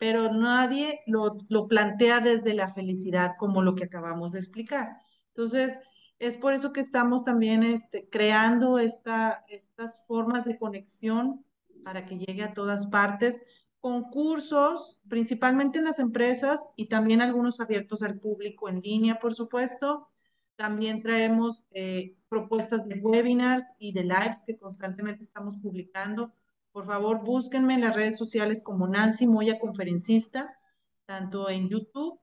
pero 0.00 0.32
nadie 0.32 1.02
lo, 1.06 1.36
lo 1.50 1.68
plantea 1.68 2.20
desde 2.20 2.54
la 2.54 2.72
felicidad 2.72 3.32
como 3.38 3.62
lo 3.62 3.76
que 3.76 3.84
acabamos 3.84 4.32
de 4.32 4.40
explicar. 4.40 4.96
Entonces, 5.36 5.78
es 6.18 6.36
por 6.38 6.54
eso 6.54 6.72
que 6.72 6.80
estamos 6.80 7.24
también 7.24 7.62
este, 7.62 8.08
creando 8.10 8.78
esta, 8.78 9.44
estas 9.48 10.02
formas 10.06 10.44
de 10.46 10.58
conexión 10.58 11.44
para 11.84 12.06
que 12.06 12.18
llegue 12.18 12.42
a 12.44 12.54
todas 12.54 12.86
partes, 12.86 13.42
con 13.80 14.04
cursos, 14.10 14.98
principalmente 15.08 15.78
en 15.78 15.86
las 15.86 15.98
empresas 15.98 16.68
y 16.76 16.88
también 16.88 17.22
algunos 17.22 17.60
abiertos 17.60 18.02
al 18.02 18.18
público 18.20 18.68
en 18.68 18.80
línea, 18.80 19.18
por 19.20 19.34
supuesto, 19.34 20.08
También 20.56 21.02
traemos 21.02 21.64
eh, 21.72 22.16
propuestas 22.28 22.86
de 22.88 22.96
webinars 23.00 23.74
y 23.78 23.92
de 23.92 24.04
lives 24.04 24.42
que 24.46 24.58
constantemente 24.58 25.22
estamos 25.24 25.58
publicando. 25.58 26.34
Por 26.72 26.86
favor, 26.86 27.24
búsquenme 27.24 27.74
en 27.74 27.80
las 27.80 27.96
redes 27.96 28.16
sociales 28.16 28.62
como 28.62 28.86
Nancy 28.86 29.26
Moya 29.26 29.58
Conferencista, 29.58 30.56
tanto 31.04 31.50
en 31.50 31.68
YouTube 31.68 32.20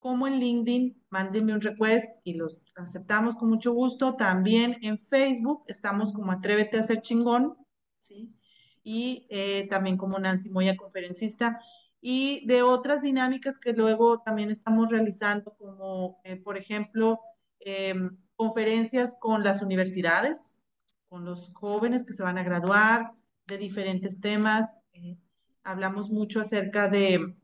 como 0.00 0.26
en 0.26 0.40
LinkedIn. 0.40 1.00
Mándenme 1.10 1.54
un 1.54 1.60
request 1.60 2.10
y 2.24 2.34
los 2.34 2.60
aceptamos 2.74 3.36
con 3.36 3.48
mucho 3.50 3.72
gusto. 3.72 4.16
También 4.16 4.78
en 4.82 4.98
Facebook 4.98 5.62
estamos 5.68 6.12
como 6.12 6.32
Atrévete 6.32 6.78
a 6.78 6.82
ser 6.82 7.02
chingón, 7.02 7.56
¿sí? 8.00 8.34
Y 8.82 9.28
eh, 9.30 9.68
también 9.70 9.96
como 9.96 10.18
Nancy 10.18 10.50
Moya 10.50 10.76
Conferencista. 10.76 11.60
Y 12.00 12.44
de 12.46 12.62
otras 12.62 13.00
dinámicas 13.00 13.58
que 13.58 13.72
luego 13.72 14.20
también 14.22 14.50
estamos 14.50 14.90
realizando, 14.90 15.54
como 15.56 16.20
eh, 16.24 16.36
por 16.36 16.58
ejemplo, 16.58 17.20
em, 17.60 18.18
conferencias 18.34 19.16
con 19.18 19.44
las 19.44 19.62
universidades, 19.62 20.60
con 21.08 21.24
los 21.24 21.50
jóvenes 21.54 22.04
que 22.04 22.12
se 22.12 22.24
van 22.24 22.38
a 22.38 22.42
graduar 22.42 23.14
de 23.46 23.58
diferentes 23.58 24.20
temas. 24.20 24.76
Eh, 24.92 25.16
hablamos 25.62 26.10
mucho 26.10 26.40
acerca 26.40 26.88
de, 26.88 27.34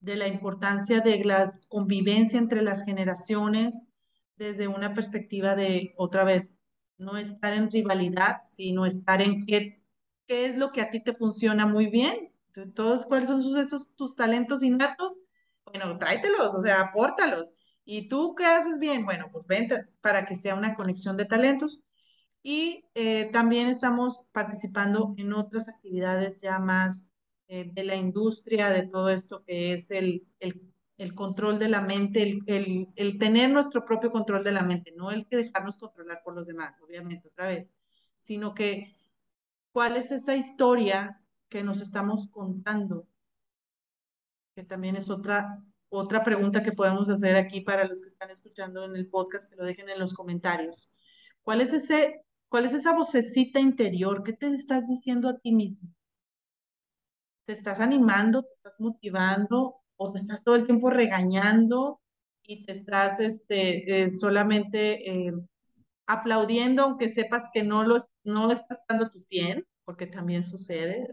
de 0.00 0.16
la 0.16 0.28
importancia 0.28 1.00
de 1.00 1.24
la 1.24 1.50
convivencia 1.68 2.38
entre 2.38 2.62
las 2.62 2.84
generaciones 2.84 3.88
desde 4.36 4.68
una 4.68 4.94
perspectiva 4.94 5.56
de, 5.56 5.94
otra 5.96 6.24
vez, 6.24 6.54
no 6.96 7.16
estar 7.16 7.52
en 7.52 7.70
rivalidad, 7.70 8.38
sino 8.42 8.86
estar 8.86 9.20
en 9.20 9.44
qué, 9.44 9.82
qué 10.26 10.46
es 10.46 10.58
lo 10.58 10.70
que 10.72 10.80
a 10.80 10.90
ti 10.90 11.02
te 11.02 11.12
funciona 11.12 11.66
muy 11.66 11.86
bien. 11.88 12.32
Todos, 12.74 13.06
¿cuáles 13.06 13.28
son 13.28 13.42
sus, 13.42 13.56
esos, 13.56 13.94
tus 13.94 14.16
talentos 14.16 14.62
innatos? 14.62 15.20
Bueno, 15.64 15.98
tráetelos, 15.98 16.54
o 16.54 16.62
sea, 16.62 16.80
apórtalos. 16.80 17.54
¿Y 17.84 18.08
tú 18.08 18.34
qué 18.34 18.44
haces 18.44 18.78
bien? 18.78 19.04
Bueno, 19.04 19.28
pues 19.30 19.46
vente 19.46 19.86
para 20.00 20.26
que 20.26 20.36
sea 20.36 20.54
una 20.54 20.74
conexión 20.74 21.16
de 21.16 21.24
talentos. 21.24 21.80
Y 22.50 22.86
eh, 22.94 23.28
también 23.30 23.68
estamos 23.68 24.24
participando 24.32 25.14
en 25.18 25.34
otras 25.34 25.68
actividades 25.68 26.38
ya 26.38 26.58
más 26.58 27.06
eh, 27.46 27.68
de 27.74 27.84
la 27.84 27.94
industria, 27.94 28.70
de 28.70 28.86
todo 28.86 29.10
esto 29.10 29.44
que 29.44 29.74
es 29.74 29.90
el, 29.90 30.26
el, 30.40 30.72
el 30.96 31.14
control 31.14 31.58
de 31.58 31.68
la 31.68 31.82
mente, 31.82 32.22
el, 32.46 32.88
el, 32.96 33.18
tener 33.18 33.50
nuestro 33.50 33.84
propio 33.84 34.10
control 34.10 34.44
de 34.44 34.52
la 34.52 34.62
mente, 34.62 34.94
no 34.96 35.10
el 35.10 35.26
que 35.26 35.36
dejarnos 35.36 35.76
controlar 35.76 36.22
por 36.24 36.34
los 36.34 36.46
demás, 36.46 36.80
obviamente, 36.80 37.28
otra 37.28 37.48
vez, 37.48 37.74
sino 38.16 38.54
que 38.54 38.96
cuál 39.70 39.98
es 39.98 40.10
esa 40.10 40.34
historia 40.34 41.20
que 41.50 41.62
nos 41.62 41.82
estamos 41.82 42.28
contando, 42.28 43.06
que 44.54 44.64
también 44.64 44.96
es 44.96 45.10
otra, 45.10 45.62
otra 45.90 46.24
pregunta 46.24 46.62
que 46.62 46.72
podemos 46.72 47.10
hacer 47.10 47.36
aquí 47.36 47.60
para 47.60 47.86
los 47.86 48.00
que 48.00 48.08
están 48.08 48.30
escuchando 48.30 48.86
en 48.86 48.96
el 48.96 49.06
podcast, 49.06 49.50
que 49.50 49.56
lo 49.56 49.66
dejen 49.66 49.90
en 49.90 49.98
los 49.98 50.14
comentarios. 50.14 50.90
¿Cuál 51.42 51.60
es 51.60 51.74
ese 51.74 52.24
¿Cuál 52.48 52.64
es 52.64 52.72
esa 52.72 52.94
vocecita 52.94 53.60
interior? 53.60 54.22
¿Qué 54.22 54.32
te 54.32 54.46
estás 54.48 54.86
diciendo 54.88 55.28
a 55.28 55.38
ti 55.38 55.52
mismo? 55.52 55.90
¿Te 57.46 57.52
estás 57.52 57.80
animando, 57.80 58.42
te 58.42 58.52
estás 58.52 58.74
motivando 58.78 59.76
o 59.96 60.12
te 60.12 60.20
estás 60.20 60.42
todo 60.42 60.56
el 60.56 60.64
tiempo 60.64 60.90
regañando 60.90 62.00
y 62.42 62.64
te 62.64 62.72
estás 62.72 63.20
este, 63.20 64.04
eh, 64.04 64.12
solamente 64.12 65.10
eh, 65.10 65.32
aplaudiendo 66.06 66.84
aunque 66.84 67.10
sepas 67.10 67.48
que 67.52 67.62
no 67.62 67.84
lo 67.84 67.98
no 68.24 68.50
estás 68.50 68.80
dando 68.88 69.10
tu 69.10 69.18
100? 69.18 69.66
Porque 69.84 70.06
también 70.06 70.42
sucede 70.42 71.06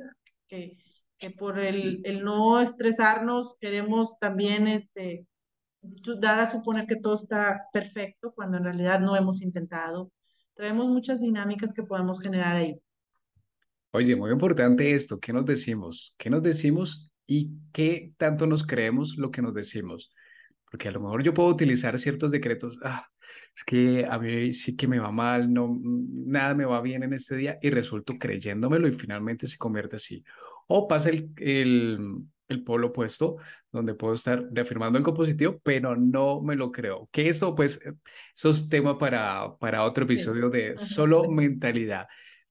que, 0.47 0.77
que 1.17 1.31
por 1.31 1.59
el, 1.59 2.01
el, 2.05 2.23
no 2.23 2.61
estresarnos 2.61 3.57
queremos 3.59 4.19
también 4.19 4.67
este, 4.67 5.27
dar 6.19 6.39
a 6.39 6.51
suponer 6.51 6.87
que 6.87 6.97
todo 6.97 7.15
está 7.15 7.67
perfecto 7.73 8.33
cuando 8.33 8.57
en 8.57 8.65
realidad 8.65 8.99
no 9.01 9.15
hemos 9.15 9.41
intentado 9.41 10.11
traemos 10.55 10.87
muchas 10.87 11.19
dinámicas 11.19 11.73
que 11.73 11.83
podemos 11.83 12.21
generar 12.21 12.55
ahí. 12.55 12.79
Oye, 13.91 14.15
muy 14.15 14.31
importante 14.31 14.93
esto, 14.93 15.19
¿qué 15.19 15.31
nos 15.31 15.45
decimos? 15.45 16.15
¿Qué 16.17 16.29
nos 16.29 16.41
decimos 16.41 17.09
y 17.27 17.51
qué 17.71 18.13
tanto 18.17 18.47
nos 18.47 18.65
creemos 18.65 19.17
lo 19.17 19.31
que 19.31 19.41
nos 19.41 19.53
decimos? 19.53 20.11
Porque 20.69 20.89
a 20.89 20.91
lo 20.91 20.99
mejor 20.99 21.23
yo 21.23 21.33
puedo 21.33 21.49
utilizar 21.49 21.97
ciertos 21.99 22.31
decretos, 22.31 22.77
ah, 22.83 23.07
es 23.55 23.63
que 23.63 24.05
a 24.05 24.19
mí 24.19 24.51
sí 24.51 24.75
que 24.75 24.87
me 24.87 24.99
va 24.99 25.11
mal, 25.11 25.51
no, 25.51 25.79
nada 25.81 26.53
me 26.55 26.65
va 26.65 26.81
bien 26.81 27.03
en 27.03 27.13
este 27.13 27.37
día 27.37 27.57
y 27.61 27.69
resulto 27.69 28.15
creyéndomelo 28.19 28.87
y 28.87 28.91
finalmente 28.91 29.47
se 29.47 29.57
convierte 29.57 29.95
así. 29.95 30.23
O 30.67 30.87
pasa 30.87 31.09
el, 31.09 31.29
el, 31.37 31.99
el 32.47 32.63
polo 32.63 32.87
opuesto, 32.87 33.37
donde 33.71 33.95
puedo 33.95 34.13
estar 34.13 34.45
reafirmando 34.51 34.97
el 34.97 35.03
compositivo, 35.03 35.59
pero 35.63 35.95
no 35.95 36.41
me 36.41 36.55
lo 36.55 36.71
creo. 36.71 37.09
Que 37.11 37.29
esto, 37.29 37.55
pues, 37.55 37.79
eh, 37.85 37.93
eso 38.35 38.49
es 38.49 38.69
tema 38.69 38.97
para, 38.97 39.55
para 39.57 39.83
otro 39.83 40.05
episodio 40.05 40.49
de 40.49 40.77
solo 40.77 41.29
mentalidad. 41.29 42.07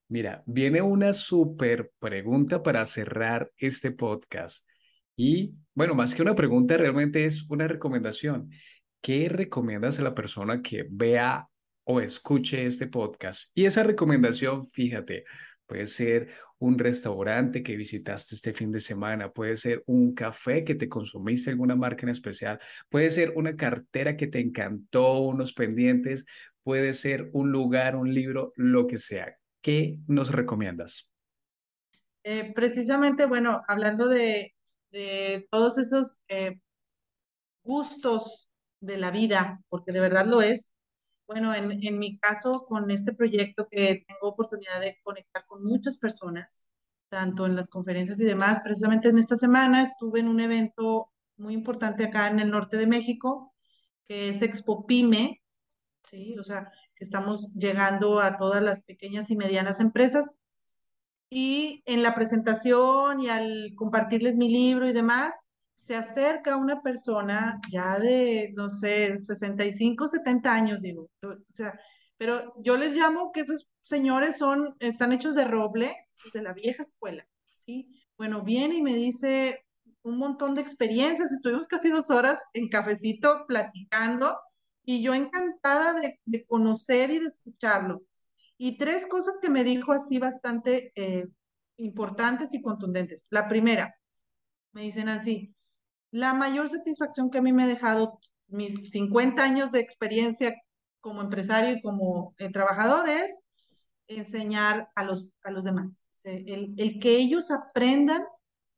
Mira, 0.08 0.42
viene 0.46 0.82
una 0.82 1.12
súper 1.12 1.90
pregunta 1.98 2.62
para 2.62 2.84
cerrar 2.86 3.50
este 3.56 3.90
podcast. 3.90 4.66
Y 5.16 5.54
bueno, 5.74 5.94
más 5.94 6.14
que 6.14 6.22
una 6.22 6.34
pregunta, 6.34 6.76
realmente 6.76 7.24
es 7.24 7.44
una 7.48 7.68
recomendación. 7.68 8.50
¿Qué 9.00 9.28
recomiendas 9.28 9.98
a 9.98 10.02
la 10.02 10.14
persona 10.14 10.62
que 10.62 10.86
vea 10.90 11.48
o 11.84 12.00
escuche 12.00 12.66
este 12.66 12.86
podcast? 12.86 13.50
Y 13.54 13.64
esa 13.66 13.82
recomendación, 13.82 14.66
fíjate, 14.66 15.24
puede 15.66 15.86
ser 15.86 16.30
un 16.64 16.78
restaurante 16.78 17.62
que 17.62 17.76
visitaste 17.76 18.34
este 18.34 18.54
fin 18.54 18.70
de 18.70 18.80
semana, 18.80 19.30
puede 19.30 19.56
ser 19.56 19.82
un 19.86 20.14
café 20.14 20.64
que 20.64 20.74
te 20.74 20.88
consumiste 20.88 21.50
alguna 21.50 21.76
marca 21.76 22.02
en 22.04 22.08
especial, 22.08 22.58
puede 22.88 23.10
ser 23.10 23.34
una 23.36 23.54
cartera 23.54 24.16
que 24.16 24.28
te 24.28 24.40
encantó, 24.40 25.18
unos 25.18 25.52
pendientes, 25.52 26.24
puede 26.62 26.94
ser 26.94 27.28
un 27.34 27.52
lugar, 27.52 27.96
un 27.96 28.14
libro, 28.14 28.52
lo 28.56 28.86
que 28.86 28.98
sea. 28.98 29.36
¿Qué 29.60 29.98
nos 30.06 30.30
recomiendas? 30.30 31.06
Eh, 32.22 32.52
precisamente, 32.54 33.26
bueno, 33.26 33.60
hablando 33.68 34.08
de, 34.08 34.54
de 34.90 35.46
todos 35.50 35.76
esos 35.76 36.24
eh, 36.28 36.58
gustos 37.62 38.50
de 38.80 38.96
la 38.96 39.10
vida, 39.10 39.60
porque 39.68 39.92
de 39.92 40.00
verdad 40.00 40.26
lo 40.26 40.40
es, 40.40 40.74
bueno, 41.26 41.54
en, 41.54 41.70
en, 41.84 41.98
mi 41.98 42.18
caso, 42.18 42.66
con 42.66 42.90
este 42.90 43.12
proyecto 43.12 43.66
que 43.70 44.04
tengo 44.06 44.28
oportunidad 44.28 44.80
de 44.80 44.98
conectar 45.02 45.44
con 45.46 45.64
muchas 45.64 45.96
personas, 45.96 46.68
tanto 47.08 47.46
en 47.46 47.56
las 47.56 47.68
conferencias 47.68 48.20
y 48.20 48.24
demás, 48.24 48.60
precisamente 48.62 49.08
en 49.08 49.18
esta 49.18 49.36
semana 49.36 49.82
estuve 49.82 50.20
en 50.20 50.28
un 50.28 50.40
evento 50.40 51.12
muy 51.36 51.54
importante 51.54 52.04
acá 52.04 52.28
en 52.28 52.40
el 52.40 52.50
norte 52.50 52.76
de 52.76 52.86
México, 52.86 53.54
que 54.06 54.28
es 54.28 54.42
Expo 54.42 54.86
Pyme, 54.86 55.42
¿sí? 56.04 56.36
O 56.38 56.44
sea, 56.44 56.70
que 56.94 57.04
estamos 57.04 57.52
llegando 57.54 58.20
a 58.20 58.36
todas 58.36 58.62
las 58.62 58.82
pequeñas 58.82 59.30
y 59.30 59.36
medianas 59.36 59.80
empresas. 59.80 60.36
Y 61.30 61.82
en 61.86 62.02
la 62.02 62.14
presentación 62.14 63.20
y 63.20 63.28
al 63.28 63.72
compartirles 63.76 64.36
mi 64.36 64.48
libro 64.50 64.88
y 64.88 64.92
demás, 64.92 65.34
se 65.84 65.94
acerca 65.94 66.56
una 66.56 66.80
persona 66.80 67.60
ya 67.70 67.98
de, 67.98 68.54
no 68.56 68.70
sé, 68.70 69.18
65, 69.18 70.08
70 70.08 70.50
años, 70.50 70.80
digo, 70.80 71.10
o 71.22 71.36
sea, 71.52 71.78
pero 72.16 72.54
yo 72.62 72.78
les 72.78 72.96
llamo 72.96 73.32
que 73.32 73.40
esos 73.40 73.70
señores 73.82 74.38
son, 74.38 74.74
están 74.78 75.12
hechos 75.12 75.34
de 75.34 75.44
roble, 75.44 75.94
de 76.32 76.40
la 76.40 76.54
vieja 76.54 76.82
escuela, 76.82 77.26
¿sí? 77.66 78.02
Bueno, 78.16 78.42
viene 78.42 78.76
y 78.76 78.82
me 78.82 78.94
dice 78.94 79.62
un 80.00 80.16
montón 80.16 80.54
de 80.54 80.62
experiencias, 80.62 81.30
estuvimos 81.30 81.68
casi 81.68 81.90
dos 81.90 82.08
horas 82.10 82.40
en 82.54 82.70
cafecito 82.70 83.44
platicando 83.46 84.38
y 84.84 85.02
yo 85.02 85.12
encantada 85.12 86.00
de, 86.00 86.46
conocer 86.46 87.10
y 87.10 87.18
de 87.18 87.26
escucharlo. 87.26 88.04
Y 88.56 88.78
tres 88.78 89.06
cosas 89.06 89.38
que 89.38 89.50
me 89.50 89.64
dijo 89.64 89.92
así 89.92 90.18
bastante 90.18 90.92
eh, 90.94 91.26
importantes 91.76 92.54
y 92.54 92.62
contundentes. 92.62 93.26
La 93.28 93.48
primera, 93.48 93.94
me 94.72 94.82
dicen 94.82 95.08
así, 95.08 95.53
la 96.14 96.32
mayor 96.32 96.70
satisfacción 96.70 97.28
que 97.28 97.38
a 97.38 97.42
mí 97.42 97.52
me 97.52 97.64
ha 97.64 97.66
dejado 97.66 98.20
mis 98.46 98.92
50 98.92 99.42
años 99.42 99.72
de 99.72 99.80
experiencia 99.80 100.54
como 101.00 101.20
empresario 101.20 101.72
y 101.72 101.82
como 101.82 102.36
eh, 102.38 102.52
trabajador 102.52 103.08
es 103.08 103.42
enseñar 104.06 104.92
a 104.94 105.02
los, 105.02 105.34
a 105.42 105.50
los 105.50 105.64
demás. 105.64 106.04
El, 106.22 106.72
el, 106.76 107.00
que 107.00 107.16
ellos 107.16 107.50
aprendan, 107.50 108.22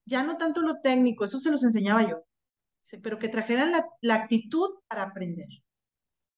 ya 0.07 0.22
no 0.22 0.39
tanto 0.39 0.62
lo 0.62 0.80
técnico, 0.80 1.26
eso 1.26 1.39
se 1.39 1.51
los 1.51 1.62
enseñaba 1.62 2.09
yo, 2.09 2.24
pero 3.03 3.18
que 3.18 3.28
trajeran 3.28 3.70
la, 3.70 3.87
la 4.01 4.14
actitud 4.14 4.70
para 4.89 5.03
aprender. 5.03 5.49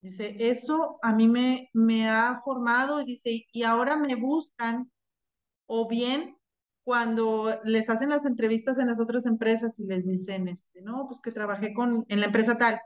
Dice, 0.00 0.34
eso 0.50 0.98
a 1.00 1.12
mí 1.12 1.28
me, 1.28 1.70
me 1.74 2.08
ha 2.08 2.40
formado 2.44 3.00
y 3.00 3.04
dice, 3.04 3.46
y 3.52 3.62
ahora 3.62 3.96
me 3.96 4.16
buscan 4.16 4.90
o 5.66 5.86
bien 5.86 6.37
cuando 6.88 7.54
les 7.64 7.90
hacen 7.90 8.08
las 8.08 8.24
entrevistas 8.24 8.78
en 8.78 8.86
las 8.86 8.98
otras 8.98 9.26
empresas 9.26 9.78
y 9.78 9.84
les 9.84 10.06
dicen, 10.06 10.48
este, 10.48 10.80
no, 10.80 11.04
pues 11.06 11.20
que 11.20 11.30
trabajé 11.30 11.74
con, 11.74 12.06
en 12.08 12.18
la 12.18 12.24
empresa 12.24 12.56
tal. 12.56 12.80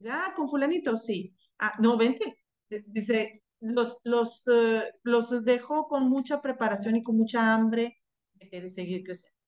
Ya, 0.00 0.34
con 0.34 0.48
fulanito, 0.48 0.98
sí. 0.98 1.36
Ah, 1.56 1.72
no, 1.78 1.96
vente. 1.96 2.36
Dice, 2.68 3.44
los, 3.60 3.98
los, 4.02 4.44
uh, 4.48 4.80
los 5.04 5.44
dejo 5.44 5.86
con 5.86 6.08
mucha 6.08 6.42
preparación 6.42 6.96
y 6.96 7.04
con 7.04 7.16
mucha 7.16 7.54
hambre 7.54 7.98
de 8.34 8.70
seguir 8.72 9.04
creciendo. 9.04 9.38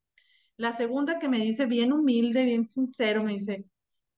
La 0.57 0.72
segunda 0.72 1.18
que 1.18 1.28
me 1.28 1.41
dice, 1.41 1.66
bien 1.66 1.93
humilde, 1.93 2.45
bien 2.45 2.68
sincero, 2.68 3.24
me 3.24 3.32
dice, 3.32 3.64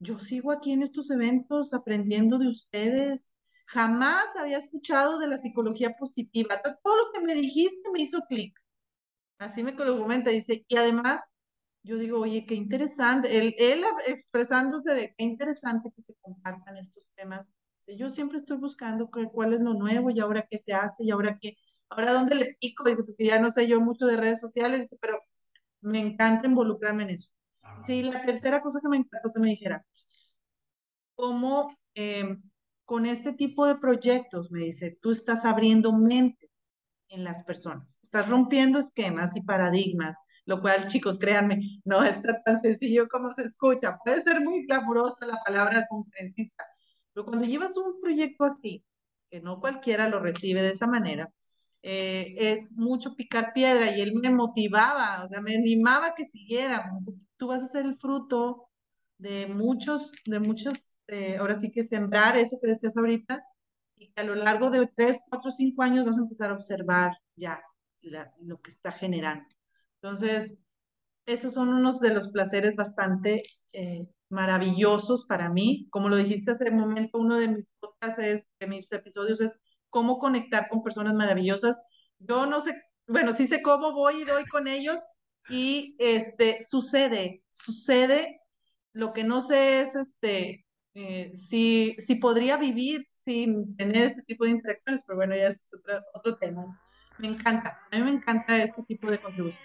yo 0.01 0.19
sigo 0.19 0.53
aquí 0.53 0.73
en 0.73 0.83
estos 0.83 1.11
eventos 1.11 1.73
aprendiendo 1.73 2.39
de 2.39 2.49
ustedes, 2.49 3.33
jamás 3.65 4.37
había 4.39 4.59
escuchado 4.59 5.19
de 5.19 5.29
la 5.29 5.39
psicología 5.39 5.97
positiva. 5.97 6.61
Todo 6.61 6.95
lo 6.95 7.13
que 7.15 7.25
me 7.25 7.35
dijiste 7.35 7.91
me 7.91 8.03
hizo 8.03 8.21
clic. 8.29 8.62
Así 9.43 9.63
me 9.63 9.75
comenta, 9.75 10.31
dice, 10.31 10.65
y 10.69 10.77
además 10.77 11.21
yo 11.83 11.99
digo, 11.99 12.21
oye, 12.21 12.47
qué 12.47 12.55
interesante, 12.55 13.37
él, 13.37 13.55
él 13.59 13.85
expresándose 14.07 14.95
de 14.95 15.15
qué 15.17 15.25
interesante 15.25 15.91
que 15.95 16.03
se 16.03 16.15
compartan 16.21 16.77
estos 16.77 17.09
temas. 17.17 17.53
Yo 17.89 18.09
siempre 18.09 18.39
estoy 18.39 18.59
buscando 18.59 19.11
cuál 19.11 19.55
es 19.55 19.61
lo 19.61 19.75
nuevo 19.75 20.11
y 20.11 20.21
ahora 20.21 20.47
qué 20.49 20.59
se 20.59 20.73
hace 20.73 21.05
y 21.05 21.11
ahora 21.11 21.39
qué, 21.41 21.57
ahora 21.89 22.13
dónde 22.13 22.37
le 22.37 22.57
pico, 22.61 22.85
dice, 22.85 23.03
porque 23.03 23.25
ya 23.25 23.41
no 23.41 23.51
sé 23.51 23.67
yo 23.67 23.81
mucho 23.81 24.07
de 24.07 24.17
redes 24.17 24.41
sociales, 24.41 24.83
dice, 24.83 24.97
pero 25.01 25.21
me 25.81 25.99
encanta 25.99 26.47
involucrarme 26.47 27.03
en 27.03 27.11
eso. 27.11 27.33
Sí, 27.85 28.03
la 28.05 28.25
tercera 28.25 28.63
cosa 28.63 28.81
que 28.81 28.89
me 28.89 28.99
encantó 28.99 29.33
que 29.33 29.41
me 29.41 29.49
dijera, 29.49 29.85
cómo 31.17 31.69
em, 31.95 32.41
con 32.85 33.07
este 33.07 33.33
tipo 33.33 33.67
de 33.67 33.75
proyectos, 33.75 34.53
me 34.53 34.61
dice, 34.61 34.97
tú 35.03 35.11
estás 35.11 35.45
abriendo 35.45 35.93
mente 35.93 36.52
en 37.13 37.25
las 37.25 37.45
personas, 37.45 37.99
estás 38.03 38.29
rompiendo 38.29 38.79
esquemas 38.79 39.37
y 39.37 39.43
paradigmas, 39.43 40.19
lo 40.47 40.61
cual, 40.61 40.89
chicos, 40.89 41.19
créanme, 41.19 41.61
no 41.85 42.03
es 42.03 42.21
tan 42.45 42.61
sencillo 42.61 43.07
como 43.09 43.31
se 43.31 43.43
escucha. 43.45 43.99
Puede 44.05 44.23
ser 44.23 44.41
muy 44.41 44.67
glamurosa 44.67 45.27
la 45.27 45.39
palabra 45.45 45.87
conferencista, 45.89 46.65
pero 47.13 47.27
cuando 47.27 47.47
llevas 47.47 47.77
un 47.77 48.01
proyecto 48.01 48.45
así, 48.45 48.85
que 49.31 49.41
no 49.41 49.61
cualquiera 49.61 50.09
lo 50.09 50.21
recibe 50.21 50.63
de 50.63 50.71
esa 50.71 50.87
manera, 50.87 51.31
eh, 51.83 52.35
es 52.39 52.73
mucho 52.73 53.15
picar 53.15 53.53
piedra 53.53 53.97
y 53.97 54.01
él 54.01 54.15
me 54.15 54.31
motivaba, 54.31 55.25
o 55.25 55.29
sea, 55.29 55.41
me 55.41 55.55
animaba 55.57 56.15
que 56.15 56.27
siguiéramos. 56.29 57.11
Tú 57.37 57.49
vas 57.49 57.63
a 57.63 57.69
ser 57.69 57.85
el 57.85 57.97
fruto 57.97 58.69
de 59.19 59.47
muchos, 59.47 60.13
de 60.27 60.41
muchos, 60.41 60.99
eh, 61.09 61.37
ahora 61.39 61.59
sí 61.59 61.71
que 61.71 61.85
sembrar 61.85 62.37
eso 62.37 62.59
que 62.61 62.71
decías 62.71 62.97
ahorita, 62.97 63.45
y 64.03 64.21
a 64.21 64.25
lo 64.25 64.35
largo 64.35 64.71
de 64.71 64.87
tres, 64.87 65.21
cuatro, 65.29 65.51
cinco 65.51 65.83
años 65.83 66.05
vas 66.05 66.19
a 66.19 66.23
empezar 66.23 66.51
a 66.51 66.55
observar 66.55 67.13
ya 67.37 67.63
lo 68.41 68.61
que 68.61 68.71
está 68.71 68.93
generando. 68.93 69.47
Entonces, 70.01 70.59
esos 71.27 71.55
son 71.55 71.69
unos 71.69 72.01
de 72.01 72.13
los 72.13 72.29
placeres 72.29 72.75
bastante 72.77 73.43
eh, 73.73 74.07
maravillosos 74.29 75.27
para 75.27 75.49
mí. 75.49 75.87
Como 75.91 76.09
lo 76.09 76.17
dijiste 76.17 76.51
hace 76.51 76.71
un 76.71 76.79
momento, 76.79 77.19
uno 77.19 77.39
de 77.39 77.49
mis 77.49 77.71
podcasts, 77.79 78.19
es, 78.19 78.51
de 78.59 78.67
mis 78.67 78.91
episodios 78.93 79.41
es 79.41 79.57
cómo 79.89 80.19
conectar 80.19 80.69
con 80.69 80.83
personas 80.83 81.15
maravillosas. 81.15 81.81
Yo 82.19 82.47
no 82.47 82.61
sé, 82.61 82.75
bueno, 83.07 83.35
sí 83.35 83.47
sé 83.47 83.63
cómo 83.63 83.93
voy 83.93 84.23
y 84.23 84.25
doy 84.25 84.45
con 84.47 84.67
ellos 84.67 84.99
y 85.49 85.97
este, 85.99 86.63
sucede, 86.63 87.45
sucede. 87.51 88.41
Lo 88.93 89.13
que 89.13 89.25
no 89.25 89.41
sé 89.41 89.81
es 89.81 89.95
este, 89.95 90.67
eh, 90.95 91.33
si, 91.35 91.95
si 91.99 92.17
podría 92.17 92.57
vivir 92.57 93.05
sin 93.25 93.77
tener 93.77 94.05
este 94.05 94.23
tipo 94.23 94.45
de 94.45 94.51
interacciones, 94.51 95.03
pero 95.07 95.17
bueno, 95.17 95.35
ya 95.35 95.47
es 95.47 95.73
otro, 95.75 96.01
otro 96.15 96.37
tema. 96.37 96.81
Me 97.19 97.29
encanta, 97.29 97.79
a 97.91 97.99
mí 97.99 98.03
me 98.03 98.11
encanta 98.11 98.63
este 98.63 98.83
tipo 98.83 99.11
de 99.11 99.19
contribución. 99.19 99.63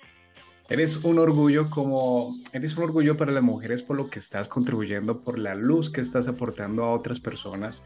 Eres 0.70 0.98
un 0.98 1.18
orgullo 1.18 1.70
como, 1.70 2.36
eres 2.52 2.76
un 2.76 2.84
orgullo 2.84 3.16
para 3.16 3.32
las 3.32 3.44
mujeres 3.44 3.82
por 3.82 3.96
lo 3.96 4.10
que 4.10 4.20
estás 4.20 4.50
contribuyendo, 4.50 5.22
por 5.22 5.40
la 5.40 5.56
luz 5.56 5.90
que 5.90 6.02
estás 6.02 6.28
aportando 6.28 6.84
a 6.84 6.94
otras 6.94 7.22
personas. 7.22 7.84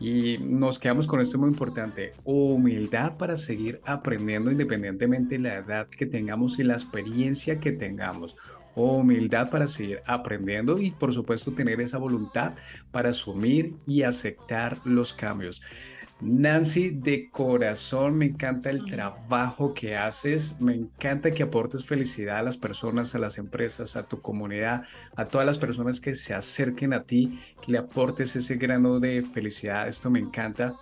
Y 0.00 0.38
nos 0.38 0.78
quedamos 0.78 1.06
con 1.06 1.20
esto 1.20 1.38
muy 1.38 1.48
importante, 1.48 2.12
humildad 2.24 3.16
para 3.16 3.36
seguir 3.36 3.80
aprendiendo 3.84 4.50
independientemente 4.50 5.36
de 5.36 5.42
la 5.42 5.54
edad 5.54 5.88
que 5.88 6.04
tengamos 6.04 6.58
y 6.58 6.64
la 6.64 6.74
experiencia 6.74 7.60
que 7.60 7.72
tengamos. 7.72 8.36
Humildad 8.76 9.50
para 9.50 9.66
seguir 9.66 10.02
aprendiendo 10.06 10.78
y 10.78 10.92
por 10.92 11.12
supuesto 11.12 11.50
tener 11.52 11.80
esa 11.80 11.98
voluntad 11.98 12.52
para 12.92 13.08
asumir 13.08 13.74
y 13.86 14.02
aceptar 14.02 14.78
los 14.84 15.12
cambios. 15.12 15.62
Nancy, 16.20 16.90
de 16.90 17.30
corazón 17.30 18.16
me 18.16 18.24
encanta 18.24 18.70
el 18.70 18.86
trabajo 18.86 19.74
que 19.74 19.96
haces, 19.96 20.58
me 20.58 20.74
encanta 20.74 21.30
que 21.30 21.42
aportes 21.42 21.84
felicidad 21.84 22.38
a 22.38 22.42
las 22.42 22.56
personas, 22.56 23.14
a 23.14 23.18
las 23.18 23.36
empresas, 23.36 23.96
a 23.96 24.06
tu 24.06 24.22
comunidad, 24.22 24.84
a 25.14 25.26
todas 25.26 25.46
las 25.46 25.58
personas 25.58 26.00
que 26.00 26.14
se 26.14 26.32
acerquen 26.32 26.94
a 26.94 27.02
ti, 27.02 27.38
que 27.62 27.72
le 27.72 27.78
aportes 27.78 28.34
ese 28.34 28.56
grano 28.56 28.98
de 28.98 29.22
felicidad, 29.22 29.88
esto 29.88 30.10
me 30.10 30.18
encanta. 30.18 30.74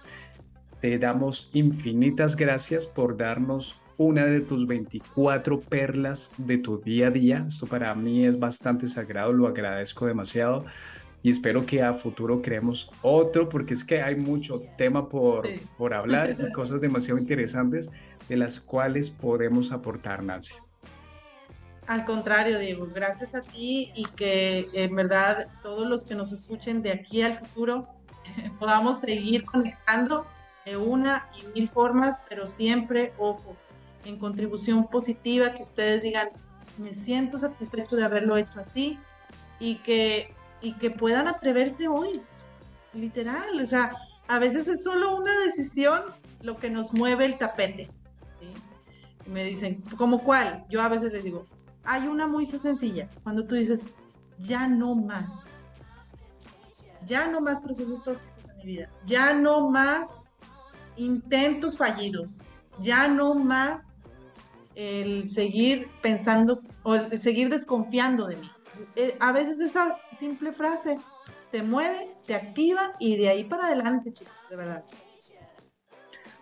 Te 0.80 0.98
damos 0.98 1.50
infinitas 1.52 2.36
gracias 2.36 2.86
por 2.86 3.16
darnos 3.16 3.80
una 3.96 4.26
de 4.26 4.40
tus 4.40 4.66
24 4.66 5.60
perlas 5.60 6.32
de 6.36 6.58
tu 6.58 6.80
día 6.80 7.08
a 7.08 7.10
día. 7.10 7.44
Esto 7.48 7.66
para 7.66 7.94
mí 7.94 8.26
es 8.26 8.38
bastante 8.38 8.86
sagrado, 8.86 9.32
lo 9.32 9.46
agradezco 9.46 10.06
demasiado 10.06 10.64
y 11.24 11.30
espero 11.30 11.64
que 11.64 11.82
a 11.82 11.94
futuro 11.94 12.42
creemos 12.42 12.90
otro, 13.00 13.48
porque 13.48 13.72
es 13.72 13.82
que 13.82 14.02
hay 14.02 14.14
mucho 14.14 14.62
tema 14.76 15.08
por, 15.08 15.48
por 15.78 15.94
hablar 15.94 16.36
y 16.38 16.52
cosas 16.52 16.82
demasiado 16.82 17.18
interesantes 17.18 17.90
de 18.28 18.36
las 18.36 18.60
cuales 18.60 19.08
podemos 19.08 19.72
aportar, 19.72 20.22
Nancy. 20.22 20.54
Al 21.86 22.04
contrario, 22.04 22.58
Diego, 22.58 22.88
gracias 22.94 23.34
a 23.34 23.40
ti 23.40 23.90
y 23.94 24.04
que 24.16 24.68
en 24.74 24.94
verdad 24.94 25.46
todos 25.62 25.86
los 25.86 26.04
que 26.04 26.14
nos 26.14 26.30
escuchen 26.30 26.82
de 26.82 26.92
aquí 26.92 27.22
al 27.22 27.34
futuro 27.34 27.88
podamos 28.58 29.00
seguir 29.00 29.46
conectando 29.46 30.26
de 30.66 30.76
una 30.76 31.26
y 31.38 31.46
mil 31.58 31.68
formas, 31.70 32.20
pero 32.28 32.46
siempre, 32.46 33.12
ojo, 33.16 33.56
en 34.04 34.18
contribución 34.18 34.88
positiva, 34.88 35.54
que 35.54 35.62
ustedes 35.62 36.02
digan, 36.02 36.28
me 36.78 36.94
siento 36.94 37.38
satisfecho 37.38 37.96
de 37.96 38.04
haberlo 38.04 38.36
hecho 38.36 38.60
así 38.60 38.98
y 39.58 39.76
que 39.76 40.34
y 40.64 40.72
que 40.72 40.90
puedan 40.90 41.28
atreverse 41.28 41.88
hoy, 41.88 42.22
literal, 42.94 43.60
o 43.60 43.66
sea, 43.66 43.94
a 44.26 44.38
veces 44.38 44.66
es 44.66 44.82
solo 44.82 45.14
una 45.16 45.38
decisión 45.40 46.02
lo 46.40 46.56
que 46.56 46.70
nos 46.70 46.94
mueve 46.94 47.26
el 47.26 47.36
tapete. 47.36 47.90
me 49.26 49.44
dicen, 49.44 49.82
¿cómo 49.98 50.22
cuál? 50.22 50.64
Yo 50.70 50.80
a 50.80 50.88
veces 50.88 51.12
les 51.12 51.22
digo, 51.22 51.46
hay 51.84 52.08
una 52.08 52.26
muy 52.26 52.46
sencilla, 52.46 53.10
cuando 53.22 53.44
tú 53.44 53.54
dices, 53.54 53.86
ya 54.38 54.66
no 54.66 54.94
más, 54.94 55.44
ya 57.06 57.26
no 57.26 57.42
más 57.42 57.60
procesos 57.60 58.02
tóxicos 58.02 58.48
en 58.48 58.56
mi 58.56 58.64
vida, 58.64 58.90
ya 59.04 59.34
no 59.34 59.68
más 59.68 60.30
intentos 60.96 61.76
fallidos, 61.76 62.42
ya 62.80 63.06
no 63.06 63.34
más 63.34 63.93
el 64.74 65.28
seguir 65.28 65.88
pensando 66.02 66.60
o 66.82 66.94
el 66.94 67.18
seguir 67.18 67.48
desconfiando 67.48 68.26
de 68.26 68.36
mí. 68.36 68.50
Eh, 68.96 69.16
a 69.20 69.32
veces 69.32 69.60
esa 69.60 69.98
simple 70.18 70.52
frase 70.52 70.98
te 71.50 71.62
mueve, 71.62 72.08
te 72.26 72.34
activa 72.34 72.94
y 72.98 73.16
de 73.16 73.28
ahí 73.28 73.44
para 73.44 73.66
adelante, 73.66 74.12
chicos, 74.12 74.34
de 74.50 74.56
verdad. 74.56 74.84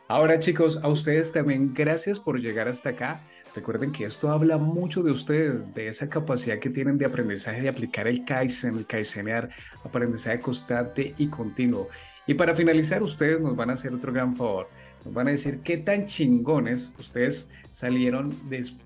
Ahora 0.08 0.38
chicos, 0.38 0.78
a 0.82 0.88
ustedes 0.88 1.32
también 1.32 1.72
gracias 1.72 2.18
por 2.18 2.38
llegar 2.38 2.68
hasta 2.68 2.90
acá. 2.90 3.22
Recuerden 3.54 3.92
que 3.92 4.04
esto 4.04 4.30
habla 4.30 4.56
mucho 4.56 5.02
de 5.02 5.10
ustedes, 5.10 5.74
de 5.74 5.88
esa 5.88 6.08
capacidad 6.08 6.58
que 6.58 6.70
tienen 6.70 6.96
de 6.96 7.04
aprendizaje, 7.04 7.60
de 7.60 7.68
aplicar 7.68 8.08
el 8.08 8.24
Kaizen, 8.24 8.78
el 8.78 8.86
Kaizenear, 8.86 9.50
aprendizaje 9.84 10.40
constante 10.40 11.14
y 11.18 11.28
continuo. 11.28 11.88
Y 12.26 12.34
para 12.34 12.54
finalizar, 12.54 13.02
ustedes 13.02 13.40
nos 13.40 13.54
van 13.54 13.70
a 13.70 13.72
hacer 13.74 13.92
otro 13.92 14.12
gran 14.12 14.34
favor 14.34 14.68
nos 15.04 15.14
van 15.14 15.28
a 15.28 15.32
decir 15.32 15.60
qué 15.60 15.76
tan 15.78 16.06
chingones 16.06 16.92
ustedes 16.98 17.48
salieron 17.70 18.36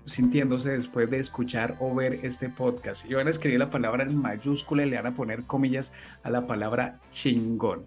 sintiéndose 0.05 0.71
después 0.71 1.09
de 1.09 1.19
escuchar 1.19 1.75
o 1.79 1.93
ver 1.93 2.19
este 2.23 2.49
podcast. 2.49 3.05
Y 3.09 3.13
van 3.13 3.27
a 3.27 3.29
escribir 3.29 3.59
la 3.59 3.69
palabra 3.69 4.03
en 4.03 4.15
mayúscula 4.15 4.85
y 4.85 4.89
le 4.89 4.95
van 4.95 5.07
a 5.07 5.15
poner 5.15 5.43
comillas 5.43 5.93
a 6.23 6.29
la 6.29 6.47
palabra 6.47 6.99
chingón. 7.11 7.85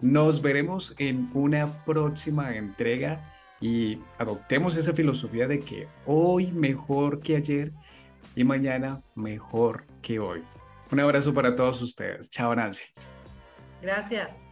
Nos 0.00 0.42
veremos 0.42 0.94
en 0.98 1.30
una 1.34 1.84
próxima 1.84 2.56
entrega 2.56 3.20
y 3.60 3.98
adoptemos 4.18 4.76
esa 4.76 4.92
filosofía 4.92 5.46
de 5.46 5.60
que 5.60 5.86
hoy 6.06 6.50
mejor 6.50 7.20
que 7.20 7.36
ayer 7.36 7.72
y 8.34 8.44
mañana 8.44 9.02
mejor 9.14 9.84
que 10.02 10.18
hoy. 10.18 10.42
Un 10.90 11.00
abrazo 11.00 11.32
para 11.32 11.54
todos 11.54 11.80
ustedes. 11.82 12.28
Chao, 12.30 12.54
Nancy. 12.54 12.84
Gracias. 13.80 14.49